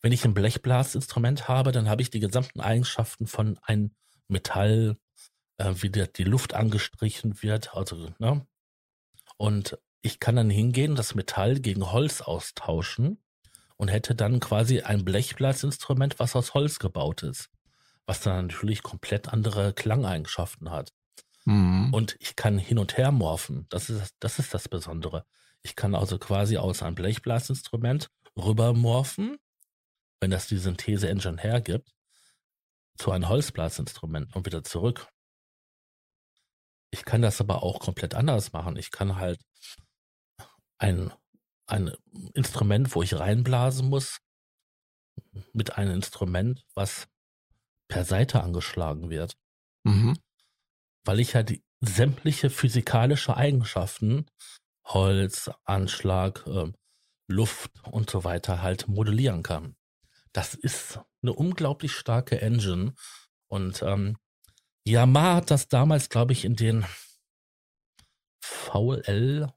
wenn 0.00 0.12
ich 0.12 0.24
ein 0.24 0.34
Blechblasinstrument 0.34 1.48
habe, 1.48 1.72
dann 1.72 1.88
habe 1.88 2.02
ich 2.02 2.10
die 2.10 2.20
gesamten 2.20 2.60
Eigenschaften 2.60 3.26
von 3.26 3.58
einem 3.62 3.94
Metall, 4.28 4.96
äh, 5.58 5.74
wie 5.76 5.90
der, 5.90 6.06
die 6.06 6.24
Luft 6.24 6.54
angestrichen 6.54 7.42
wird, 7.42 7.74
also, 7.74 8.12
ne? 8.18 8.46
Und 9.36 9.78
ich 10.02 10.20
kann 10.20 10.36
dann 10.36 10.50
hingehen, 10.50 10.94
das 10.94 11.14
Metall 11.14 11.60
gegen 11.60 11.92
Holz 11.92 12.20
austauschen 12.20 13.22
und 13.76 13.88
hätte 13.88 14.14
dann 14.14 14.40
quasi 14.40 14.80
ein 14.80 15.04
Blechblasinstrument, 15.04 16.18
was 16.18 16.36
aus 16.36 16.54
Holz 16.54 16.78
gebaut 16.78 17.22
ist. 17.22 17.50
Was 18.06 18.20
dann 18.20 18.46
natürlich 18.46 18.82
komplett 18.82 19.28
andere 19.28 19.72
Klangeigenschaften 19.72 20.70
hat. 20.70 20.92
Mhm. 21.50 21.92
Und 21.92 22.16
ich 22.20 22.36
kann 22.36 22.58
hin 22.58 22.78
und 22.78 22.96
her 22.96 23.10
morphen. 23.10 23.66
Das 23.70 23.90
ist, 23.90 24.14
das 24.20 24.38
ist 24.38 24.54
das 24.54 24.68
Besondere. 24.68 25.26
Ich 25.62 25.74
kann 25.74 25.96
also 25.96 26.16
quasi 26.18 26.56
aus 26.56 26.82
einem 26.82 26.94
Blechblasinstrument 26.94 28.08
rüber 28.36 28.72
morphen, 28.72 29.36
wenn 30.20 30.30
das 30.30 30.46
die 30.46 30.58
Synthese-Engine 30.58 31.42
hergibt, 31.42 31.92
zu 32.96 33.10
einem 33.10 33.28
Holzblasinstrument 33.28 34.36
und 34.36 34.46
wieder 34.46 34.62
zurück. 34.62 35.08
Ich 36.92 37.04
kann 37.04 37.22
das 37.22 37.40
aber 37.40 37.64
auch 37.64 37.80
komplett 37.80 38.14
anders 38.14 38.52
machen. 38.52 38.76
Ich 38.76 38.92
kann 38.92 39.16
halt 39.16 39.40
ein, 40.78 41.12
ein 41.66 41.92
Instrument, 42.34 42.94
wo 42.94 43.02
ich 43.02 43.18
reinblasen 43.18 43.88
muss, 43.88 44.18
mit 45.52 45.76
einem 45.76 45.94
Instrument, 45.94 46.64
was 46.74 47.08
per 47.88 48.04
Seite 48.04 48.40
angeschlagen 48.42 49.10
wird 49.10 49.36
Mhm. 49.84 50.16
Weil 51.04 51.20
ich 51.20 51.32
die 51.32 51.64
sämtliche 51.80 52.50
physikalische 52.50 53.36
Eigenschaften, 53.36 54.26
Holz, 54.84 55.50
Anschlag, 55.64 56.44
ähm, 56.46 56.74
Luft 57.28 57.70
und 57.84 58.10
so 58.10 58.24
weiter 58.24 58.60
halt 58.60 58.88
modellieren 58.88 59.42
kann. 59.42 59.76
Das 60.32 60.54
ist 60.54 61.00
eine 61.22 61.32
unglaublich 61.32 61.92
starke 61.92 62.40
Engine 62.40 62.94
und 63.48 63.82
ähm, 63.82 64.16
Yamaha 64.84 65.36
hat 65.36 65.50
das 65.50 65.68
damals, 65.68 66.08
glaube 66.08 66.32
ich, 66.32 66.44
in 66.44 66.56
den 66.56 66.84
VL 68.42 69.52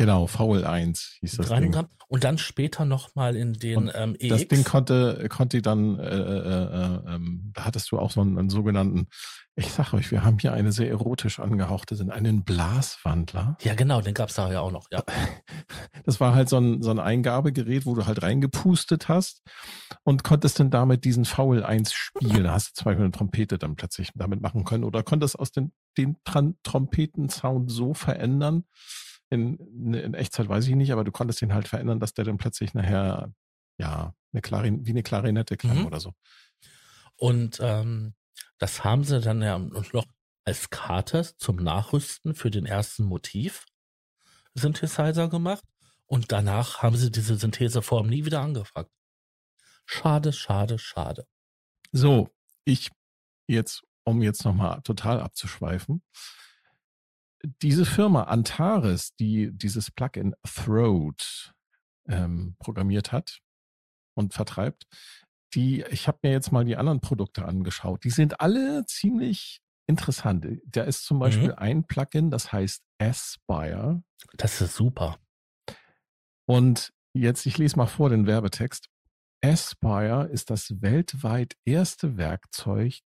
Genau, 0.00 0.24
VL1 0.24 1.18
hieß 1.20 1.36
das 1.36 1.48
Ding. 1.50 1.72
gehabt 1.72 1.92
und 2.08 2.24
dann 2.24 2.38
später 2.38 2.86
nochmal 2.86 3.36
in 3.36 3.52
den 3.52 3.90
ähm, 3.94 4.16
EX. 4.18 4.28
Das 4.30 4.48
Ding 4.48 4.64
konnte, 4.64 5.26
konnte 5.28 5.60
dann, 5.60 5.98
äh, 5.98 6.08
äh, 6.08 6.64
äh, 7.04 7.14
ähm, 7.16 7.52
da 7.54 7.66
hattest 7.66 7.92
du 7.92 7.98
auch 7.98 8.10
so 8.10 8.22
einen, 8.22 8.38
einen 8.38 8.48
sogenannten, 8.48 9.08
ich 9.56 9.70
sag 9.70 9.92
euch, 9.92 10.10
wir 10.10 10.24
haben 10.24 10.38
hier 10.38 10.54
eine 10.54 10.72
sehr 10.72 10.88
erotisch 10.88 11.38
angehauchte, 11.38 11.96
sind 11.96 12.10
einen 12.10 12.44
Blaswandler. 12.44 13.58
ja, 13.60 13.74
genau, 13.74 14.00
den 14.00 14.14
gab's 14.14 14.36
da 14.36 14.50
ja 14.50 14.60
auch 14.60 14.72
noch. 14.72 14.86
Ja. 14.90 15.04
Das 16.04 16.18
war 16.18 16.34
halt 16.34 16.48
so 16.48 16.56
ein, 16.56 16.80
so 16.80 16.90
ein 16.90 16.98
Eingabegerät, 16.98 17.84
wo 17.84 17.94
du 17.94 18.06
halt 18.06 18.22
reingepustet 18.22 19.08
hast 19.08 19.42
und 20.02 20.24
konntest 20.24 20.58
dann 20.60 20.70
damit 20.70 21.04
diesen 21.04 21.26
VL1 21.26 21.90
spielen. 21.92 22.44
Da 22.44 22.52
hast 22.52 22.70
du 22.70 22.72
zum 22.74 22.84
Beispiel 22.86 23.04
eine 23.04 23.12
Trompete 23.12 23.58
dann 23.58 23.76
plötzlich 23.76 24.10
damit 24.14 24.40
machen 24.40 24.64
können 24.64 24.84
oder 24.84 25.02
konntest 25.02 25.38
aus 25.38 25.52
den, 25.52 25.72
den 25.98 26.16
Trompetensound 26.24 27.70
so 27.70 27.92
verändern. 27.92 28.64
In, 29.30 29.94
in 29.94 30.14
Echtzeit 30.14 30.48
weiß 30.48 30.66
ich 30.66 30.74
nicht, 30.74 30.90
aber 30.92 31.04
du 31.04 31.12
konntest 31.12 31.40
den 31.40 31.54
halt 31.54 31.68
verändern, 31.68 32.00
dass 32.00 32.14
der 32.14 32.24
dann 32.24 32.36
plötzlich 32.38 32.74
nachher, 32.74 33.32
ja, 33.78 34.14
eine 34.32 34.42
Klarin 34.42 34.84
wie 34.86 34.90
eine 34.90 35.02
Klarinette 35.02 35.56
klang 35.56 35.78
Mhm. 35.80 35.86
oder 35.86 36.00
so. 36.00 36.12
Und 37.16 37.58
ähm, 37.60 38.14
das 38.58 38.84
haben 38.84 39.04
sie 39.04 39.20
dann 39.20 39.42
ja 39.42 39.58
noch 39.58 40.06
als 40.44 40.70
Karte 40.70 41.28
zum 41.38 41.56
Nachrüsten 41.56 42.34
für 42.34 42.50
den 42.50 42.66
ersten 42.66 43.04
Motiv 43.04 43.66
Synthesizer 44.54 45.28
gemacht. 45.28 45.64
Und 46.06 46.32
danach 46.32 46.82
haben 46.82 46.96
sie 46.96 47.10
diese 47.10 47.36
Syntheseform 47.36 48.08
nie 48.08 48.24
wieder 48.24 48.40
angefragt. 48.40 48.90
Schade, 49.86 50.32
schade, 50.32 50.78
schade. 50.78 51.26
So, 51.92 52.30
ich 52.64 52.90
jetzt, 53.46 53.82
um 54.04 54.22
jetzt 54.22 54.44
nochmal 54.44 54.80
total 54.82 55.20
abzuschweifen. 55.20 56.02
Diese 57.62 57.86
Firma 57.86 58.24
Antares, 58.24 59.14
die 59.16 59.50
dieses 59.52 59.90
Plugin 59.90 60.34
Throat 60.44 61.54
ähm, 62.08 62.56
programmiert 62.58 63.12
hat 63.12 63.40
und 64.14 64.34
vertreibt, 64.34 64.86
die, 65.54 65.82
ich 65.90 66.06
habe 66.06 66.18
mir 66.22 66.32
jetzt 66.32 66.52
mal 66.52 66.64
die 66.64 66.76
anderen 66.76 67.00
Produkte 67.00 67.44
angeschaut, 67.44 68.04
die 68.04 68.10
sind 68.10 68.40
alle 68.40 68.84
ziemlich 68.86 69.60
interessant. 69.88 70.46
Da 70.66 70.82
ist 70.84 71.04
zum 71.04 71.18
Beispiel 71.18 71.48
Mhm. 71.48 71.58
ein 71.58 71.84
Plugin, 71.86 72.30
das 72.30 72.52
heißt 72.52 72.82
Aspire. 72.98 74.02
Das 74.36 74.60
ist 74.60 74.74
super. 74.76 75.18
Und 76.46 76.92
jetzt, 77.14 77.46
ich 77.46 77.58
lese 77.58 77.76
mal 77.76 77.86
vor 77.86 78.10
den 78.10 78.26
Werbetext. 78.26 78.88
Aspire 79.42 80.28
ist 80.30 80.50
das 80.50 80.80
weltweit 80.82 81.56
erste 81.64 82.16
Werkzeug, 82.16 83.00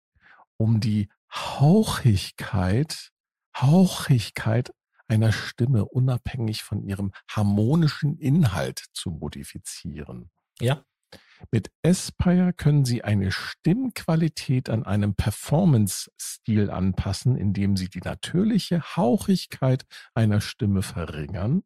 um 0.59 0.81
die 0.81 1.09
Hauchigkeit, 1.33 3.11
Hauchigkeit 3.57 4.73
einer 5.07 5.33
Stimme 5.33 5.85
unabhängig 5.85 6.63
von 6.63 6.83
ihrem 6.83 7.13
harmonischen 7.29 8.17
Inhalt 8.19 8.85
zu 8.93 9.11
modifizieren. 9.11 10.31
Ja. 10.61 10.85
Mit 11.53 11.71
Aspire 11.85 12.53
können 12.53 12.85
Sie 12.85 13.05
eine 13.05 13.31
Stimmqualität 13.31 14.69
an 14.71 14.85
einem 14.85 15.15
Performance-Stil 15.15 16.71
anpassen, 16.71 17.37
indem 17.37 17.77
Sie 17.77 17.89
die 17.89 18.01
natürliche 18.01 18.83
Hauchigkeit 18.97 19.85
einer 20.15 20.41
Stimme 20.41 20.83
verringern 20.83 21.63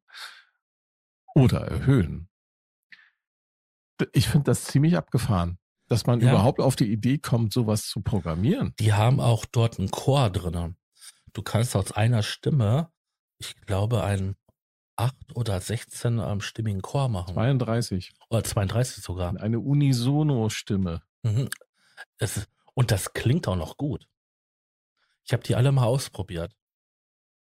oder 1.34 1.61
erhöhen. 1.61 2.28
Ich 4.12 4.28
finde 4.28 4.45
das 4.45 4.64
ziemlich 4.64 4.97
abgefahren, 4.97 5.59
dass 5.89 6.07
man 6.07 6.20
Ja. 6.20 6.30
überhaupt 6.30 6.61
auf 6.61 6.76
die 6.76 6.91
Idee 6.91 7.18
kommt, 7.18 7.53
sowas 7.53 7.86
zu 7.86 8.01
programmieren. 8.03 8.74
Die 8.78 8.93
haben 8.93 9.20
auch 9.20 9.45
dort 9.45 9.78
einen 9.78 9.91
Chor 9.91 10.30
drinne. 10.30 10.76
Du 11.33 11.43
kannst 11.43 11.76
aus 11.76 11.93
einer 11.93 12.22
Stimme, 12.22 12.91
ich 13.39 13.55
glaube, 13.62 14.03
einen 14.03 14.37
8 14.97 15.37
oder 15.37 15.61
16 15.61 16.18
ähm, 16.18 16.41
stimmigen 16.41 16.83
Chor 16.83 17.09
machen. 17.09 17.35
32. 17.35 18.12
Oder 18.31 18.43
32 18.43 19.03
sogar. 19.03 19.37
Eine 19.41 19.61
Unisono-Stimme. 19.61 21.03
Mhm. 21.22 21.49
Und 22.74 22.91
das 22.91 23.12
klingt 23.12 23.47
auch 23.49 23.57
noch 23.57 23.76
gut. 23.76 24.09
Ich 25.24 25.33
habe 25.33 25.43
die 25.43 25.55
alle 25.55 25.72
mal 25.72 25.85
ausprobiert. 25.85 26.57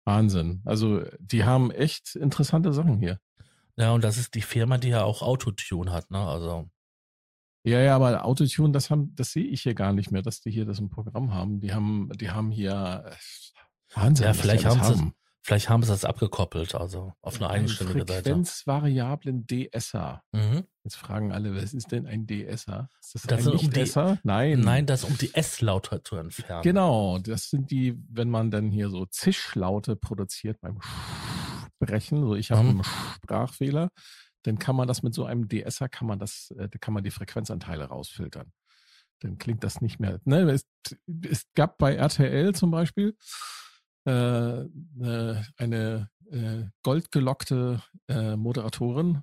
Wahnsinn. 0.04 0.62
Also 0.64 1.02
die 1.18 1.44
haben 1.44 1.70
echt 1.70 2.14
interessante 2.14 2.72
Sachen 2.72 2.98
hier. 2.98 3.20
Ja, 3.76 3.92
und 3.92 4.04
das 4.04 4.16
ist 4.16 4.34
die 4.34 4.42
Firma, 4.42 4.78
die 4.78 4.88
ja 4.88 5.04
auch 5.04 5.22
Autotune 5.22 5.92
hat, 5.92 6.10
ne? 6.10 6.18
Also, 6.18 6.70
Ja, 7.64 7.80
ja, 7.80 7.96
aber 7.96 8.24
Autotune, 8.24 8.72
das 8.72 8.90
haben, 8.90 9.14
das 9.16 9.32
sehe 9.32 9.44
ich 9.44 9.62
hier 9.62 9.74
gar 9.74 9.92
nicht 9.92 10.10
mehr, 10.12 10.22
dass 10.22 10.40
die 10.40 10.50
hier 10.50 10.64
das 10.64 10.78
im 10.78 10.88
Programm 10.88 11.34
haben. 11.34 11.60
Die 11.60 11.74
haben, 11.74 12.10
die 12.14 12.30
haben 12.30 12.50
hier 12.50 13.04
äh, 13.06 13.14
Wahnsinn. 13.96 14.26
Ja, 14.26 14.34
vielleicht 14.34 14.66
alles 14.66 14.78
haben 14.78 14.94
sie- 14.94 15.00
haben. 15.00 15.14
vielleicht 15.42 15.68
haben 15.68 15.82
sie 15.82 15.88
das 15.90 16.04
abgekoppelt, 16.04 16.74
also 16.74 17.12
auf 17.22 17.36
eine 17.40 17.50
eigenständige 17.50 18.00
Seite. 18.00 18.22
Frequenzvariablen 18.30 19.46
DSer. 19.46 20.22
Mhm. 20.32 20.64
Jetzt 20.84 20.96
fragen 20.96 21.32
alle, 21.32 21.54
was 21.60 21.74
ist 21.74 21.90
denn 21.92 22.06
ein 22.06 22.26
DSer? 22.26 22.88
Ist 23.00 23.14
das, 23.14 23.22
Das 23.22 23.38
ein 23.38 23.42
sind 23.44 23.52
um 23.54 23.60
Nicht-Esser? 23.66 24.18
Nein. 24.22 24.60
Nein, 24.60 24.86
das 24.86 25.04
um 25.04 25.16
die 25.18 25.34
S-Laute 25.34 26.02
zu 26.02 26.16
entfernen. 26.16 26.62
Genau, 26.62 27.18
das 27.18 27.50
sind 27.50 27.70
die, 27.70 27.98
wenn 28.08 28.30
man 28.30 28.50
dann 28.50 28.70
hier 28.70 28.88
so 28.90 29.06
Zischlaute 29.06 29.96
produziert 29.96 30.60
beim 30.60 30.78
Sprechen, 31.82 32.20
so 32.22 32.34
ich 32.34 32.50
habe 32.50 32.62
Mhm. 32.62 32.68
einen 32.68 32.84
Sprachfehler, 32.84 33.90
dann 34.44 34.58
kann 34.58 34.76
man 34.76 34.86
das 34.86 35.02
mit 35.02 35.12
so 35.14 35.24
einem 35.24 35.48
DSer, 35.48 35.88
kann 35.88 36.06
man 36.06 36.18
das, 36.18 36.52
äh, 36.56 36.68
da 36.68 36.78
kann 36.78 36.94
man 36.94 37.02
die 37.04 37.10
Frequenzanteile 37.10 37.84
rausfiltern. 37.86 38.52
Dann 39.20 39.38
klingt 39.38 39.64
das 39.64 39.80
nicht 39.80 39.98
mehr. 39.98 40.20
Ne, 40.24 40.42
es, 40.50 40.66
es 41.28 41.46
gab 41.54 41.78
bei 41.78 41.94
RTL 41.96 42.54
zum 42.54 42.70
Beispiel 42.70 43.16
eine 44.10 46.10
äh, 46.30 46.64
goldgelockte 46.82 47.82
äh, 48.08 48.36
Moderatorin, 48.36 49.22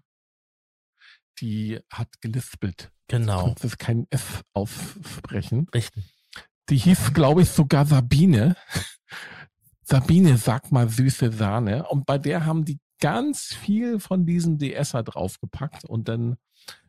die 1.39 1.79
hat 1.91 2.21
gelispelt. 2.21 2.91
Genau, 3.07 3.43
Konnte 3.43 3.69
kein 3.77 4.07
F 4.09 4.43
aufsprechen. 4.53 5.67
richtig. 5.73 6.03
Die 6.69 6.77
hieß, 6.77 7.13
glaube 7.13 7.41
ich, 7.41 7.49
sogar 7.49 7.85
Sabine. 7.85 8.55
Sabine, 9.83 10.37
sag 10.37 10.71
mal 10.71 10.87
süße 10.87 11.31
Sahne. 11.31 11.85
Und 11.87 12.05
bei 12.05 12.17
der 12.17 12.45
haben 12.45 12.63
die 12.63 12.79
ganz 12.99 13.53
viel 13.53 13.99
von 13.99 14.25
diesem 14.25 14.57
DSer 14.59 15.03
draufgepackt 15.03 15.85
und 15.85 16.07
dann 16.07 16.37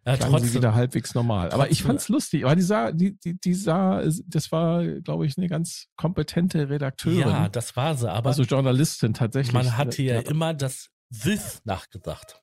Ja, 0.06 0.16
klang 0.16 0.30
sie 0.30 0.36
trotzdem, 0.38 0.54
wieder 0.54 0.74
halbwegs 0.74 1.14
normal. 1.14 1.50
Aber 1.50 1.64
ich 1.70 1.78
trotzdem- 1.78 1.86
fand's 1.86 2.08
lustig. 2.08 2.44
Aber 2.44 2.54
die 2.56 2.62
sah, 2.62 2.92
die, 2.92 3.18
die, 3.18 3.38
die 3.40 3.54
sah, 3.54 4.02
das 4.26 4.52
war, 4.52 4.84
glaube 5.00 5.26
ich, 5.26 5.36
eine 5.38 5.48
ganz 5.48 5.86
kompetente 5.96 6.68
Redakteurin. 6.68 7.18
ja, 7.20 7.48
das 7.48 7.74
war 7.76 7.96
sie, 7.96 8.10
aber 8.10 8.30
also 8.30 8.42
Journalistin 8.44 9.14
tatsächlich. 9.14 9.52
man 9.54 9.76
hatte 9.76 10.02
ja 10.02 10.14
ja, 10.14 10.20
immer 10.20 10.54
das 10.54 10.90
This 11.10 11.60
nachgedacht. 11.64 12.42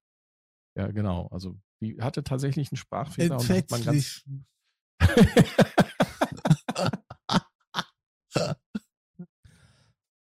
ja, 0.78 0.88
genau. 0.88 1.28
Also 1.32 1.58
die 1.82 1.98
hatte 2.02 2.24
tatsächlich 2.24 2.72
einen 2.72 2.78
Sprachfehler 2.78 3.38
und 3.40 3.50
hat 3.50 3.72
man 3.72 3.84
ganz, 3.84 4.24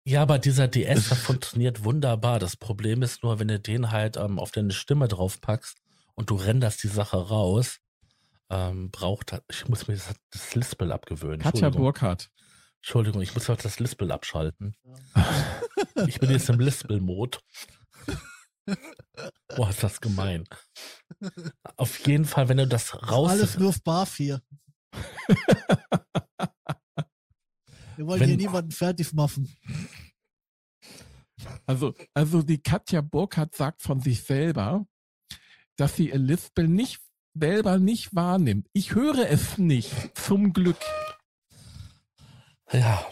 Ja, 0.04 0.24
aber 0.24 0.40
dieser 0.40 0.68
DS, 0.68 1.10
der 1.10 1.18
funktioniert 1.18 1.84
wunderbar. 1.84 2.40
Das 2.40 2.58
Problem 2.58 3.04
ist 3.04 3.22
nur, 3.24 3.40
wenn 3.40 3.48
du 3.50 3.60
den 3.60 3.92
halt 3.92 4.18
ähm, 4.18 4.40
auf 4.40 4.52
deine 4.52 4.72
Stimme 4.74 5.08
draufpackst 5.08 5.78
und 6.16 6.30
du 6.30 6.36
renderst 6.36 6.82
die 6.84 6.88
Sache 6.88 7.18
raus, 7.30 7.78
ähm, 8.50 8.90
braucht 8.92 9.34
er- 9.34 9.44
ich 9.50 9.68
muss 9.68 9.88
mir 9.88 9.94
das, 9.96 10.14
das 10.32 10.56
Lispel 10.56 10.92
abgewöhnen. 10.92 11.40
Katja 11.40 11.68
Entschuldigung. 11.68 11.82
Burkhardt. 11.84 12.30
Entschuldigung, 12.78 13.22
ich 13.22 13.36
muss 13.36 13.48
auch 13.50 13.58
das 13.58 13.80
Lispel 13.80 14.12
abschalten. 14.12 14.76
Ich 16.08 16.20
bin 16.20 16.32
jetzt 16.32 16.50
im 16.50 16.60
Lispel-Mode. 16.60 17.38
Boah, 19.56 19.70
ist 19.70 19.84
das 19.84 20.02
gemein. 20.02 20.46
Auf 21.78 22.08
jeden 22.08 22.26
Fall, 22.26 22.50
wenn 22.50 22.58
du 22.58 22.68
das 22.68 23.08
raus... 23.08 23.30
Alles 23.30 23.58
nur 23.60 23.70
auf 23.70 23.84
Barf 23.84 24.16
hier. 24.18 24.42
Wir 28.02 28.08
wollen 28.08 28.20
Wenn- 28.22 28.30
hier 28.30 28.38
niemanden 28.38 28.72
fertig 28.72 29.14
machen. 29.14 29.48
Also, 31.68 31.94
also 32.16 32.42
die 32.42 32.58
Katja 32.58 33.02
Burkhardt 33.02 33.54
sagt 33.54 33.84
von 33.84 34.00
sich 34.00 34.24
selber, 34.24 34.88
dass 35.76 35.98
sie 35.98 36.08
Lispel 36.10 36.68
nicht 36.68 37.00
selber 37.36 37.78
nicht 37.78 38.16
wahrnimmt. 38.16 38.68
Ich 38.74 38.96
höre 38.96 39.30
es 39.30 39.60
nicht, 39.60 40.18
zum 40.18 40.52
Glück. 40.52 40.80
Ja. 42.72 43.06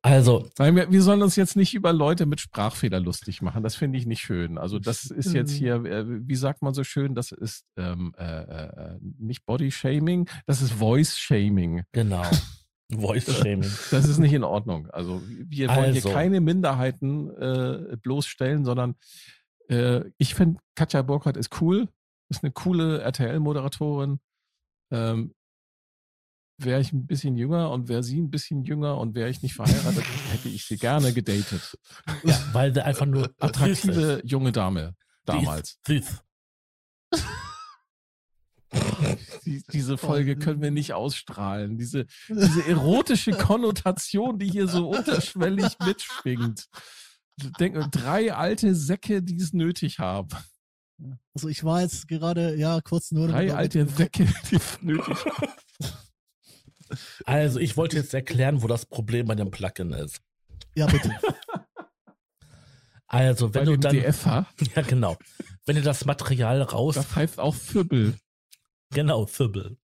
Also, 0.00 0.48
wir, 0.56 0.90
wir 0.90 1.02
sollen 1.02 1.20
uns 1.20 1.36
jetzt 1.36 1.54
nicht 1.56 1.74
über 1.74 1.92
Leute 1.92 2.24
mit 2.24 2.40
Sprachfehler 2.40 2.98
lustig 2.98 3.42
machen. 3.42 3.62
Das 3.62 3.76
finde 3.76 3.98
ich 3.98 4.06
nicht 4.06 4.22
schön. 4.22 4.56
Also 4.56 4.78
das 4.78 5.04
ist 5.04 5.34
jetzt 5.34 5.52
hier, 5.52 5.74
äh, 5.84 6.06
wie 6.26 6.34
sagt 6.34 6.62
man 6.62 6.72
so 6.72 6.82
schön, 6.82 7.14
das 7.14 7.30
ist 7.30 7.66
ähm, 7.76 8.14
äh, 8.16 8.24
äh, 8.24 8.98
nicht 9.18 9.44
Body 9.44 9.70
Shaming, 9.70 10.30
das 10.46 10.62
ist 10.62 10.72
Voice 10.72 11.18
Shaming. 11.18 11.82
genau. 11.92 12.24
Voice 12.90 13.32
Shaming. 13.36 13.70
Das 13.90 14.08
ist 14.08 14.18
nicht 14.18 14.32
in 14.32 14.44
Ordnung. 14.44 14.88
Also 14.90 15.22
wir 15.26 15.68
wollen 15.68 15.94
Also. 15.94 16.08
hier 16.08 16.12
keine 16.12 16.40
Minderheiten 16.40 17.30
äh, 17.36 17.96
bloßstellen, 17.96 18.64
sondern 18.64 18.96
äh, 19.68 20.02
ich 20.18 20.34
finde, 20.34 20.60
Katja 20.74 21.02
Burkhardt 21.02 21.36
ist 21.36 21.60
cool, 21.60 21.88
ist 22.28 22.42
eine 22.42 22.52
coole 22.52 23.00
RTL-Moderatorin. 23.00 24.20
Ähm, 24.90 25.34
wäre 26.58 26.80
ich 26.80 26.92
ein 26.92 27.06
bisschen 27.06 27.36
jünger 27.36 27.70
und 27.70 27.88
wäre 27.88 28.02
sie 28.02 28.20
ein 28.20 28.30
bisschen 28.30 28.64
jünger 28.64 28.98
und 28.98 29.14
wäre 29.14 29.30
ich 29.30 29.42
nicht 29.42 29.54
verheiratet, 29.54 30.04
hätte 30.30 30.48
ich 30.48 30.64
sie 30.66 30.76
gerne 30.76 31.12
gedatet. 31.12 31.78
Ja, 32.24 32.38
weil 32.52 32.72
der 32.72 32.86
einfach 32.86 33.06
nur 33.06 33.30
Attraktive 33.38 34.20
junge 34.24 34.52
Dame 34.52 34.94
damals. 35.24 35.78
Süß. 35.86 36.22
Die, 39.46 39.62
diese 39.72 39.96
Folge 39.96 40.36
können 40.36 40.60
wir 40.60 40.70
nicht 40.70 40.92
ausstrahlen. 40.92 41.78
Diese, 41.78 42.06
diese 42.28 42.66
erotische 42.66 43.30
Konnotation, 43.32 44.38
die 44.38 44.50
hier 44.50 44.68
so 44.68 44.90
unterschwellig 44.90 45.78
mitschwingt. 45.84 46.68
Denk, 47.58 47.90
drei 47.90 48.34
alte 48.34 48.74
Säcke, 48.74 49.22
die 49.22 49.36
es 49.36 49.54
nötig 49.54 49.98
haben. 49.98 50.28
Also 51.32 51.48
ich 51.48 51.64
war 51.64 51.80
jetzt 51.80 52.06
gerade, 52.06 52.56
ja, 52.56 52.80
kurz 52.82 53.12
nur. 53.12 53.28
Drei 53.28 53.54
alte 53.54 53.86
Säcke, 53.86 54.26
die 54.50 54.56
es 54.56 54.82
nötig 54.82 55.24
haben. 55.24 55.52
Also, 57.24 57.60
ich 57.60 57.76
wollte 57.76 57.96
jetzt 57.96 58.14
erklären, 58.14 58.62
wo 58.62 58.66
das 58.66 58.84
Problem 58.84 59.26
bei 59.26 59.34
dem 59.34 59.50
Plugin 59.50 59.92
ist. 59.92 60.20
Ja, 60.74 60.86
bitte. 60.86 61.14
Also, 63.06 63.48
Bei 63.50 63.60
wenn 63.60 63.66
du 63.66 63.72
dem 63.72 63.80
dann, 63.80 63.96
DFer, 63.96 64.46
ja 64.76 64.82
genau, 64.82 65.16
wenn 65.66 65.76
du 65.76 65.82
das 65.82 66.04
Material 66.04 66.62
raus, 66.62 66.94
das 66.94 67.16
heißt 67.16 67.40
auch 67.40 67.54
Fübbel. 67.54 68.14
Genau, 68.90 69.26
Fibbel. 69.26 69.78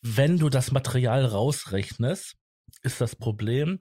Wenn 0.00 0.38
du 0.38 0.48
das 0.48 0.72
Material 0.72 1.24
rausrechnest, 1.24 2.34
ist 2.82 3.00
das 3.00 3.14
Problem, 3.16 3.80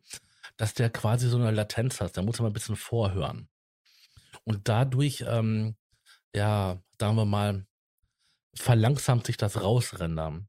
dass 0.58 0.74
der 0.74 0.90
quasi 0.90 1.28
so 1.28 1.38
eine 1.38 1.52
Latenz 1.52 2.02
hat. 2.02 2.16
Da 2.18 2.22
muss 2.22 2.40
man 2.40 2.52
ein 2.52 2.54
bisschen 2.54 2.76
vorhören. 2.76 3.50
Und 4.44 4.68
dadurch, 4.68 5.24
ähm, 5.28 5.76
ja, 6.36 6.82
sagen 7.00 7.16
wir 7.16 7.26
mal, 7.26 7.66
verlangsamt 8.56 9.26
sich 9.26 9.38
das 9.38 9.62
Rausrendern. 9.62 10.48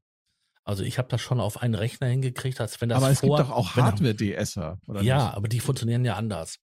Also 0.63 0.83
ich 0.83 0.97
habe 0.97 1.09
das 1.09 1.21
schon 1.21 1.39
auf 1.39 1.61
einen 1.61 1.75
Rechner 1.75 2.07
hingekriegt, 2.07 2.61
als 2.61 2.79
wenn 2.79 2.89
das 2.89 2.97
Aber 2.97 3.11
es 3.11 3.19
vor, 3.19 3.37
gibt 3.37 3.49
doch 3.49 3.55
auch 3.55 3.75
Hardware-DSer, 3.75 4.79
oder 4.87 5.01
Ja, 5.01 5.25
nicht? 5.25 5.35
aber 5.35 5.47
die 5.47 5.59
funktionieren 5.59 6.05
ja 6.05 6.15
anders. 6.15 6.59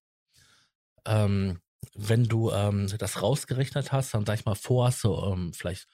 Ähm, 1.05 1.59
wenn 1.95 2.25
du 2.25 2.51
ähm, 2.51 2.87
das 2.97 3.21
rausgerechnet 3.21 3.91
hast, 3.91 4.13
dann 4.13 4.25
sag 4.25 4.39
ich 4.39 4.45
mal, 4.45 4.55
vor 4.55 4.87
hast 4.87 5.03
du 5.03 5.15
ähm, 5.15 5.53
vielleicht 5.53 5.87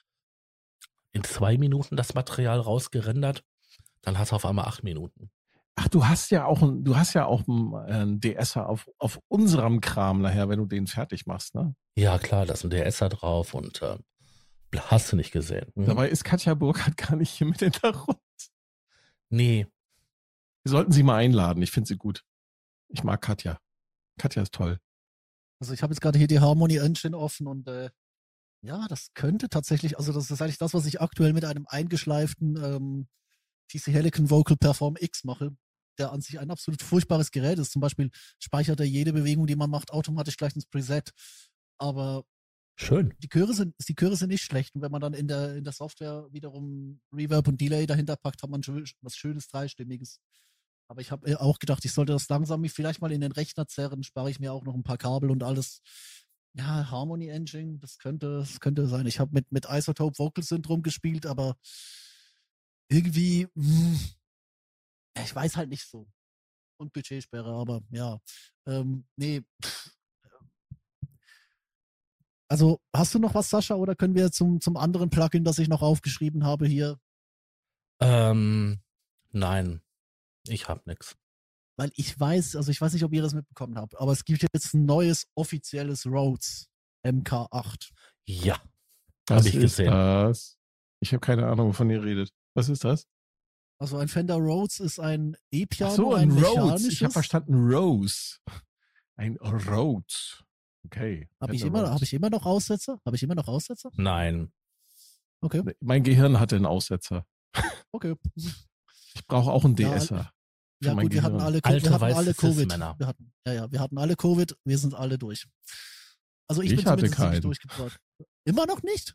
in 1.12 1.24
zwei 1.24 1.58
Minuten 1.58 1.96
das 1.96 2.14
Material 2.14 2.60
rausgerendert, 2.60 3.44
dann 4.02 4.18
hast 4.18 4.32
du 4.32 4.36
auf 4.36 4.46
einmal 4.46 4.66
acht 4.66 4.84
Minuten. 4.84 5.30
Ach, 5.76 5.88
du 5.88 6.06
hast 6.06 6.30
ja 6.30 6.44
auch 6.44 6.62
ein, 6.62 6.82
du 6.82 6.96
hast 6.96 7.14
ja 7.14 7.26
auch 7.26 7.46
einen 7.46 8.20
DSer 8.20 8.68
auf, 8.68 8.90
auf 8.98 9.20
unserem 9.28 9.80
Kram 9.80 10.22
nachher, 10.22 10.48
wenn 10.48 10.58
du 10.58 10.66
den 10.66 10.86
fertig 10.86 11.26
machst, 11.26 11.54
ne? 11.54 11.74
Ja, 11.96 12.18
klar, 12.18 12.46
da 12.46 12.54
ist 12.54 12.64
ein 12.64 12.70
DSer 12.70 13.08
drauf 13.08 13.54
und 13.54 13.80
äh, 13.82 13.96
hast 14.76 15.12
du 15.12 15.16
nicht 15.16 15.30
gesehen. 15.30 15.70
Mhm. 15.74 15.86
Dabei 15.86 16.08
ist 16.08 16.24
Katja 16.24 16.54
Burkhardt 16.54 16.96
gar 16.96 17.16
nicht 17.16 17.30
hier 17.30 17.46
mit 17.46 17.60
Hintergrund. 17.60 18.18
Nee. 19.30 19.66
Wir 20.64 20.70
sollten 20.70 20.92
sie 20.92 21.02
mal 21.02 21.16
einladen. 21.16 21.62
Ich 21.62 21.70
finde 21.70 21.88
sie 21.88 21.96
gut. 21.96 22.24
Ich 22.88 23.04
mag 23.04 23.20
Katja. 23.20 23.58
Katja 24.18 24.42
ist 24.42 24.54
toll. 24.54 24.80
Also 25.60 25.72
ich 25.72 25.82
habe 25.82 25.92
jetzt 25.92 26.00
gerade 26.00 26.18
hier 26.18 26.28
die 26.28 26.40
Harmony 26.40 26.76
Engine 26.76 27.16
offen 27.16 27.46
und 27.46 27.68
äh, 27.68 27.90
ja, 28.62 28.86
das 28.88 29.12
könnte 29.14 29.48
tatsächlich, 29.48 29.98
also 29.98 30.12
das 30.12 30.30
ist 30.30 30.42
eigentlich 30.42 30.58
das, 30.58 30.74
was 30.74 30.86
ich 30.86 31.00
aktuell 31.00 31.32
mit 31.32 31.44
einem 31.44 31.66
eingeschleiften 31.68 32.56
ähm, 32.56 33.08
TC 33.68 33.88
Helicon 33.88 34.30
Vocal 34.30 34.56
Perform 34.56 34.96
X 34.98 35.24
mache, 35.24 35.56
der 35.98 36.12
an 36.12 36.20
sich 36.20 36.38
ein 36.38 36.50
absolut 36.50 36.82
furchtbares 36.82 37.30
Gerät 37.30 37.58
ist. 37.58 37.72
Zum 37.72 37.80
Beispiel 37.80 38.10
speichert 38.38 38.80
er 38.80 38.86
jede 38.86 39.12
Bewegung, 39.12 39.46
die 39.46 39.56
man 39.56 39.70
macht, 39.70 39.92
automatisch 39.92 40.36
gleich 40.36 40.54
ins 40.54 40.66
Preset. 40.66 41.10
Aber 41.78 42.24
Schön. 42.80 43.12
Die 43.18 43.28
Chöre 43.28 43.54
sind, 43.54 43.74
die 43.88 43.94
Chöre 43.96 44.14
sind 44.14 44.28
nicht 44.28 44.44
schlecht. 44.44 44.76
Und 44.76 44.82
wenn 44.82 44.92
man 44.92 45.00
dann 45.00 45.12
in 45.12 45.26
der, 45.26 45.56
in 45.56 45.64
der 45.64 45.72
Software 45.72 46.28
wiederum 46.30 47.00
Reverb 47.12 47.48
und 47.48 47.60
Delay 47.60 47.86
dahinter 47.86 48.14
packt, 48.14 48.40
hat 48.40 48.50
man 48.50 48.62
was 49.02 49.16
Schönes, 49.16 49.48
Dreistimmiges. 49.48 50.20
Aber 50.86 51.00
ich 51.00 51.10
habe 51.10 51.28
äh, 51.28 51.34
auch 51.34 51.58
gedacht, 51.58 51.84
ich 51.84 51.92
sollte 51.92 52.12
das 52.12 52.28
langsam 52.28 52.64
vielleicht 52.66 53.00
mal 53.00 53.10
in 53.10 53.20
den 53.20 53.32
Rechner 53.32 53.66
zerren, 53.66 54.04
spare 54.04 54.30
ich 54.30 54.38
mir 54.38 54.52
auch 54.52 54.62
noch 54.62 54.74
ein 54.74 54.84
paar 54.84 54.96
Kabel 54.96 55.32
und 55.32 55.42
alles. 55.42 55.82
Ja, 56.58 56.90
Harmony 56.90 57.28
Engine, 57.28 57.78
das 57.78 57.98
könnte, 57.98 58.38
das 58.38 58.60
könnte 58.60 58.86
sein. 58.88 59.06
Ich 59.06 59.20
habe 59.20 59.32
mit, 59.32 59.50
mit 59.52 59.66
Isotope 59.70 60.18
Vocal 60.18 60.42
Syndrome 60.42 60.82
gespielt, 60.82 61.24
aber 61.24 61.56
irgendwie, 62.88 63.46
mh, 63.54 63.64
hm, 63.64 64.00
ich 65.24 65.34
weiß 65.34 65.56
halt 65.56 65.68
nicht 65.68 65.88
so. 65.88 66.08
Und 66.78 66.92
Budgetsperre, 66.92 67.52
aber 67.52 67.82
ja. 67.90 68.18
Ähm, 68.66 69.04
nee, 69.16 69.42
also 72.48 72.80
hast 72.94 73.14
du 73.14 73.18
noch 73.18 73.34
was, 73.34 73.50
Sascha, 73.50 73.74
oder 73.74 73.94
können 73.94 74.14
wir 74.14 74.32
zum, 74.32 74.60
zum 74.60 74.76
anderen 74.78 75.10
Plugin, 75.10 75.44
das 75.44 75.58
ich 75.58 75.68
noch 75.68 75.82
aufgeschrieben 75.82 76.44
habe 76.44 76.66
hier? 76.66 76.98
Ähm, 78.00 78.80
nein, 79.30 79.82
ich 80.46 80.68
habe 80.68 80.82
nichts. 80.86 81.16
Weil 81.78 81.92
ich 81.94 82.18
weiß, 82.18 82.56
also 82.56 82.72
ich 82.72 82.80
weiß 82.80 82.92
nicht, 82.92 83.04
ob 83.04 83.12
ihr 83.12 83.22
das 83.22 83.34
mitbekommen 83.34 83.78
habt, 83.78 83.96
aber 83.98 84.10
es 84.10 84.24
gibt 84.24 84.42
jetzt 84.42 84.74
ein 84.74 84.84
neues 84.84 85.28
offizielles 85.36 86.06
Rhodes 86.06 86.68
MK8. 87.06 87.90
Ja, 88.26 88.60
habe 89.30 89.48
ich 89.48 89.52
gesehen. 89.54 89.92
Das? 89.92 90.58
Ich 91.00 91.12
habe 91.12 91.20
keine 91.20 91.46
Ahnung, 91.46 91.68
wovon 91.68 91.88
ihr 91.88 92.02
redet. 92.02 92.30
Was 92.54 92.68
ist 92.68 92.82
das? 92.82 93.06
Also 93.80 93.96
ein 93.96 94.08
Fender 94.08 94.34
Rhodes 94.34 94.80
ist 94.80 94.98
ein 94.98 95.36
E-Piano, 95.52 95.94
so, 95.94 96.14
ein, 96.14 96.32
ein 96.32 96.44
Rhodes. 96.44 96.88
Ich 96.88 97.04
habe 97.04 97.12
verstanden 97.12 97.54
Rose. 97.54 98.38
Ein 99.14 99.36
Rhodes. 99.36 100.42
Okay. 100.84 101.28
Habe 101.40 101.54
ich, 101.54 101.62
immer, 101.62 101.90
hab 101.90 102.02
ich 102.02 102.12
immer 102.12 102.28
noch 102.28 102.44
Aussetzer? 102.44 103.00
Habe 103.06 103.14
ich 103.14 103.22
immer 103.22 103.36
noch 103.36 103.46
Aussetzer? 103.46 103.90
Nein. 103.94 104.52
Okay. 105.40 105.62
Mein 105.78 106.02
Gehirn 106.02 106.40
hatte 106.40 106.56
einen 106.56 106.66
Aussetzer. 106.66 107.24
Okay. 107.92 108.16
Ich 108.34 109.26
brauche 109.26 109.50
auch 109.50 109.64
einen 109.64 109.76
DSer. 109.76 110.16
Ja, 110.16 110.32
ja 110.80 110.94
gut, 110.94 111.12
wir 111.12 111.22
hatten 111.22 111.40
alle, 111.40 111.60
Alter, 111.62 111.82
wir 111.82 111.92
hatten 111.92 112.16
alle 112.16 112.34
Covid. 112.34 112.68
Wir 112.70 113.06
hatten, 113.06 113.32
ja, 113.46 113.52
ja, 113.52 113.72
wir 113.72 113.80
hatten 113.80 113.98
alle 113.98 114.16
Covid, 114.16 114.56
wir 114.64 114.78
sind 114.78 114.94
alle 114.94 115.18
durch. 115.18 115.46
Also 116.48 116.62
ich, 116.62 116.72
ich 116.72 116.76
bin 116.78 116.86
hatte 116.86 117.10
keinen. 117.10 117.40
durchgebracht. 117.42 117.98
Immer 118.44 118.66
noch 118.66 118.82
nicht? 118.82 119.14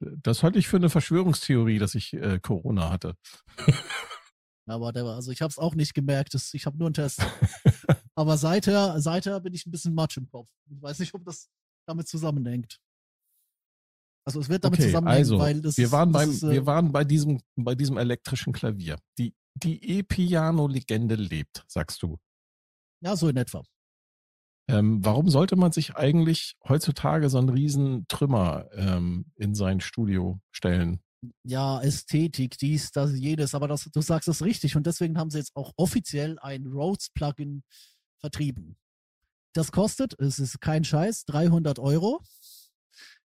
Das 0.00 0.42
halte 0.42 0.58
ich 0.58 0.68
für 0.68 0.76
eine 0.76 0.90
Verschwörungstheorie, 0.90 1.78
dass 1.78 1.94
ich 1.94 2.12
äh, 2.12 2.38
Corona 2.38 2.90
hatte. 2.90 3.16
Aber 4.66 4.92
der 4.92 5.04
war, 5.04 5.16
also 5.16 5.32
ich 5.32 5.42
habe 5.42 5.50
es 5.50 5.58
auch 5.58 5.74
nicht 5.74 5.94
gemerkt. 5.94 6.34
Das, 6.34 6.54
ich 6.54 6.66
habe 6.66 6.76
nur 6.76 6.86
einen 6.86 6.94
Test. 6.94 7.20
Aber 8.14 8.36
seither, 8.36 9.00
seither 9.00 9.40
bin 9.40 9.54
ich 9.54 9.66
ein 9.66 9.70
bisschen 9.70 9.94
matsch 9.94 10.18
im 10.18 10.28
Kopf. 10.28 10.48
Ich 10.70 10.80
weiß 10.80 10.98
nicht, 10.98 11.14
ob 11.14 11.24
das 11.24 11.48
damit 11.86 12.06
zusammenhängt. 12.06 12.78
Also 14.24 14.40
es 14.40 14.48
wird 14.48 14.64
damit 14.64 14.78
okay, 14.78 14.88
zusammenhängen, 14.88 15.18
also, 15.18 15.38
weil 15.38 15.60
das 15.62 15.76
wir 15.76 15.90
waren 15.90 16.12
beim, 16.12 16.30
ist, 16.30 16.42
äh, 16.42 16.50
wir 16.50 16.66
waren 16.66 16.92
bei 16.92 17.04
diesem, 17.04 17.40
bei 17.56 17.74
diesem 17.74 17.96
elektrischen 17.96 18.52
Klavier. 18.52 18.98
Die, 19.18 19.34
die 19.54 19.98
E-Piano-Legende 19.98 21.14
lebt, 21.14 21.64
sagst 21.66 22.02
du. 22.02 22.18
Ja, 23.02 23.16
so 23.16 23.28
in 23.28 23.36
etwa. 23.36 23.62
Ähm, 24.68 25.04
warum 25.04 25.28
sollte 25.28 25.56
man 25.56 25.72
sich 25.72 25.96
eigentlich 25.96 26.54
heutzutage 26.68 27.28
so 27.28 27.38
einen 27.38 27.48
riesen 27.48 28.06
Trümmer 28.08 28.68
ähm, 28.72 29.32
in 29.36 29.54
sein 29.54 29.80
Studio 29.80 30.40
stellen? 30.52 31.02
ja, 31.44 31.80
Ästhetik, 31.82 32.58
dies, 32.58 32.92
das, 32.92 33.12
jenes, 33.12 33.54
aber 33.54 33.68
das, 33.68 33.84
du 33.84 34.00
sagst 34.00 34.28
es 34.28 34.42
richtig 34.42 34.76
und 34.76 34.86
deswegen 34.86 35.18
haben 35.18 35.30
sie 35.30 35.38
jetzt 35.38 35.54
auch 35.54 35.72
offiziell 35.76 36.38
ein 36.40 36.66
Rhodes-Plugin 36.66 37.62
vertrieben. 38.18 38.76
Das 39.52 39.72
kostet, 39.72 40.18
es 40.20 40.38
ist 40.38 40.60
kein 40.60 40.84
Scheiß, 40.84 41.24
300 41.26 41.78
Euro. 41.78 42.22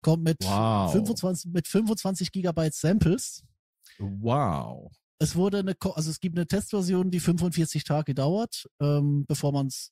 Kommt 0.01 0.23
mit, 0.23 0.37
wow. 0.43 0.91
25, 0.91 1.51
mit 1.51 1.67
25 1.67 2.31
Gigabyte 2.31 2.73
Samples. 2.73 3.43
Wow. 3.99 4.91
Es 5.21 5.35
wurde 5.35 5.59
eine, 5.59 5.75
also 5.79 6.09
es 6.09 6.19
gibt 6.19 6.35
eine 6.35 6.47
Testversion, 6.47 7.11
die 7.11 7.19
45 7.19 7.83
Tage 7.83 8.15
dauert, 8.15 8.67
ähm, 8.81 9.23
bevor 9.27 9.51
man 9.51 9.67
es 9.67 9.91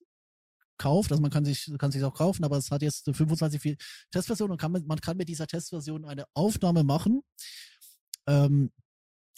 kauft. 0.79 1.11
Also 1.11 1.21
man 1.21 1.29
kann 1.29 1.45
sich, 1.45 1.71
kann 1.77 1.91
sich 1.91 2.03
auch 2.03 2.15
kaufen, 2.15 2.43
aber 2.43 2.57
es 2.57 2.71
hat 2.71 2.81
jetzt 2.81 3.05
eine 3.05 3.13
25 3.13 3.77
Testversion 4.09 4.49
und 4.49 4.59
kann, 4.59 4.71
man 4.71 5.01
kann 5.01 5.17
mit 5.17 5.29
dieser 5.29 5.45
Testversion 5.45 6.03
eine 6.03 6.25
Aufnahme 6.33 6.83
machen 6.83 7.21
ähm, 8.27 8.71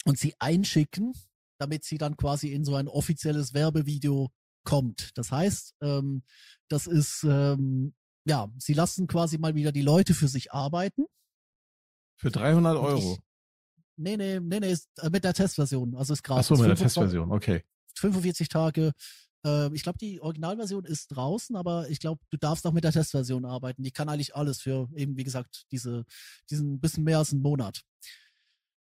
und 0.06 0.18
sie 0.18 0.34
einschicken, 0.38 1.12
damit 1.58 1.84
sie 1.84 1.98
dann 1.98 2.16
quasi 2.16 2.52
in 2.54 2.64
so 2.64 2.74
ein 2.74 2.88
offizielles 2.88 3.52
Werbevideo 3.52 4.30
kommt. 4.64 5.10
Das 5.18 5.30
heißt, 5.30 5.74
ähm, 5.82 6.22
das 6.68 6.86
ist, 6.86 7.22
ähm, 7.24 7.92
ja, 8.24 8.50
sie 8.56 8.72
lassen 8.72 9.08
quasi 9.08 9.36
mal 9.36 9.54
wieder 9.54 9.72
die 9.72 9.82
Leute 9.82 10.14
für 10.14 10.28
sich 10.28 10.52
arbeiten. 10.54 11.04
Für 12.16 12.30
300 12.30 12.78
Euro? 12.78 13.18
Nee, 13.96 14.16
nee, 14.16 14.40
nee, 14.40 14.60
nee, 14.60 14.72
ist, 14.72 14.88
äh, 14.98 15.10
mit 15.10 15.24
der 15.24 15.34
Testversion. 15.34 15.94
Also 15.94 16.12
ist 16.12 16.22
gratis. 16.22 16.46
Ach 16.46 16.56
so, 16.56 16.62
mit 16.62 16.70
der 16.70 16.76
Testversion, 16.76 17.30
okay. 17.32 17.62
45 17.96 18.48
Tage. 18.48 18.92
Äh, 19.44 19.74
ich 19.74 19.82
glaube, 19.82 19.98
die 19.98 20.20
Originalversion 20.20 20.84
ist 20.84 21.08
draußen, 21.08 21.56
aber 21.56 21.88
ich 21.88 22.00
glaube, 22.00 22.20
du 22.30 22.36
darfst 22.36 22.66
auch 22.66 22.72
mit 22.72 22.84
der 22.84 22.92
Testversion 22.92 23.44
arbeiten. 23.44 23.82
Die 23.82 23.90
kann 23.90 24.08
eigentlich 24.08 24.34
alles 24.34 24.60
für 24.60 24.88
eben, 24.94 25.16
wie 25.16 25.24
gesagt, 25.24 25.66
diese, 25.70 26.04
diesen 26.50 26.80
bisschen 26.80 27.04
mehr 27.04 27.18
als 27.18 27.32
einen 27.32 27.42
Monat. 27.42 27.82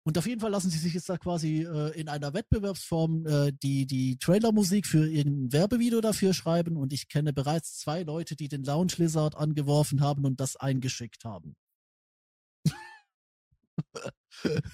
Und 0.07 0.19
auf 0.19 0.27
jeden 0.27 0.39
Fall 0.39 0.51
lassen 0.51 0.69
sie 0.69 0.77
sich 0.77 0.93
jetzt 0.93 1.09
da 1.09 1.17
quasi 1.17 1.63
äh, 1.63 1.99
in 1.99 2.09
einer 2.09 2.35
Wettbewerbsform 2.35 3.25
äh, 3.25 3.51
die, 3.63 3.87
die 3.87 4.19
Trailermusik 4.19 4.85
für 4.85 5.09
irgendein 5.09 5.51
Werbevideo 5.51 5.99
dafür 5.99 6.35
schreiben. 6.35 6.77
Und 6.77 6.93
ich 6.93 7.09
kenne 7.09 7.33
bereits 7.33 7.79
zwei 7.79 8.03
Leute, 8.03 8.35
die 8.35 8.47
den 8.47 8.63
Lounge 8.63 8.93
Lizard 8.97 9.35
angeworfen 9.35 10.01
haben 10.01 10.23
und 10.25 10.39
das 10.39 10.57
eingeschickt 10.57 11.25
haben. 11.25 11.55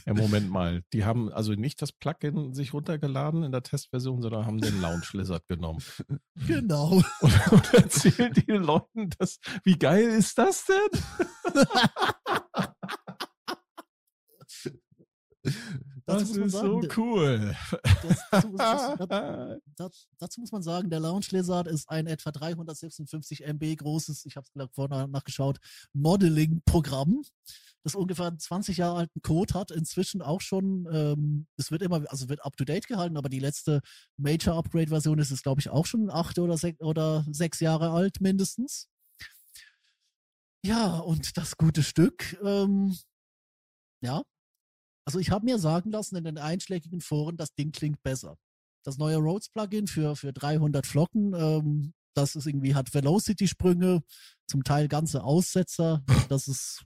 Ja, 0.05 0.13
Moment 0.13 0.49
mal. 0.49 0.83
Die 0.93 1.05
haben 1.05 1.31
also 1.31 1.53
nicht 1.53 1.81
das 1.81 1.91
Plugin 1.91 2.53
sich 2.53 2.73
runtergeladen 2.73 3.43
in 3.43 3.51
der 3.51 3.63
Testversion, 3.63 4.21
sondern 4.21 4.45
haben 4.45 4.59
den 4.59 4.81
Lounge 4.81 5.05
Lizard 5.13 5.47
genommen. 5.47 5.83
Genau. 6.47 7.01
Und, 7.21 7.51
und 7.51 7.73
erzählen 7.73 8.33
den 8.33 8.63
Leuten 8.63 9.09
das. 9.17 9.39
Wie 9.63 9.77
geil 9.77 10.07
ist 10.09 10.37
das 10.37 10.65
denn? 10.65 10.89
Das 16.05 16.23
ist 16.23 16.51
sagen, 16.51 16.81
so 16.81 16.81
cool. 16.97 17.55
Das, 18.31 18.31
das, 18.57 19.59
das, 19.75 20.07
dazu 20.17 20.41
muss 20.41 20.51
man 20.51 20.63
sagen, 20.63 20.89
der 20.89 20.99
Lounge 20.99 21.27
Lizard 21.31 21.67
ist 21.67 21.89
ein 21.89 22.07
etwa 22.07 22.31
356 22.31 23.43
MB 23.45 23.75
großes, 23.77 24.25
ich 24.25 24.35
habe 24.35 24.47
es 24.53 24.69
vorher 24.73 25.07
nachgeschaut, 25.07 25.59
Modeling-Programm, 25.93 27.21
das 27.83 27.95
ungefähr 27.95 28.27
einen 28.27 28.39
20 28.39 28.77
Jahre 28.77 28.99
alten 28.99 29.21
Code 29.21 29.53
hat, 29.53 29.71
inzwischen 29.71 30.21
auch 30.21 30.41
schon, 30.41 30.87
ähm, 30.91 31.47
es 31.57 31.71
wird 31.71 31.81
immer, 31.81 32.03
also 32.09 32.29
wird 32.29 32.45
up-to-date 32.45 32.87
gehalten, 32.87 33.17
aber 33.17 33.29
die 33.29 33.39
letzte 33.39 33.81
Major-Upgrade-Version 34.17 35.19
ist 35.19 35.31
es, 35.31 35.43
glaube 35.43 35.61
ich, 35.61 35.69
auch 35.69 35.85
schon 35.85 36.09
acht 36.09 36.37
oder, 36.39 36.57
sech, 36.57 36.79
oder 36.79 37.25
sechs 37.31 37.59
Jahre 37.59 37.91
alt 37.91 38.21
mindestens. 38.21 38.87
Ja, 40.63 40.99
und 40.99 41.37
das 41.37 41.57
gute 41.57 41.81
Stück, 41.81 42.39
ähm, 42.43 42.95
ja, 44.03 44.21
also 45.05 45.19
ich 45.19 45.31
habe 45.31 45.45
mir 45.45 45.57
sagen 45.57 45.91
lassen 45.91 46.15
in 46.15 46.23
den 46.23 46.37
einschlägigen 46.37 47.01
Foren, 47.01 47.37
das 47.37 47.53
Ding 47.53 47.71
klingt 47.71 48.01
besser. 48.03 48.37
Das 48.83 48.97
neue 48.97 49.17
Rhodes-Plugin 49.17 49.87
für, 49.87 50.15
für 50.15 50.33
300 50.33 50.85
Flocken, 50.85 51.33
ähm, 51.35 51.93
das 52.15 52.35
ist 52.35 52.45
irgendwie, 52.47 52.75
hat 52.75 52.93
Velocity-Sprünge, 52.93 54.01
zum 54.47 54.63
Teil 54.63 54.87
ganze 54.87 55.23
Aussetzer. 55.23 56.03
Das 56.29 56.47
ist, 56.47 56.85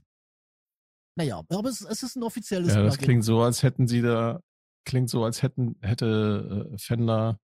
naja, 1.16 1.40
aber 1.48 1.68
es, 1.68 1.80
es 1.80 2.02
ist 2.02 2.16
ein 2.16 2.22
offizielles 2.22 2.74
ja, 2.74 2.82
das 2.82 2.98
klingt 2.98 3.24
so, 3.24 3.42
als 3.42 3.62
hätten 3.62 3.86
sie 3.86 4.02
da, 4.02 4.40
klingt 4.84 5.08
so, 5.08 5.24
als 5.24 5.42
hätten, 5.42 5.76
hätte 5.80 6.70
äh, 6.72 6.78
Fender 6.78 7.38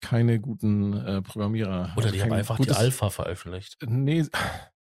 keine 0.00 0.40
guten 0.40 0.94
äh, 0.94 1.22
Programmierer. 1.22 1.92
Oder 1.96 2.12
die 2.12 2.22
haben 2.22 2.32
einfach 2.32 2.56
gutes, 2.56 2.76
die 2.76 2.78
Alpha 2.78 3.10
veröffentlicht. 3.10 3.76
Nee, 3.86 4.26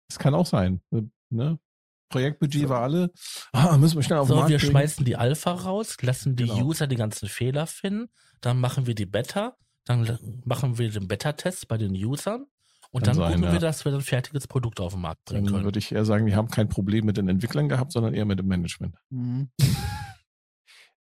es 0.08 0.18
kann 0.18 0.34
auch 0.34 0.46
sein. 0.46 0.82
Ne? 1.30 1.58
Projektbudget 2.08 2.68
war 2.68 2.80
alle, 2.82 3.10
ah, 3.52 3.76
müssen 3.76 3.96
wir 3.96 4.02
schnell 4.02 4.18
auf 4.18 4.26
den 4.26 4.30
So, 4.30 4.36
Markt 4.36 4.50
wir 4.50 4.58
bringen. 4.58 4.70
schmeißen 4.70 5.04
die 5.04 5.16
Alpha 5.16 5.52
raus, 5.52 5.96
lassen 6.00 6.36
die 6.36 6.44
Genau. 6.44 6.64
User 6.66 6.86
die 6.86 6.96
ganzen 6.96 7.28
Fehler 7.28 7.66
finden, 7.66 8.08
dann 8.40 8.58
machen 8.60 8.86
wir 8.86 8.94
die 8.94 9.06
Beta, 9.06 9.56
dann 9.84 10.18
machen 10.44 10.78
wir 10.78 10.90
den 10.90 11.08
Beta-Test 11.08 11.68
bei 11.68 11.76
den 11.76 11.92
Usern 11.92 12.46
und 12.90 13.04
Kann 13.04 13.14
dann 13.14 13.14
sein, 13.16 13.32
gucken 13.32 13.44
ja. 13.44 13.52
wir, 13.52 13.58
dass 13.60 13.84
wir 13.84 13.92
ein 13.92 14.00
fertiges 14.00 14.46
Produkt 14.48 14.80
auf 14.80 14.92
den 14.94 15.02
Markt 15.02 15.24
bringen 15.24 15.44
Dann 15.44 15.52
können. 15.54 15.64
würde 15.64 15.78
ich 15.78 15.92
eher 15.92 16.04
sagen, 16.04 16.26
die 16.26 16.34
haben 16.34 16.48
kein 16.48 16.68
Problem 16.68 17.04
mit 17.04 17.16
den 17.18 17.28
Entwicklern 17.28 17.68
gehabt, 17.68 17.92
sondern 17.92 18.14
eher 18.14 18.24
mit 18.24 18.38
dem 18.38 18.46
Management. 18.46 18.96
Mhm. 19.10 19.50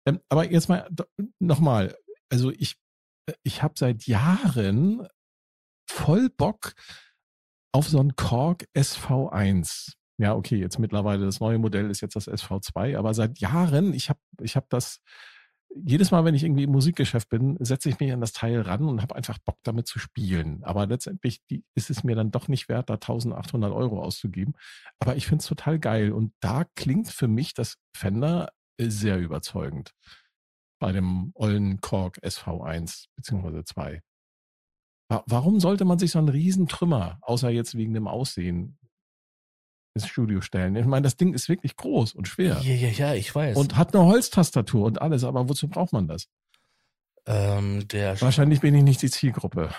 Ähm, 0.07 0.19
aber 0.29 0.49
jetzt 0.49 0.67
mal 0.67 0.89
nochmal. 1.37 1.95
Also 2.29 2.49
ich, 2.49 2.75
ich 3.43 3.61
habe 3.61 3.75
seit 3.77 4.07
Jahren 4.07 5.07
voll 5.87 6.29
Bock 6.29 6.73
auf 7.71 7.87
so 7.87 7.99
ein 7.99 8.15
Korg 8.15 8.65
SV1. 8.75 9.93
Ja, 10.21 10.35
okay, 10.35 10.57
jetzt 10.57 10.77
mittlerweile 10.77 11.25
das 11.25 11.39
neue 11.39 11.57
Modell 11.57 11.89
ist 11.89 12.01
jetzt 12.01 12.15
das 12.15 12.27
SV2, 12.27 12.95
aber 12.95 13.15
seit 13.15 13.39
Jahren, 13.39 13.91
ich 13.91 14.09
habe 14.09 14.19
ich 14.41 14.55
hab 14.55 14.69
das, 14.69 15.01
jedes 15.73 16.11
Mal, 16.11 16.25
wenn 16.25 16.35
ich 16.35 16.43
irgendwie 16.43 16.65
im 16.65 16.71
Musikgeschäft 16.71 17.27
bin, 17.29 17.57
setze 17.59 17.89
ich 17.89 17.99
mich 17.99 18.11
an 18.13 18.21
das 18.21 18.31
Teil 18.33 18.61
ran 18.61 18.83
und 18.83 19.01
habe 19.01 19.15
einfach 19.15 19.39
Bock 19.39 19.57
damit 19.63 19.87
zu 19.87 19.97
spielen. 19.97 20.63
Aber 20.63 20.85
letztendlich 20.85 21.39
die, 21.49 21.63
ist 21.73 21.89
es 21.89 22.03
mir 22.03 22.15
dann 22.15 22.29
doch 22.29 22.47
nicht 22.49 22.69
wert, 22.69 22.91
da 22.91 22.95
1800 22.95 23.71
Euro 23.71 23.99
auszugeben. 24.03 24.53
Aber 24.99 25.15
ich 25.15 25.25
finde 25.25 25.41
es 25.41 25.47
total 25.47 25.79
geil 25.79 26.11
und 26.11 26.33
da 26.39 26.65
klingt 26.75 27.07
für 27.07 27.27
mich 27.27 27.55
das 27.55 27.77
Fender 27.97 28.49
sehr 28.79 29.17
überzeugend 29.17 29.93
bei 30.79 30.91
dem 30.91 31.31
ollen 31.33 31.81
Korg 31.81 32.19
SV1 32.23 33.05
beziehungsweise 33.15 33.63
2. 33.63 34.01
Wa- 35.09 35.23
Warum 35.25 35.59
sollte 35.59 35.85
man 35.85 35.97
sich 35.99 36.11
so 36.11 36.19
einen 36.19 36.29
riesen 36.29 36.67
Trümmer, 36.67 37.17
außer 37.21 37.49
jetzt 37.49 37.75
wegen 37.75 37.93
dem 37.93 38.07
Aussehen, 38.07 38.77
ins 39.93 40.07
Studio 40.07 40.41
stellen? 40.41 40.75
Ich 40.75 40.85
meine, 40.85 41.03
das 41.03 41.17
Ding 41.17 41.33
ist 41.33 41.49
wirklich 41.49 41.75
groß 41.75 42.13
und 42.13 42.27
schwer 42.27 42.59
Ja, 42.61 42.73
ja, 42.73 42.89
ja, 42.89 43.13
ich 43.13 43.33
weiß. 43.33 43.57
und 43.57 43.75
hat 43.77 43.93
eine 43.95 44.05
Holztastatur 44.05 44.85
und 44.85 45.01
alles, 45.01 45.23
aber 45.23 45.47
wozu 45.49 45.67
braucht 45.67 45.93
man 45.93 46.07
das? 46.07 46.27
ähm, 47.25 47.85
Wahrscheinlich 47.91 48.61
bin 48.61 48.73
ich 48.75 48.83
nicht 48.83 49.01
die 49.01 49.09
Zielgruppe. 49.09 49.69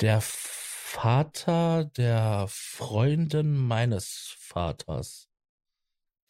der 0.00 0.20
Vater 0.20 1.84
der 1.96 2.46
Freundin 2.48 3.56
meines 3.56 4.34
Vaters, 4.38 5.28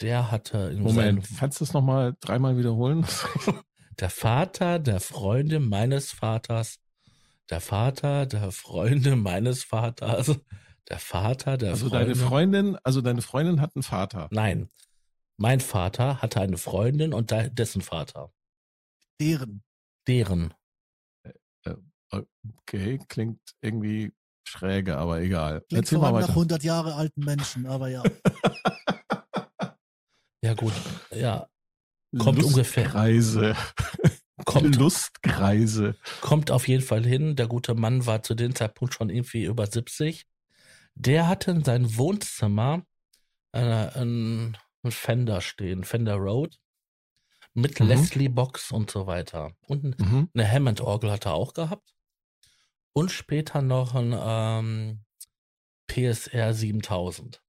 der 0.00 0.30
hatte 0.30 0.58
in 0.74 0.82
Moment, 0.82 1.24
seinem, 1.26 1.38
kannst 1.38 1.60
du 1.60 1.64
es 1.64 1.72
nochmal 1.72 2.16
dreimal 2.20 2.56
wiederholen? 2.58 3.06
der 4.00 4.10
Vater 4.10 4.78
der 4.78 5.00
Freundin 5.00 5.68
meines 5.68 6.10
Vaters, 6.12 6.80
der 7.48 7.60
Vater 7.60 8.26
der 8.26 8.50
Freundin 8.50 9.20
meines 9.20 9.62
Vaters, 9.64 10.38
der 10.88 10.98
Vater 10.98 11.56
der 11.56 11.70
Also 11.70 11.88
Freundin. 11.88 12.06
deine 12.08 12.14
Freundin, 12.16 12.78
also 12.84 13.00
deine 13.00 13.22
Freundin 13.22 13.60
hat 13.60 13.74
einen 13.74 13.82
Vater. 13.82 14.28
Nein, 14.30 14.68
mein 15.38 15.60
Vater 15.60 16.22
hatte 16.22 16.40
eine 16.40 16.56
Freundin 16.58 17.12
und 17.12 17.30
dessen 17.30 17.82
Vater. 17.82 18.32
Deren. 19.20 19.62
Deren. 20.06 20.54
Okay, 22.12 23.00
klingt 23.08 23.40
irgendwie 23.60 24.12
schräge, 24.48 24.96
aber 24.96 25.20
egal. 25.20 25.62
Klingt 25.62 25.84
Erzähl 25.84 25.98
vor 25.98 26.02
mal 26.02 26.08
allem 26.08 26.20
nach 26.20 26.28
weiter. 26.28 26.38
100 26.38 26.62
Jahre 26.62 26.94
alten 26.94 27.24
Menschen, 27.24 27.66
aber 27.66 27.88
ja. 27.88 28.02
Ja 30.44 30.54
gut, 30.54 30.72
ja, 31.10 31.48
kommt 32.18 32.40
ungefähr- 32.44 32.84
Lustkreise. 32.84 33.56
kommt, 34.44 34.76
Lustkreise. 34.78 35.96
kommt 36.20 36.52
auf 36.52 36.68
jeden 36.68 36.84
Fall 36.84 37.04
hin. 37.04 37.34
Der 37.34 37.48
gute 37.48 37.74
Mann 37.74 38.06
war 38.06 38.22
zu 38.22 38.34
dem 38.36 38.54
Zeitpunkt 38.54 38.94
schon 38.94 39.10
irgendwie 39.10 39.44
über 39.44 39.66
70. 39.66 40.24
Der 40.96 41.28
hatte 41.28 41.50
in 41.52 41.62
seinem 41.64 41.96
Wohnzimmer 41.96 42.82
äh, 43.52 43.58
einen 43.60 44.56
einen 44.82 44.92
Fender 44.92 45.40
stehen, 45.40 45.82
Fender 45.84 46.14
Road, 46.14 46.58
mit 47.54 47.80
Mhm. 47.80 47.86
Leslie 47.88 48.28
Box 48.28 48.70
und 48.70 48.90
so 48.90 49.06
weiter. 49.08 49.52
Und 49.66 49.98
Mhm. 49.98 50.30
eine 50.32 50.48
Hammond-Orgel 50.50 51.10
hat 51.10 51.26
er 51.26 51.34
auch 51.34 51.54
gehabt. 51.54 51.92
Und 52.92 53.10
später 53.10 53.62
noch 53.62 53.94
ein 53.94 54.14
ähm, 54.16 55.04
PSR 55.88 56.54
7000 56.54 57.42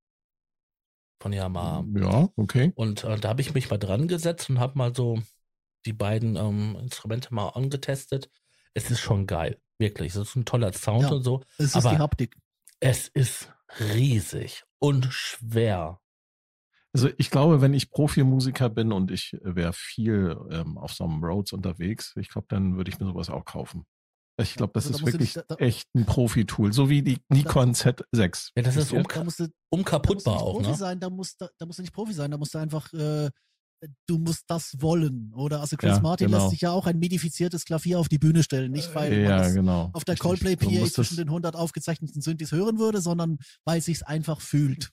von 1.21 1.31
Yamaha. 1.31 1.85
Ja, 1.95 2.29
okay. 2.35 2.71
Und 2.75 3.03
äh, 3.03 3.17
da 3.19 3.29
habe 3.29 3.41
ich 3.41 3.53
mich 3.53 3.69
mal 3.69 3.77
dran 3.77 4.07
gesetzt 4.07 4.49
und 4.49 4.59
habe 4.59 4.77
mal 4.77 4.95
so 4.95 5.21
die 5.85 5.93
beiden 5.93 6.35
ähm, 6.37 6.75
Instrumente 6.81 7.33
mal 7.33 7.49
angetestet. 7.49 8.29
Es 8.73 8.89
ist 8.91 8.99
schon 8.99 9.25
geil, 9.27 9.59
wirklich. 9.77 10.09
Es 10.15 10.29
ist 10.29 10.35
ein 10.35 10.45
toller 10.45 10.73
Sound 10.73 11.03
Ja. 11.03 11.09
und 11.11 11.23
so. 11.23 11.43
Es 11.57 11.65
ist 11.67 11.75
Aber- 11.77 11.91
die 11.91 11.97
Haptik. 11.99 12.35
Es 12.79 13.07
ist 13.07 13.51
riesig 13.79 14.63
und 14.79 15.05
schwer. 15.11 15.99
Also 16.93 17.09
ich 17.17 17.29
glaube, 17.29 17.61
wenn 17.61 17.73
ich 17.73 17.91
Profimusiker 17.91 18.69
bin 18.69 18.91
und 18.91 19.11
ich 19.11 19.37
wäre 19.41 19.73
viel 19.73 20.37
ähm, 20.49 20.77
auf 20.77 20.93
so 20.93 21.03
einem 21.03 21.23
Roads 21.23 21.53
unterwegs, 21.53 22.13
ich 22.15 22.29
glaube, 22.29 22.47
dann 22.49 22.77
würde 22.77 22.89
ich 22.89 22.99
mir 22.99 23.05
sowas 23.05 23.29
auch 23.29 23.45
kaufen. 23.45 23.85
Ich 24.39 24.53
glaube, 24.55 24.73
das 24.73 24.85
Also 24.85 24.99
da 24.99 25.05
ist 25.05 25.13
wirklich 25.13 25.33
dich- 25.33 25.43
da- 25.47 25.55
echt 25.55 25.87
ein 25.95 26.05
Profi-Tool, 26.05 26.71
so 26.71 26.89
wie 26.89 27.01
die 27.01 27.17
Nikon 27.29 27.73
Z6. 27.73 28.51
Ja, 28.55 28.63
das 28.63 28.75
ist 28.77 28.91
um, 28.91 29.03
Da 29.03 29.23
musst 29.23 29.39
du, 29.39 29.43
da 29.45 29.49
musst 29.49 29.49
du 29.51 29.53
unkaputtbar 29.69 30.33
nicht 30.35 30.43
auch, 30.43 30.53
Profi 30.53 30.69
ne? 30.71 30.75
sein, 30.77 30.99
da 30.99 31.09
musst, 31.09 31.41
du, 31.41 31.47
da 31.57 31.65
musst 31.65 31.79
du 31.79 31.83
nicht 31.83 31.93
Profi 31.93 32.13
sein, 32.13 32.29
da 32.31 32.37
musst 32.37 32.53
du 32.53 32.59
einfach, 32.59 32.91
äh, 32.93 33.29
du 34.07 34.17
musst 34.17 34.45
das 34.47 34.81
wollen. 34.81 35.33
Oder 35.35 35.61
also 35.61 35.77
Chris 35.77 35.97
Ja, 35.97 36.01
Martin 36.01 36.27
genau. 36.27 36.39
lässt 36.39 36.51
sich 36.51 36.61
ja 36.61 36.71
auch 36.71 36.87
ein 36.87 36.99
modifiziertes 36.99 37.65
Klavier 37.65 37.99
auf 37.99 38.09
die 38.09 38.19
Bühne 38.19 38.43
stellen, 38.43 38.71
nicht 38.71 38.93
weil 38.95 39.11
man 39.11 39.21
ja, 39.21 39.37
das 39.39 39.53
genau. 39.53 39.89
auf 39.93 40.03
der 40.03 40.13
Richtig. 40.13 40.19
Coldplay 40.19 40.55
PA 40.55 40.85
zwischen 40.89 41.17
den 41.17 41.27
100 41.27 41.55
aufgezeichneten 41.55 42.21
Synthes 42.21 42.51
hören 42.51 42.79
würde, 42.79 43.01
sondern 43.01 43.37
weil 43.65 43.79
es 43.79 43.85
sich 43.85 44.05
einfach 44.07 44.41
fühlt. 44.41 44.91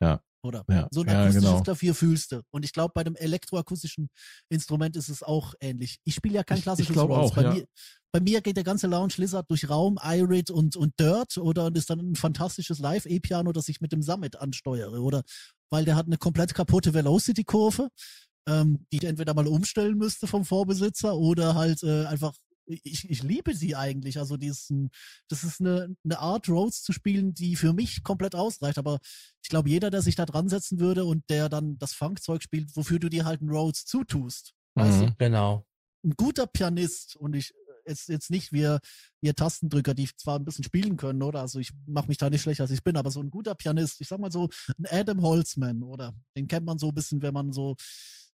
Ja. 0.00 0.20
Oder? 0.44 0.64
Ja, 0.68 0.88
So 0.90 1.00
ein 1.00 1.08
ja, 1.08 1.22
akustisches 1.22 1.50
genau. 1.50 1.62
Klavier 1.62 1.94
fühlst 1.94 2.32
du. 2.32 2.42
Und 2.50 2.64
ich 2.64 2.72
glaube, 2.72 2.92
bei 2.94 3.02
dem 3.02 3.16
elektroakustischen 3.16 4.08
Instrument 4.50 4.96
ist 4.96 5.08
es 5.08 5.22
auch 5.22 5.54
ähnlich. 5.60 5.98
Ich 6.04 6.14
spiele 6.14 6.34
ja 6.34 6.44
kein 6.44 6.60
klassisches 6.60 6.96
Rhodes. 6.96 7.16
auch, 7.16 7.34
bei, 7.34 7.42
ja. 7.42 7.54
mir, 7.54 7.66
bei 8.12 8.20
mir 8.20 8.40
geht 8.42 8.56
der 8.56 8.64
ganze 8.64 8.86
Lounge 8.86 9.14
Lizard 9.16 9.50
durch 9.50 9.68
Raum, 9.68 9.98
Irid 10.02 10.50
und, 10.50 10.76
und 10.76 10.98
Dirt 11.00 11.38
oder 11.38 11.66
und 11.66 11.76
ist 11.76 11.88
dann 11.88 11.98
ein 12.00 12.14
fantastisches 12.14 12.78
Live-E-Piano, 12.78 13.52
das 13.52 13.68
ich 13.68 13.80
mit 13.80 13.92
dem 13.92 14.02
Summit 14.02 14.36
ansteuere. 14.36 15.00
Oder 15.00 15.22
weil 15.70 15.84
der 15.84 15.96
hat 15.96 16.06
eine 16.06 16.18
komplett 16.18 16.54
kaputte 16.54 16.92
Velocity-Kurve, 16.92 17.88
ähm, 18.46 18.86
die 18.92 18.98
ich 18.98 19.04
entweder 19.04 19.34
mal 19.34 19.46
umstellen 19.46 19.96
müsste 19.96 20.26
vom 20.26 20.44
Vorbesitzer 20.44 21.16
oder 21.16 21.54
halt 21.54 21.82
äh, 21.82 22.04
einfach 22.04 22.34
ich, 22.66 23.08
ich 23.08 23.22
liebe 23.22 23.54
sie 23.54 23.76
eigentlich. 23.76 24.18
Also 24.18 24.36
die 24.36 24.48
ist 24.48 24.70
ein, 24.70 24.90
das 25.28 25.44
ist 25.44 25.60
eine, 25.60 25.94
eine 26.04 26.18
Art 26.18 26.48
Rhodes 26.48 26.82
zu 26.82 26.92
spielen, 26.92 27.34
die 27.34 27.56
für 27.56 27.72
mich 27.72 28.02
komplett 28.02 28.34
ausreicht. 28.34 28.78
Aber 28.78 28.98
ich 29.42 29.48
glaube, 29.48 29.68
jeder, 29.68 29.90
der 29.90 30.02
sich 30.02 30.16
da 30.16 30.26
dran 30.26 30.48
setzen 30.48 30.80
würde 30.80 31.04
und 31.04 31.28
der 31.28 31.48
dann 31.48 31.78
das 31.78 31.92
Funkzeug 31.92 32.42
spielt, 32.42 32.74
wofür 32.76 32.98
du 32.98 33.08
dir 33.08 33.24
halt 33.24 33.40
einen 33.40 33.50
Rhodes 33.50 33.84
zutust. 33.84 34.54
Mhm. 34.74 35.14
Genau. 35.18 35.66
Ein 36.04 36.14
guter 36.16 36.46
Pianist 36.46 37.16
und 37.16 37.34
ich 37.34 37.54
jetzt, 37.86 38.08
jetzt 38.08 38.30
nicht 38.30 38.52
wir, 38.52 38.80
wir 39.20 39.34
Tastendrücker, 39.34 39.94
die 39.94 40.08
zwar 40.16 40.38
ein 40.38 40.44
bisschen 40.44 40.64
spielen 40.64 40.96
können, 40.96 41.22
oder? 41.22 41.40
Also 41.40 41.58
ich 41.58 41.72
mache 41.86 42.08
mich 42.08 42.18
da 42.18 42.30
nicht 42.30 42.42
schlecht, 42.42 42.60
als 42.60 42.70
ich 42.70 42.82
bin, 42.82 42.96
aber 42.96 43.10
so 43.10 43.20
ein 43.20 43.30
guter 43.30 43.54
Pianist, 43.54 44.00
ich 44.00 44.08
sag 44.08 44.18
mal 44.18 44.32
so, 44.32 44.48
ein 44.78 44.86
Adam 44.90 45.22
Holzman, 45.22 45.82
oder? 45.82 46.14
Den 46.36 46.48
kennt 46.48 46.66
man 46.66 46.78
so 46.78 46.88
ein 46.88 46.94
bisschen, 46.94 47.22
wenn 47.22 47.34
man 47.34 47.52
so 47.52 47.76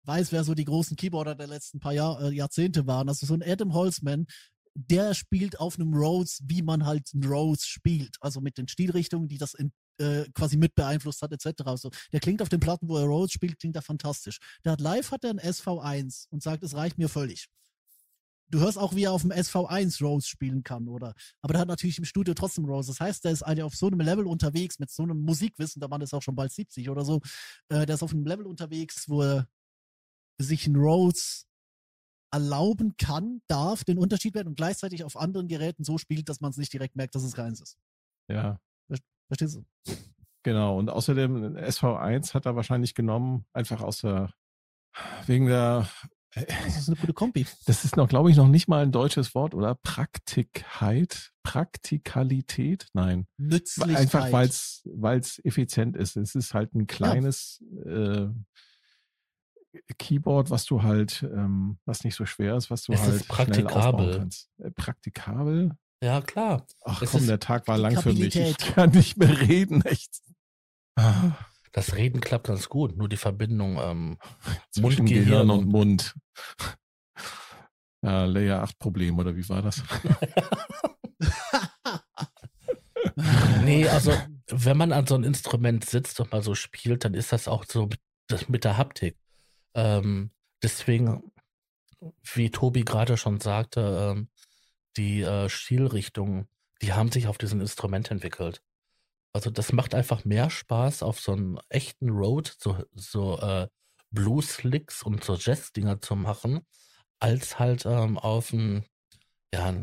weiß, 0.07 0.33
wer 0.33 0.45
so 0.45 0.55
die 0.55 0.65
großen 0.65 0.97
Keyboarder 0.97 1.35
der 1.35 1.47
letzten 1.47 1.81
paar 1.81 1.93
Jahr, 1.93 2.21
äh, 2.23 2.35
Jahrzehnte 2.35 2.87
waren. 2.87 3.09
Also 3.09 3.27
so 3.27 3.35
ein 3.35 3.43
Adam 3.43 3.75
Holzman, 3.75 4.27
der 4.75 5.15
spielt 5.15 5.59
auf 5.59 5.79
einem 5.79 5.95
Rhodes, 5.95 6.43
wie 6.45 6.63
man 6.63 6.85
halt 6.85 7.11
einen 7.15 7.25
Rhodes 7.25 7.67
spielt. 7.67 8.17
Also 8.21 8.41
mit 8.41 8.59
den 8.59 8.69
Stilrichtungen, 8.69 9.29
die 9.29 9.39
das 9.39 9.55
in, 9.55 9.73
äh, 9.99 10.25
quasi 10.35 10.57
mit 10.57 10.75
beeinflusst 10.75 11.23
hat, 11.23 11.33
etc. 11.33 11.63
Also 11.65 11.91
der 12.13 12.21
klingt 12.21 12.43
auf 12.43 12.51
den 12.51 12.61
Platten, 12.61 12.89
wo 12.89 12.97
er 12.99 13.05
Rhodes 13.05 13.33
spielt, 13.33 13.59
klingt 13.59 13.77
er 13.77 13.83
fantastisch. 13.83 14.39
Der 14.65 14.73
hat 14.73 14.81
live 14.81 15.11
hat 15.11 15.25
er 15.25 15.31
ein 15.31 15.41
SV1 15.41 16.27
und 16.31 16.43
sagt, 16.43 16.63
es 16.63 16.75
reicht 16.75 16.99
mir 16.99 17.09
völlig. 17.09 17.49
Du 18.49 18.61
hörst 18.61 18.79
auch, 18.79 18.95
wie 18.95 19.05
er 19.05 19.13
auf 19.13 19.23
dem 19.23 19.33
SV1 19.33 20.01
Rhodes 20.05 20.29
spielen 20.29 20.63
kann, 20.63 20.87
oder? 20.89 21.15
Aber 21.41 21.55
der 21.55 21.63
hat 21.63 21.69
natürlich 21.69 21.99
im 21.99 22.05
Studio 22.05 22.33
trotzdem 22.33 22.65
Rhodes. 22.65 22.87
Das 22.87 23.01
heißt, 23.01 23.25
der 23.25 23.33
ist 23.33 23.43
also 23.43 23.65
auf 23.65 23.75
so 23.75 23.89
einem 23.89 24.01
Level 24.01 24.27
unterwegs, 24.27 24.79
mit 24.79 24.91
so 24.91 25.03
einem 25.03 25.21
Musikwissen, 25.21 25.81
der 25.81 25.89
Mann 25.89 26.01
ist 26.01 26.15
auch 26.15 26.23
schon 26.23 26.37
bald 26.37 26.53
70 26.53 26.89
oder 26.89 27.05
so, 27.05 27.21
äh, 27.71 27.87
der 27.87 27.97
ist 27.97 28.05
auf 28.05 28.13
einem 28.13 28.25
Level 28.25 28.47
unterwegs, 28.47 29.09
wo 29.09 29.23
er 29.23 29.49
sich 30.39 30.66
ein 30.66 30.76
Rhodes 30.76 31.47
erlauben 32.32 32.95
kann, 32.99 33.41
darf, 33.47 33.84
den 33.84 33.99
Unterschied 33.99 34.34
werden 34.34 34.49
und 34.49 34.57
gleichzeitig 34.57 35.05
auf 35.05 35.16
anderen 35.16 35.49
Geräten 35.49 35.84
so 35.84 35.97
spielt, 35.99 36.28
dass 36.28 36.41
man 36.41 36.51
es 36.51 36.57
nicht 36.57 36.72
direkt 36.72 36.97
merkt, 36.97 37.14
dass 37.14 37.22
es 37.22 37.34
keins 37.34 37.61
ist. 37.61 37.78
Ja, 38.28 38.59
Verstehst 39.28 39.57
du? 39.57 39.64
genau. 40.45 40.78
Und 40.78 40.89
außerdem 40.89 41.57
SV1 41.57 42.32
hat 42.34 42.47
er 42.47 42.55
wahrscheinlich 42.55 42.95
genommen, 42.95 43.45
einfach 43.53 43.80
aus 43.80 44.03
der, 44.03 44.32
wegen 45.26 45.47
der, 45.47 45.89
Das 46.34 46.76
ist 46.76 46.89
eine 46.89 46.97
gute 46.97 47.12
Kombi. 47.12 47.47
das 47.64 47.84
ist 47.84 47.97
noch, 47.97 48.09
glaube 48.09 48.30
ich, 48.30 48.37
noch 48.37 48.47
nicht 48.47 48.68
mal 48.68 48.82
ein 48.84 48.93
deutsches 48.93 49.34
Wort, 49.34 49.55
oder? 49.55 49.74
Praktikheit, 49.74 51.32
Praktikalität? 51.43 52.87
Nein. 52.93 53.26
Nützlichkeit. 53.39 53.97
Einfach 53.97 54.30
weil 54.30 55.18
es 55.18 55.41
effizient 55.45 55.97
ist. 55.97 56.16
Es 56.16 56.34
ist 56.34 56.55
halt 56.55 56.74
ein 56.74 56.87
kleines 56.87 57.64
äh, 57.84 58.28
Keyboard, 59.99 60.51
was 60.51 60.64
du 60.64 60.83
halt, 60.83 61.22
ähm, 61.22 61.79
was 61.85 62.05
nicht 62.05 62.14
so 62.14 62.27
schwer 62.27 62.57
ist, 62.57 62.70
was 62.70 62.83
du 62.85 62.93
Es 62.93 63.01
ist 63.01 63.07
halt 63.07 63.24
schnell 63.24 63.29
praktikabel. 63.64 63.77
aufbauen 64.07 64.18
kannst. 64.18 64.51
Äh, 64.59 64.70
praktikabel? 64.70 65.70
Ja, 66.03 66.20
klar. 66.20 66.66
Ach 66.85 67.01
Es 67.03 67.11
komm, 67.11 67.20
ist 67.20 67.29
der 67.29 67.41
Tag 67.41 67.66
war 67.68 67.79
lang 67.79 68.01
für 68.01 68.12
mich. 68.12 68.37
Ich 68.37 68.59
kann 68.59 68.91
nicht 68.91 69.16
mehr 69.16 69.41
reden, 69.41 69.83
echt. 69.83 70.20
Ah, 70.97 71.33
Das 71.72 71.95
Reden 71.97 72.20
klappt 72.20 72.47
ganz 72.49 72.68
gut, 72.68 72.97
nur 72.97 73.09
die 73.09 73.16
Verbindung 73.16 73.79
ähm, 73.81 74.18
Zwischen 74.70 74.83
Mund, 75.05 75.09
Gehirn 75.09 75.24
Gehirn 75.24 75.51
und 75.51 75.66
Mund. 75.68 76.14
Ja, 78.03 78.24
Layer 78.24 78.62
8 78.62 78.79
Problem, 78.79 79.18
oder 79.18 79.35
wie 79.37 79.49
war 79.49 79.62
das? 79.62 79.83
Nee, 83.64 83.89
also 83.89 84.12
wenn 84.49 84.77
man 84.77 84.93
an 84.93 85.07
so 85.07 85.14
einem 85.14 85.24
Instrument 85.24 85.85
sitzt 85.85 86.20
und 86.20 86.33
mal 86.33 86.43
so 86.43 86.55
spielt, 86.55 87.05
dann 87.05 87.14
ist 87.14 87.33
das 87.33 87.49
auch 87.49 87.64
so 87.64 87.89
das 88.29 88.49
mit 88.49 88.64
der 88.64 88.77
Haptik. 88.77 89.16
Ähm, 89.77 90.31
deswegen, 90.62 91.31
wie 92.35 92.51
Tobi 92.51 92.85
gerade 92.85 93.16
schon 93.16 93.41
sagte, 93.41 94.14
ähm, 94.16 94.29
die 94.97 95.20
äh, 95.20 95.49
Stilrichtungen, 95.49 96.49
die 96.83 96.95
haben 96.95 97.12
sich 97.12 97.29
auf 97.29 97.39
diesem 97.39 97.61
Instrument 97.61 98.11
entwickelt. 98.11 98.62
Also 99.33 99.51
das 99.51 99.72
macht 99.72 99.95
einfach 99.95 100.24
mehr 100.24 100.49
Spaß 100.49 101.03
auf 101.03 101.20
so 101.20 101.33
einem 101.33 101.61
echten 101.68 102.09
Road, 102.09 102.57
so, 102.59 102.83
so 102.95 103.39
äh, 103.39 103.68
Blues-Licks 104.11 105.03
und 105.03 105.22
so 105.22 105.35
Jazz-Dinger 105.35 106.01
zu 106.01 106.16
machen, 106.16 106.61
als 107.20 107.59
halt 107.59 107.85
ähm, 107.85 108.16
auf 108.16 108.55
einem 108.55 108.85
ja, 109.53 109.74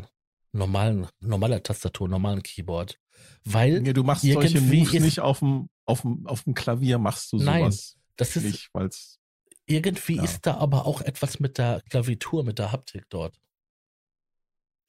normalen, 0.53 1.07
normaler 1.19 1.61
Tastatur, 1.61 2.09
normalen 2.09 2.41
Keyboard. 2.41 2.99
Weil 3.45 3.81
Nee, 3.81 3.93
du 3.93 4.03
machst 4.03 4.23
solche 4.23 4.59
Moves 4.59 4.93
nicht 4.93 5.19
auf 5.19 5.39
dem, 5.39 5.69
auf 5.85 6.01
dem, 6.01 6.25
auf 6.25 6.43
dem 6.43 6.55
Klavier, 6.55 6.97
machst 6.97 7.31
du 7.31 7.37
Nein, 7.37 7.71
sowas 7.71 7.97
das 8.15 8.35
ist 8.35 8.43
nicht, 8.43 8.69
weil 8.73 8.87
es 8.87 9.19
irgendwie 9.66 10.18
Ja. 10.18 10.24
ist 10.24 10.45
da 10.45 10.55
aber 10.57 10.86
auch 10.86 11.01
etwas 11.01 11.39
mit 11.39 11.57
der 11.57 11.82
Klavitur, 11.89 12.43
mit 12.43 12.59
der 12.59 12.72
Haptik 12.72 13.05
dort. 13.09 13.39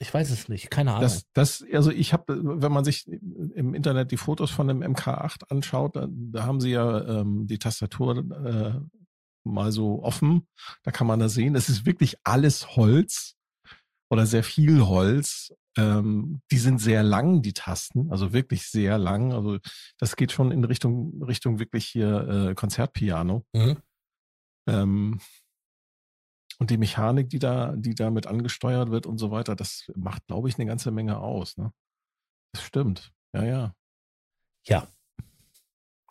Ich 0.01 0.13
weiß 0.13 0.31
es 0.31 0.49
nicht, 0.49 0.71
keine 0.71 0.91
Ahnung. 0.91 1.03
Das, 1.03 1.25
das, 1.33 1.65
also 1.73 1.91
ich 1.91 2.13
habe, 2.13 2.39
wenn 2.43 2.73
man 2.73 2.85
sich 2.85 3.07
im 3.07 3.75
Internet 3.75 4.11
die 4.11 4.17
Fotos 4.17 4.51
von 4.51 4.67
dem 4.69 4.83
MK8 4.83 5.45
anschaut, 5.51 5.97
da, 5.97 6.09
da 6.11 6.45
haben 6.45 6.61
sie 6.61 6.71
ja 6.71 7.21
ähm, 7.21 7.47
die 7.47 7.59
Tastatur 7.59 8.19
äh, 8.19 8.81
mal 9.45 9.73
so 9.73 10.03
offen. 10.03 10.47
Da 10.83 10.91
kann 10.91 11.07
man 11.07 11.21
da 11.21 11.29
sehen, 11.29 11.55
es 11.55 11.69
ist 11.69 11.87
wirklich 11.87 12.17
alles 12.25 12.77
Holz 12.77 13.37
oder 14.11 14.27
sehr 14.27 14.43
viel 14.43 14.85
Holz. 14.85 15.55
Ähm, 15.77 16.41
die 16.51 16.59
sind 16.59 16.81
sehr 16.81 17.03
lang, 17.03 17.43
die 17.43 17.53
Tasten, 17.53 18.11
also 18.11 18.33
wirklich 18.33 18.69
sehr 18.69 18.99
lang. 18.99 19.33
Also 19.33 19.59
das 19.99 20.17
geht 20.17 20.33
schon 20.33 20.51
in 20.51 20.65
Richtung 20.65 21.23
Richtung 21.23 21.59
wirklich 21.59 21.87
hier 21.87 22.49
äh, 22.51 22.55
Konzertpiano. 22.55 23.45
Mhm. 23.53 23.77
Ähm, 24.67 25.21
und 26.59 26.71
die 26.71 26.79
Mechanik, 26.79 27.29
die 27.31 27.39
da, 27.39 27.75
die 27.77 27.95
damit 27.95 28.27
angesteuert 28.27 28.91
wird 28.91 29.07
und 29.07 29.19
so 29.19 29.31
weiter, 29.31 29.57
das 29.57 29.91
macht, 29.97 30.27
glaube 30.27 30.49
ich, 30.49 30.55
eine 30.57 30.67
ganze 30.67 30.91
Menge 30.91 31.19
aus. 31.19 31.57
Ne? 31.57 31.73
Das 32.53 32.63
stimmt. 32.63 33.13
Ja, 33.35 33.45
ja. 33.45 33.75
Ja. 34.67 34.89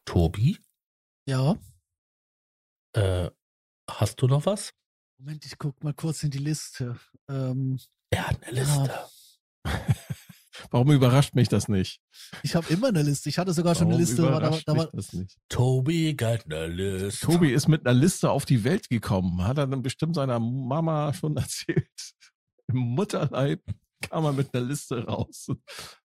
Tobi, 0.05 0.57
Ja. 1.27 1.57
äh, 2.95 3.31
hast 3.89 4.21
du 4.21 4.27
noch 4.27 4.45
was? 4.45 4.73
Moment, 5.17 5.45
ich 5.45 5.57
guck 5.57 5.81
mal 5.83 5.93
kurz 5.93 6.23
in 6.23 6.29
die 6.31 6.39
Liste. 6.39 6.99
Ähm, 7.29 7.79
Er 8.09 8.27
hat 8.27 8.43
eine 8.43 8.51
Liste. 8.59 9.07
Warum 10.73 10.91
überrascht 10.91 11.35
mich 11.35 11.49
das 11.49 11.67
nicht? 11.67 12.01
ich 12.41 12.55
habe 12.55 12.67
immer 12.73 12.87
eine 12.87 13.03
Liste. 13.03 13.29
Ich 13.29 13.37
hatte 13.37 13.53
sogar 13.53 13.75
schon 13.75 13.89
Warum 13.89 13.93
eine 13.93 14.01
Liste. 14.03 14.23
aber 14.23 14.31
Da, 14.31 14.37
überrascht 14.39 14.67
da 14.67 14.73
mich 14.73 14.83
war, 14.83 14.89
das 14.91 15.13
nicht? 15.13 15.37
Tobi 15.47 16.15
got 16.15 16.45
eine 16.45 16.65
Liste. 16.65 17.25
Tobi 17.27 17.51
ist 17.53 17.67
mit 17.67 17.85
einer 17.85 17.93
Liste 17.93 18.31
auf 18.31 18.45
die 18.45 18.63
Welt 18.63 18.89
gekommen. 18.89 19.43
Hat 19.43 19.59
er 19.59 19.67
dann 19.67 19.83
bestimmt 19.83 20.15
seiner 20.15 20.39
Mama 20.39 21.13
schon 21.13 21.37
erzählt. 21.37 21.87
Im 22.67 22.77
Mutterleib 22.77 23.61
kam 24.01 24.25
er 24.25 24.33
mit 24.33 24.51
einer 24.55 24.65
Liste 24.65 25.05
raus. 25.05 25.47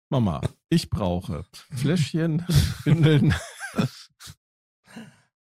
Mama, 0.09 0.41
ich 0.69 0.89
brauche 0.89 1.45
Fläschchen, 1.73 2.45
Windeln. 2.83 3.33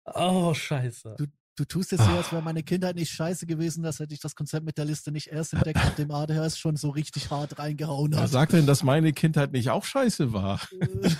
Oh, 0.04 0.54
scheiße. 0.54 1.16
du 1.18 1.26
tust 1.64 1.92
jetzt 1.92 2.04
so, 2.04 2.10
als 2.10 2.32
wäre 2.32 2.42
meine 2.42 2.62
Kindheit 2.62 2.96
nicht 2.96 3.10
scheiße 3.10 3.46
gewesen, 3.46 3.82
dass 3.82 3.98
hätte 3.98 4.14
ich 4.14 4.20
das 4.20 4.34
Konzept 4.34 4.64
mit 4.64 4.78
der 4.78 4.84
Liste 4.84 5.12
nicht 5.12 5.28
erst 5.28 5.52
entdeckt, 5.52 5.76
nachdem 5.76 6.10
ADHS 6.10 6.58
schon 6.58 6.76
so 6.76 6.90
richtig 6.90 7.30
hart 7.30 7.58
reingehauen 7.58 8.12
Wer 8.12 8.22
hat. 8.22 8.30
sagt 8.30 8.52
denn, 8.52 8.66
dass 8.66 8.82
meine 8.82 9.12
Kindheit 9.12 9.52
nicht 9.52 9.70
auch 9.70 9.84
scheiße 9.84 10.32
war? 10.32 10.60
ich 10.80 11.16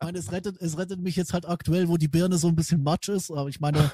meine, 0.00 0.18
es 0.18 0.32
rettet, 0.32 0.56
es 0.60 0.78
rettet 0.78 1.00
mich 1.00 1.16
jetzt 1.16 1.32
halt 1.32 1.46
aktuell, 1.46 1.88
wo 1.88 1.96
die 1.96 2.08
Birne 2.08 2.38
so 2.38 2.48
ein 2.48 2.56
bisschen 2.56 2.82
matsch 2.82 3.08
ist, 3.08 3.30
aber 3.30 3.48
ich 3.48 3.60
meine, 3.60 3.90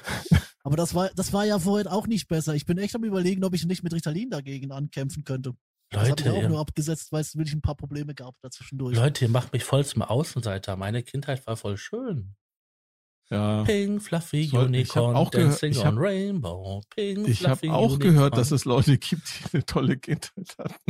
aber 0.63 0.75
das 0.75 0.95
war, 0.95 1.09
das 1.15 1.31
war 1.33 1.45
ja 1.45 1.59
vorher 1.59 1.91
auch 1.91 2.07
nicht 2.07 2.27
besser. 2.27 2.55
Ich 2.55 2.65
bin 2.65 2.77
echt 2.77 2.95
am 2.95 3.03
überlegen, 3.03 3.43
ob 3.43 3.53
ich 3.53 3.65
nicht 3.65 3.83
mit 3.83 3.93
Ritalin 3.93 4.29
dagegen 4.29 4.71
ankämpfen 4.71 5.23
könnte. 5.23 5.53
Das 5.91 6.09
habe 6.09 6.19
ich 6.19 6.25
Leute, 6.25 6.45
auch 6.45 6.49
nur 6.49 6.59
abgesetzt, 6.59 7.11
weil 7.11 7.21
es 7.21 7.35
wirklich 7.35 7.53
ein 7.53 7.61
paar 7.61 7.75
Probleme 7.75 8.15
gab 8.15 8.35
dazwischendurch. 8.41 8.95
Leute, 8.95 9.25
ihr 9.25 9.29
macht 9.29 9.53
mich 9.53 9.63
voll 9.63 9.85
zum 9.85 10.01
Außenseiter. 10.01 10.75
Meine 10.75 11.03
Kindheit 11.03 11.45
war 11.47 11.55
voll 11.55 11.77
schön. 11.77 12.35
Ja. 13.31 13.63
Pink, 13.63 14.03
fluffy 14.03 14.45
Soll- 14.45 14.65
ich 14.75 14.95
Unicorn, 14.95 15.15
auch 15.15 15.31
gehört- 15.31 15.51
dancing 15.53 15.71
ich 15.71 15.79
on 15.79 15.85
hab- 15.87 15.97
Rainbow. 15.97 16.81
Pink, 16.95 17.27
Ich 17.27 17.47
habe 17.47 17.71
auch 17.71 17.91
Unicorn. 17.93 17.99
gehört, 17.99 18.37
dass 18.37 18.51
es 18.51 18.65
Leute 18.65 18.97
gibt, 18.99 19.23
die 19.51 19.53
eine 19.55 19.65
tolle 19.65 19.97
Kindheit 19.97 20.55
hatten. 20.57 20.81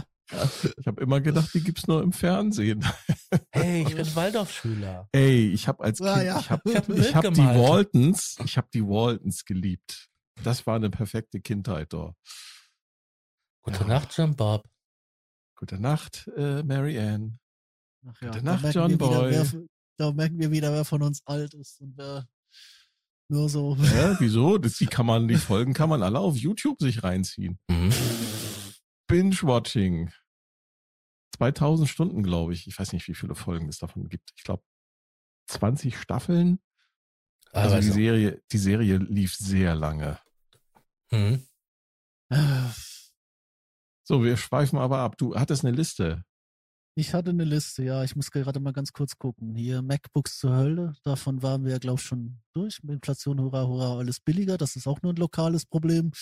Ich 0.78 0.86
habe 0.86 1.02
immer 1.02 1.20
gedacht, 1.20 1.52
die 1.54 1.60
gibt's 1.60 1.88
nur 1.88 2.04
im 2.04 2.12
Fernsehen. 2.12 2.84
Hey, 3.50 3.82
ich 3.82 3.96
bin 3.96 4.14
Waldorfschüler. 4.14 5.08
Ey, 5.10 5.48
ich 5.50 5.66
habe 5.66 5.82
als 5.82 5.98
Kind, 5.98 6.08
Ja, 6.08 6.22
ja. 6.22 6.38
ich 6.38 6.50
habe 6.50 6.62
Ich 6.70 6.76
hab 6.76 6.88
ich 6.88 7.14
hab 7.16 7.34
die. 7.34 7.40
Waltons, 7.40 8.36
ich 8.44 8.56
habe 8.56 8.68
die 8.72 8.82
Waltons 8.86 9.44
geliebt. 9.44 10.08
Das 10.44 10.64
war 10.68 10.76
eine 10.76 10.88
perfekte 10.88 11.40
Kindheit 11.40 11.92
dort. 11.92 12.14
Gute 13.62 13.80
Ja. 13.80 13.86
Nacht, 13.88 14.16
Jim 14.16 14.36
Bob. 14.36 14.62
Gute 15.56 15.80
Nacht, 15.80 16.30
äh, 16.36 16.62
Mary 16.62 16.96
Ann. 17.00 17.39
Ach 18.06 18.22
ja, 18.22 18.28
Gute 18.30 18.42
da 18.42 18.52
Nacht, 18.52 18.62
merken 18.62 18.78
John 18.78 18.90
wir 18.90 19.00
wieder, 19.00 19.20
Boy. 19.20 19.30
wer- 19.32 19.66
Da 19.96 20.12
merken 20.12 20.38
wir 20.38 20.50
wieder, 20.50 20.72
wer 20.72 20.84
von 20.84 21.02
uns 21.02 21.20
alt 21.26 21.52
ist 21.54 21.80
und 21.80 21.96
wer 21.98 22.26
nur 23.28 23.48
so. 23.48 23.76
Ja, 23.76 24.16
wieso? 24.20 24.56
Das, 24.58 24.74
die 24.78 24.86
kann 24.86 25.06
man, 25.06 25.28
die 25.28 25.36
Folgen 25.36 25.74
kann 25.74 25.88
man 25.90 26.02
alle 26.02 26.18
auf 26.18 26.36
YouTube 26.36 26.80
sich 26.80 27.02
reinziehen. 27.02 27.58
Mhm. 27.68 27.92
Binge-Watching. 29.06 30.10
2000 31.36 31.88
Stunden, 31.88 32.22
glaube 32.22 32.52
ich. 32.54 32.66
Ich 32.66 32.78
weiß 32.78 32.92
nicht, 32.92 33.06
wie 33.08 33.14
viele 33.14 33.34
Folgen 33.34 33.68
es 33.68 33.78
davon 33.78 34.08
gibt. 34.08 34.30
Ich 34.36 34.44
glaube, 34.44 34.62
20 35.48 35.98
Staffeln. 35.98 36.60
Also 37.52 37.74
Aber 37.76 37.82
die. 37.84 37.90
Serie, 37.90 38.42
die 38.52 38.58
Serie 38.58 38.96
lief 38.98 39.34
sehr 39.36 39.74
lange. 39.74 40.18
Mhm. 41.10 41.46
So, 44.04 44.22
wir 44.24 44.36
schweifen 44.36 44.78
aber 44.78 44.98
ab. 44.98 45.16
Du 45.18 45.34
hattest 45.34 45.64
eine 45.64 45.74
Liste. 45.76 46.24
Ich 47.00 47.14
hatte 47.14 47.30
eine 47.30 47.44
Liste, 47.44 47.82
ja. 47.82 48.04
Ich 48.04 48.14
muss 48.14 48.30
gerade 48.30 48.60
mal 48.60 48.74
ganz 48.74 48.92
kurz 48.92 49.16
gucken. 49.16 49.54
Hier 49.54 49.80
MacBooks 49.80 50.38
zur 50.38 50.54
Hölle. 50.54 50.92
Davon 51.02 51.42
waren 51.42 51.64
wir 51.64 51.72
ja, 51.72 51.78
glaube 51.78 51.98
ich, 51.98 52.06
schon 52.06 52.42
durch. 52.52 52.78
Inflation, 52.86 53.40
hurra, 53.40 53.66
hurra, 53.66 53.96
alles 53.96 54.20
billiger. 54.20 54.58
Das 54.58 54.76
ist 54.76 54.86
auch 54.86 55.00
nur 55.00 55.14
ein 55.14 55.16
lokales 55.16 55.64
Problem. 55.64 56.12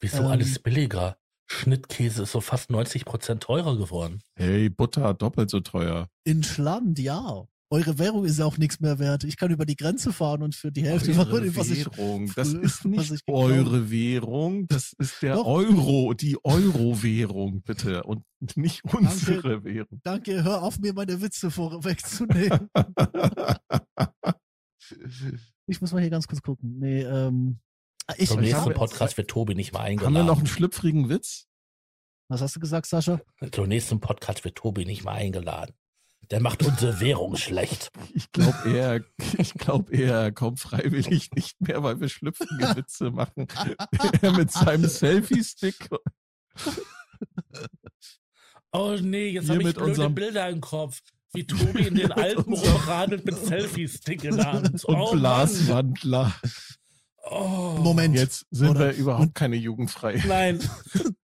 Wieso 0.00 0.22
Ähm. 0.22 0.26
alles 0.28 0.58
billiger? 0.58 1.18
Schnittkäse 1.44 2.22
ist 2.22 2.32
so 2.32 2.40
fast 2.40 2.70
90% 2.70 3.40
teurer 3.40 3.76
geworden. 3.76 4.22
Hey, 4.36 4.70
Butter 4.70 5.12
doppelt 5.12 5.50
so 5.50 5.60
teuer. 5.60 6.08
In 6.24 6.42
Schland, 6.42 6.98
ja. 6.98 7.46
Eure 7.68 7.98
Währung 7.98 8.24
ist 8.24 8.38
ja 8.38 8.44
auch 8.44 8.58
nichts 8.58 8.78
mehr 8.78 9.00
wert. 9.00 9.24
Ich 9.24 9.36
kann 9.36 9.50
über 9.50 9.66
die 9.66 9.74
Grenze 9.74 10.12
fahren 10.12 10.42
und 10.44 10.54
für 10.54 10.70
die 10.70 10.84
Hälfte 10.84 11.12
von 11.14 11.26
Eure 11.26 11.56
was 11.56 11.68
ich. 11.70 11.84
Währung. 11.86 12.30
Das 12.36 12.50
früher- 12.52 12.62
ist 12.62 12.84
nicht 12.84 13.10
ich 13.10 13.20
eure 13.26 13.90
Währung. 13.90 14.68
Das 14.68 14.92
ist 14.98 15.20
der 15.20 15.34
Doch. 15.34 15.46
Euro, 15.46 16.14
die 16.14 16.36
Euro-Währung, 16.44 17.62
bitte. 17.62 18.04
Und 18.04 18.22
nicht 18.54 18.84
unsere 18.84 19.64
Währung. 19.64 20.00
Danke, 20.04 20.44
hör 20.44 20.62
auf, 20.62 20.78
mir 20.78 20.92
meine 20.92 21.20
Witze 21.20 21.50
vorwegzunehmen. 21.50 22.70
ich 25.66 25.80
muss 25.80 25.92
mal 25.92 26.00
hier 26.00 26.10
ganz 26.10 26.28
kurz 26.28 26.42
gucken. 26.42 26.78
Nee, 26.78 27.02
ähm. 27.02 27.58
Ich, 28.16 28.28
Zum 28.28 28.40
ich 28.40 28.52
nächsten 28.52 28.72
Podcast 28.74 29.16
wird 29.16 29.28
Tobi 29.28 29.56
nicht 29.56 29.72
mehr 29.72 29.80
Haben 29.82 29.86
wir 29.98 30.04
eingeladen. 30.06 30.26
noch 30.26 30.38
einen 30.38 30.46
schlüpfrigen 30.46 31.08
Witz? 31.08 31.48
was 32.28 32.40
hast 32.40 32.54
du 32.56 32.60
gesagt, 32.60 32.86
Sascha? 32.86 33.20
Zum 33.52 33.66
nächsten 33.68 33.98
Podcast 34.00 34.44
wird 34.44 34.56
Tobi 34.56 34.84
nicht 34.84 35.02
mehr 35.04 35.14
eingeladen. 35.14 35.74
Der 36.30 36.40
macht 36.40 36.64
unsere 36.64 37.00
Währung 37.00 37.36
schlecht. 37.36 37.90
Ich 38.14 38.32
glaube 38.32 38.68
eher, 38.68 39.04
ich 39.38 39.54
glaube 39.54 39.94
eher, 39.94 40.16
er 40.16 40.32
kommt 40.32 40.60
freiwillig 40.60 41.30
nicht 41.32 41.60
mehr, 41.60 41.82
weil 41.82 42.00
wir 42.00 42.08
schlüpfrige 42.08 42.76
Witze 42.76 43.10
machen. 43.10 43.46
er 44.22 44.32
mit 44.32 44.50
seinem 44.50 44.88
Selfie-Stick. 44.88 45.88
Oh 48.72 48.96
nee, 49.00 49.30
jetzt 49.30 49.48
habe 49.48 49.60
ich 49.60 49.66
mit 49.66 49.76
blöde 49.76 49.90
unserem- 49.90 50.14
Bilder 50.14 50.48
im 50.48 50.60
Kopf. 50.60 51.00
Wie 51.32 51.46
Tobi 51.46 51.86
in 51.88 51.94
den 51.94 52.12
Alpen 52.12 52.54
rumradelt 52.54 53.24
mit 53.24 53.36
Selfie-Stick 53.36 54.24
in 54.24 54.36
der 54.36 54.52
Hand. 54.52 54.84
Und 54.84 54.96
oh. 54.96 55.12
Blaswandler. 55.12 56.34
Oh. 57.30 57.78
Moment. 57.78 58.14
Jetzt 58.16 58.46
sind 58.50 58.70
Oder- 58.70 58.86
wir 58.88 58.94
überhaupt 58.94 59.34
keine 59.34 59.56
jugendfrei. 59.56 60.22
Nein. 60.26 60.60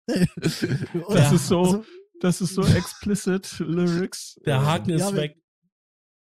Das 0.06 1.32
ist 1.32 1.48
so, 1.48 1.60
Also, 1.62 1.86
das 2.22 2.42
ist 2.42 2.56
so 2.56 2.64
explicit 2.64 3.60
Lyrics. 3.60 4.40
Der 4.46 4.66
Haken 4.66 4.92
ist 4.92 5.02
Ja, 5.02 5.16
weg. 5.16 5.38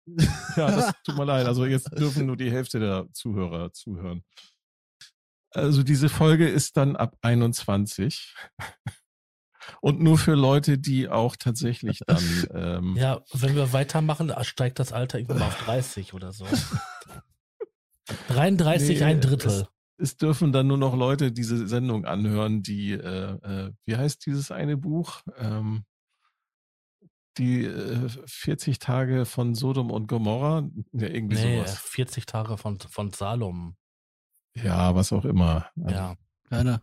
Ja, 0.55 0.69
das 0.69 0.93
tut 1.03 1.17
mir 1.17 1.26
leid. 1.26 1.47
Also 1.47 1.65
jetzt 1.65 1.89
dürfen 1.97 2.27
nur 2.27 2.38
die 2.38 2.51
Hälfte 2.51 2.80
der 2.80 3.07
Zuhörer 3.11 3.73
zuhören. 3.73 4.23
Also 5.49 5.81
diese 5.84 6.09
Folge 6.09 6.47
ist 6.47 6.77
dann 6.77 6.95
ab 6.95 7.17
21. 7.22 8.35
Und 9.81 9.99
nur 9.99 10.19
für 10.19 10.35
Leute, 10.35 10.77
die 10.77 11.09
auch 11.09 11.35
tatsächlich 11.35 12.01
dann. 12.05 12.45
Ähm, 12.53 12.95
Ja, 12.97 13.22
wenn 13.34 13.55
wir 13.55 13.73
weitermachen, 13.73 14.31
steigt 14.43 14.77
das 14.77 14.93
Alter 14.93 15.17
irgendwann 15.17 15.41
auf 15.41 15.57
30 15.63 16.13
oder 16.13 16.34
so. 16.34 16.45
33, 18.27 18.99
Nee, 18.99 19.03
ein 19.05 19.22
Drittel. 19.22 19.67
Es 19.97 20.17
dürfen 20.17 20.51
dann 20.51 20.67
nur 20.67 20.77
noch 20.77 20.95
Leute 20.95 21.31
diese 21.31 21.67
Sendung 21.67 22.05
anhören, 22.05 22.61
die, 22.63 22.91
äh, 22.91 22.97
äh, 23.67 23.72
wie 23.85 23.95
heißt 23.95 24.26
dieses 24.26 24.51
eine 24.51 24.77
Buch? 24.77 25.22
Ähm, 25.38 25.85
die 27.38 27.65
äh, 27.65 28.07
40 28.26 28.80
Tage 28.80 29.26
von 29.26 29.55
Sodom 29.55 29.91
und 29.91 30.07
Gomorra? 30.07 30.69
Ja, 30.93 31.07
irgendwie 31.07 31.35
Nee, 31.35 31.57
sowas. 31.57 31.77
40 31.80 32.26
Tage 32.26 32.57
von, 32.57 32.80
von 32.80 33.11
Salom. 33.11 33.76
Ja, 34.55 34.95
was 34.95 35.11
auch 35.11 35.26
immer. 35.26 35.69
Also, 35.81 35.95
Ja. 35.95 36.15
Keine. 36.49 36.81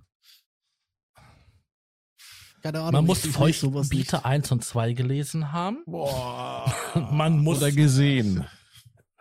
Keine 2.63 2.79
Ahnung. 2.81 2.93
Man 2.93 3.07
muss 3.07 3.27
Feuchtgebiete 3.27 4.17
nicht. 4.17 4.25
1 4.25 4.53
und 4.53 4.65
2 4.65 4.93
gelesen 4.93 5.53
haben. 5.53 5.83
Boah. 5.87 6.73
Man 7.13 7.39
muss- 7.39 7.59
Oder 7.59 7.73
gesehen. 7.73 8.47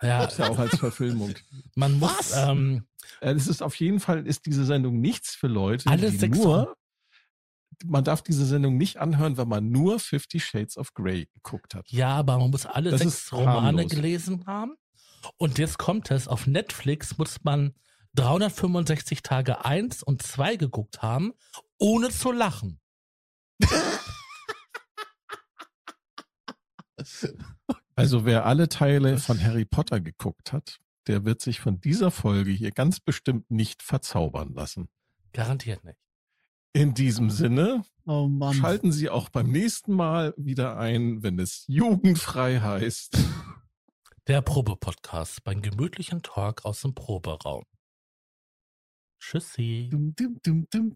Ja, 0.02 0.22
Gab's 0.22 0.38
ja 0.38 0.49
auch 0.49 0.57
als 0.60 0.78
Verfilmung. 0.78 1.34
man 1.76 1.99
muss, 1.99 2.32
ähm, 2.36 2.86
Äh, 3.19 3.32
Es 3.34 3.48
ist 3.48 3.61
auf 3.61 3.76
jeden 3.76 3.99
Fall 3.99 4.26
ist 4.26 4.45
diese 4.45 4.65
Sendung 4.65 4.99
nichts 4.99 5.36
für 5.36 5.48
Leute, 5.48 5.90
Alle 5.90 6.10
die 6.11 6.18
sechs 6.18 6.38
nur. 6.38 6.76
Man 7.86 8.03
darf 8.03 8.22
diese 8.22 8.45
Sendung 8.45 8.78
nicht 8.78 8.98
anhören, 8.98 9.38
wenn 9.38 9.48
man 9.48 9.69
nur 9.72 9.99
Fifty 9.99 10.40
Shades 10.40 10.78
of 10.78 10.94
Grey 10.94 11.28
geguckt 11.34 11.73
hat. 11.76 11.90
ja, 11.90 12.10
aber 12.10 12.38
man 12.38 12.52
muss 12.52 12.65
alle 12.65 12.91
Das 12.91 13.02
sechs 13.02 13.32
Romane 13.34 13.88
gelesen 13.88 14.45
haben. 14.45 14.76
Und 15.38 15.57
jetzt 15.60 15.78
kommt 15.78 16.10
es, 16.11 16.28
auf 16.28 16.45
Netflix 16.48 17.18
muss 17.18 17.44
man 17.44 17.73
365 18.15 19.22
Tage 19.23 19.65
1 19.65 20.03
und 20.03 20.22
2 20.22 20.57
geguckt 20.57 21.02
haben, 21.02 21.34
ohne 21.78 22.10
zu 22.10 22.32
lachen. 22.32 22.80
Also 27.95 28.26
wer 28.26 28.45
alle 28.45 28.69
Teile 28.69 29.18
von 29.18 29.41
Harry 29.43 29.65
Potter 29.65 29.99
geguckt 29.99 30.53
hat, 30.53 30.80
der 31.07 31.26
wird 31.26 31.41
sich 31.41 31.59
von 31.59 31.81
dieser 31.81 32.11
Folge 32.11 32.51
hier 32.51 32.72
ganz 32.72 32.99
bestimmt 32.99 33.49
nicht 33.51 33.84
verzaubern 33.84 34.53
lassen. 34.53 34.88
Garantiert 35.34 35.84
nicht. 35.84 35.97
In 36.73 36.93
diesem 36.93 37.30
Sinne, 37.30 37.84
oh 38.05 38.30
schalten 38.53 38.91
Sie 38.91 39.09
auch 39.09 39.30
beim 39.30 39.51
nächsten 39.51 39.93
Mal 39.93 40.34
wieder 40.38 40.77
ein, 40.77 41.22
wenn 41.22 41.38
es 41.38 41.65
jugendfrei 41.68 42.59
heißt. 42.59 43.18
Der 44.27 44.41
Probe-Podcast 44.41 45.43
beim 45.43 45.61
gemütlichen 45.61 46.22
Talk 46.22 46.63
aus 46.63 46.81
dem 46.81 46.93
Proberaum. 46.93 47.65
Tschüssi. 49.19 49.89
Dum, 49.91 50.15
dum, 50.15 50.39
dum, 50.41 50.95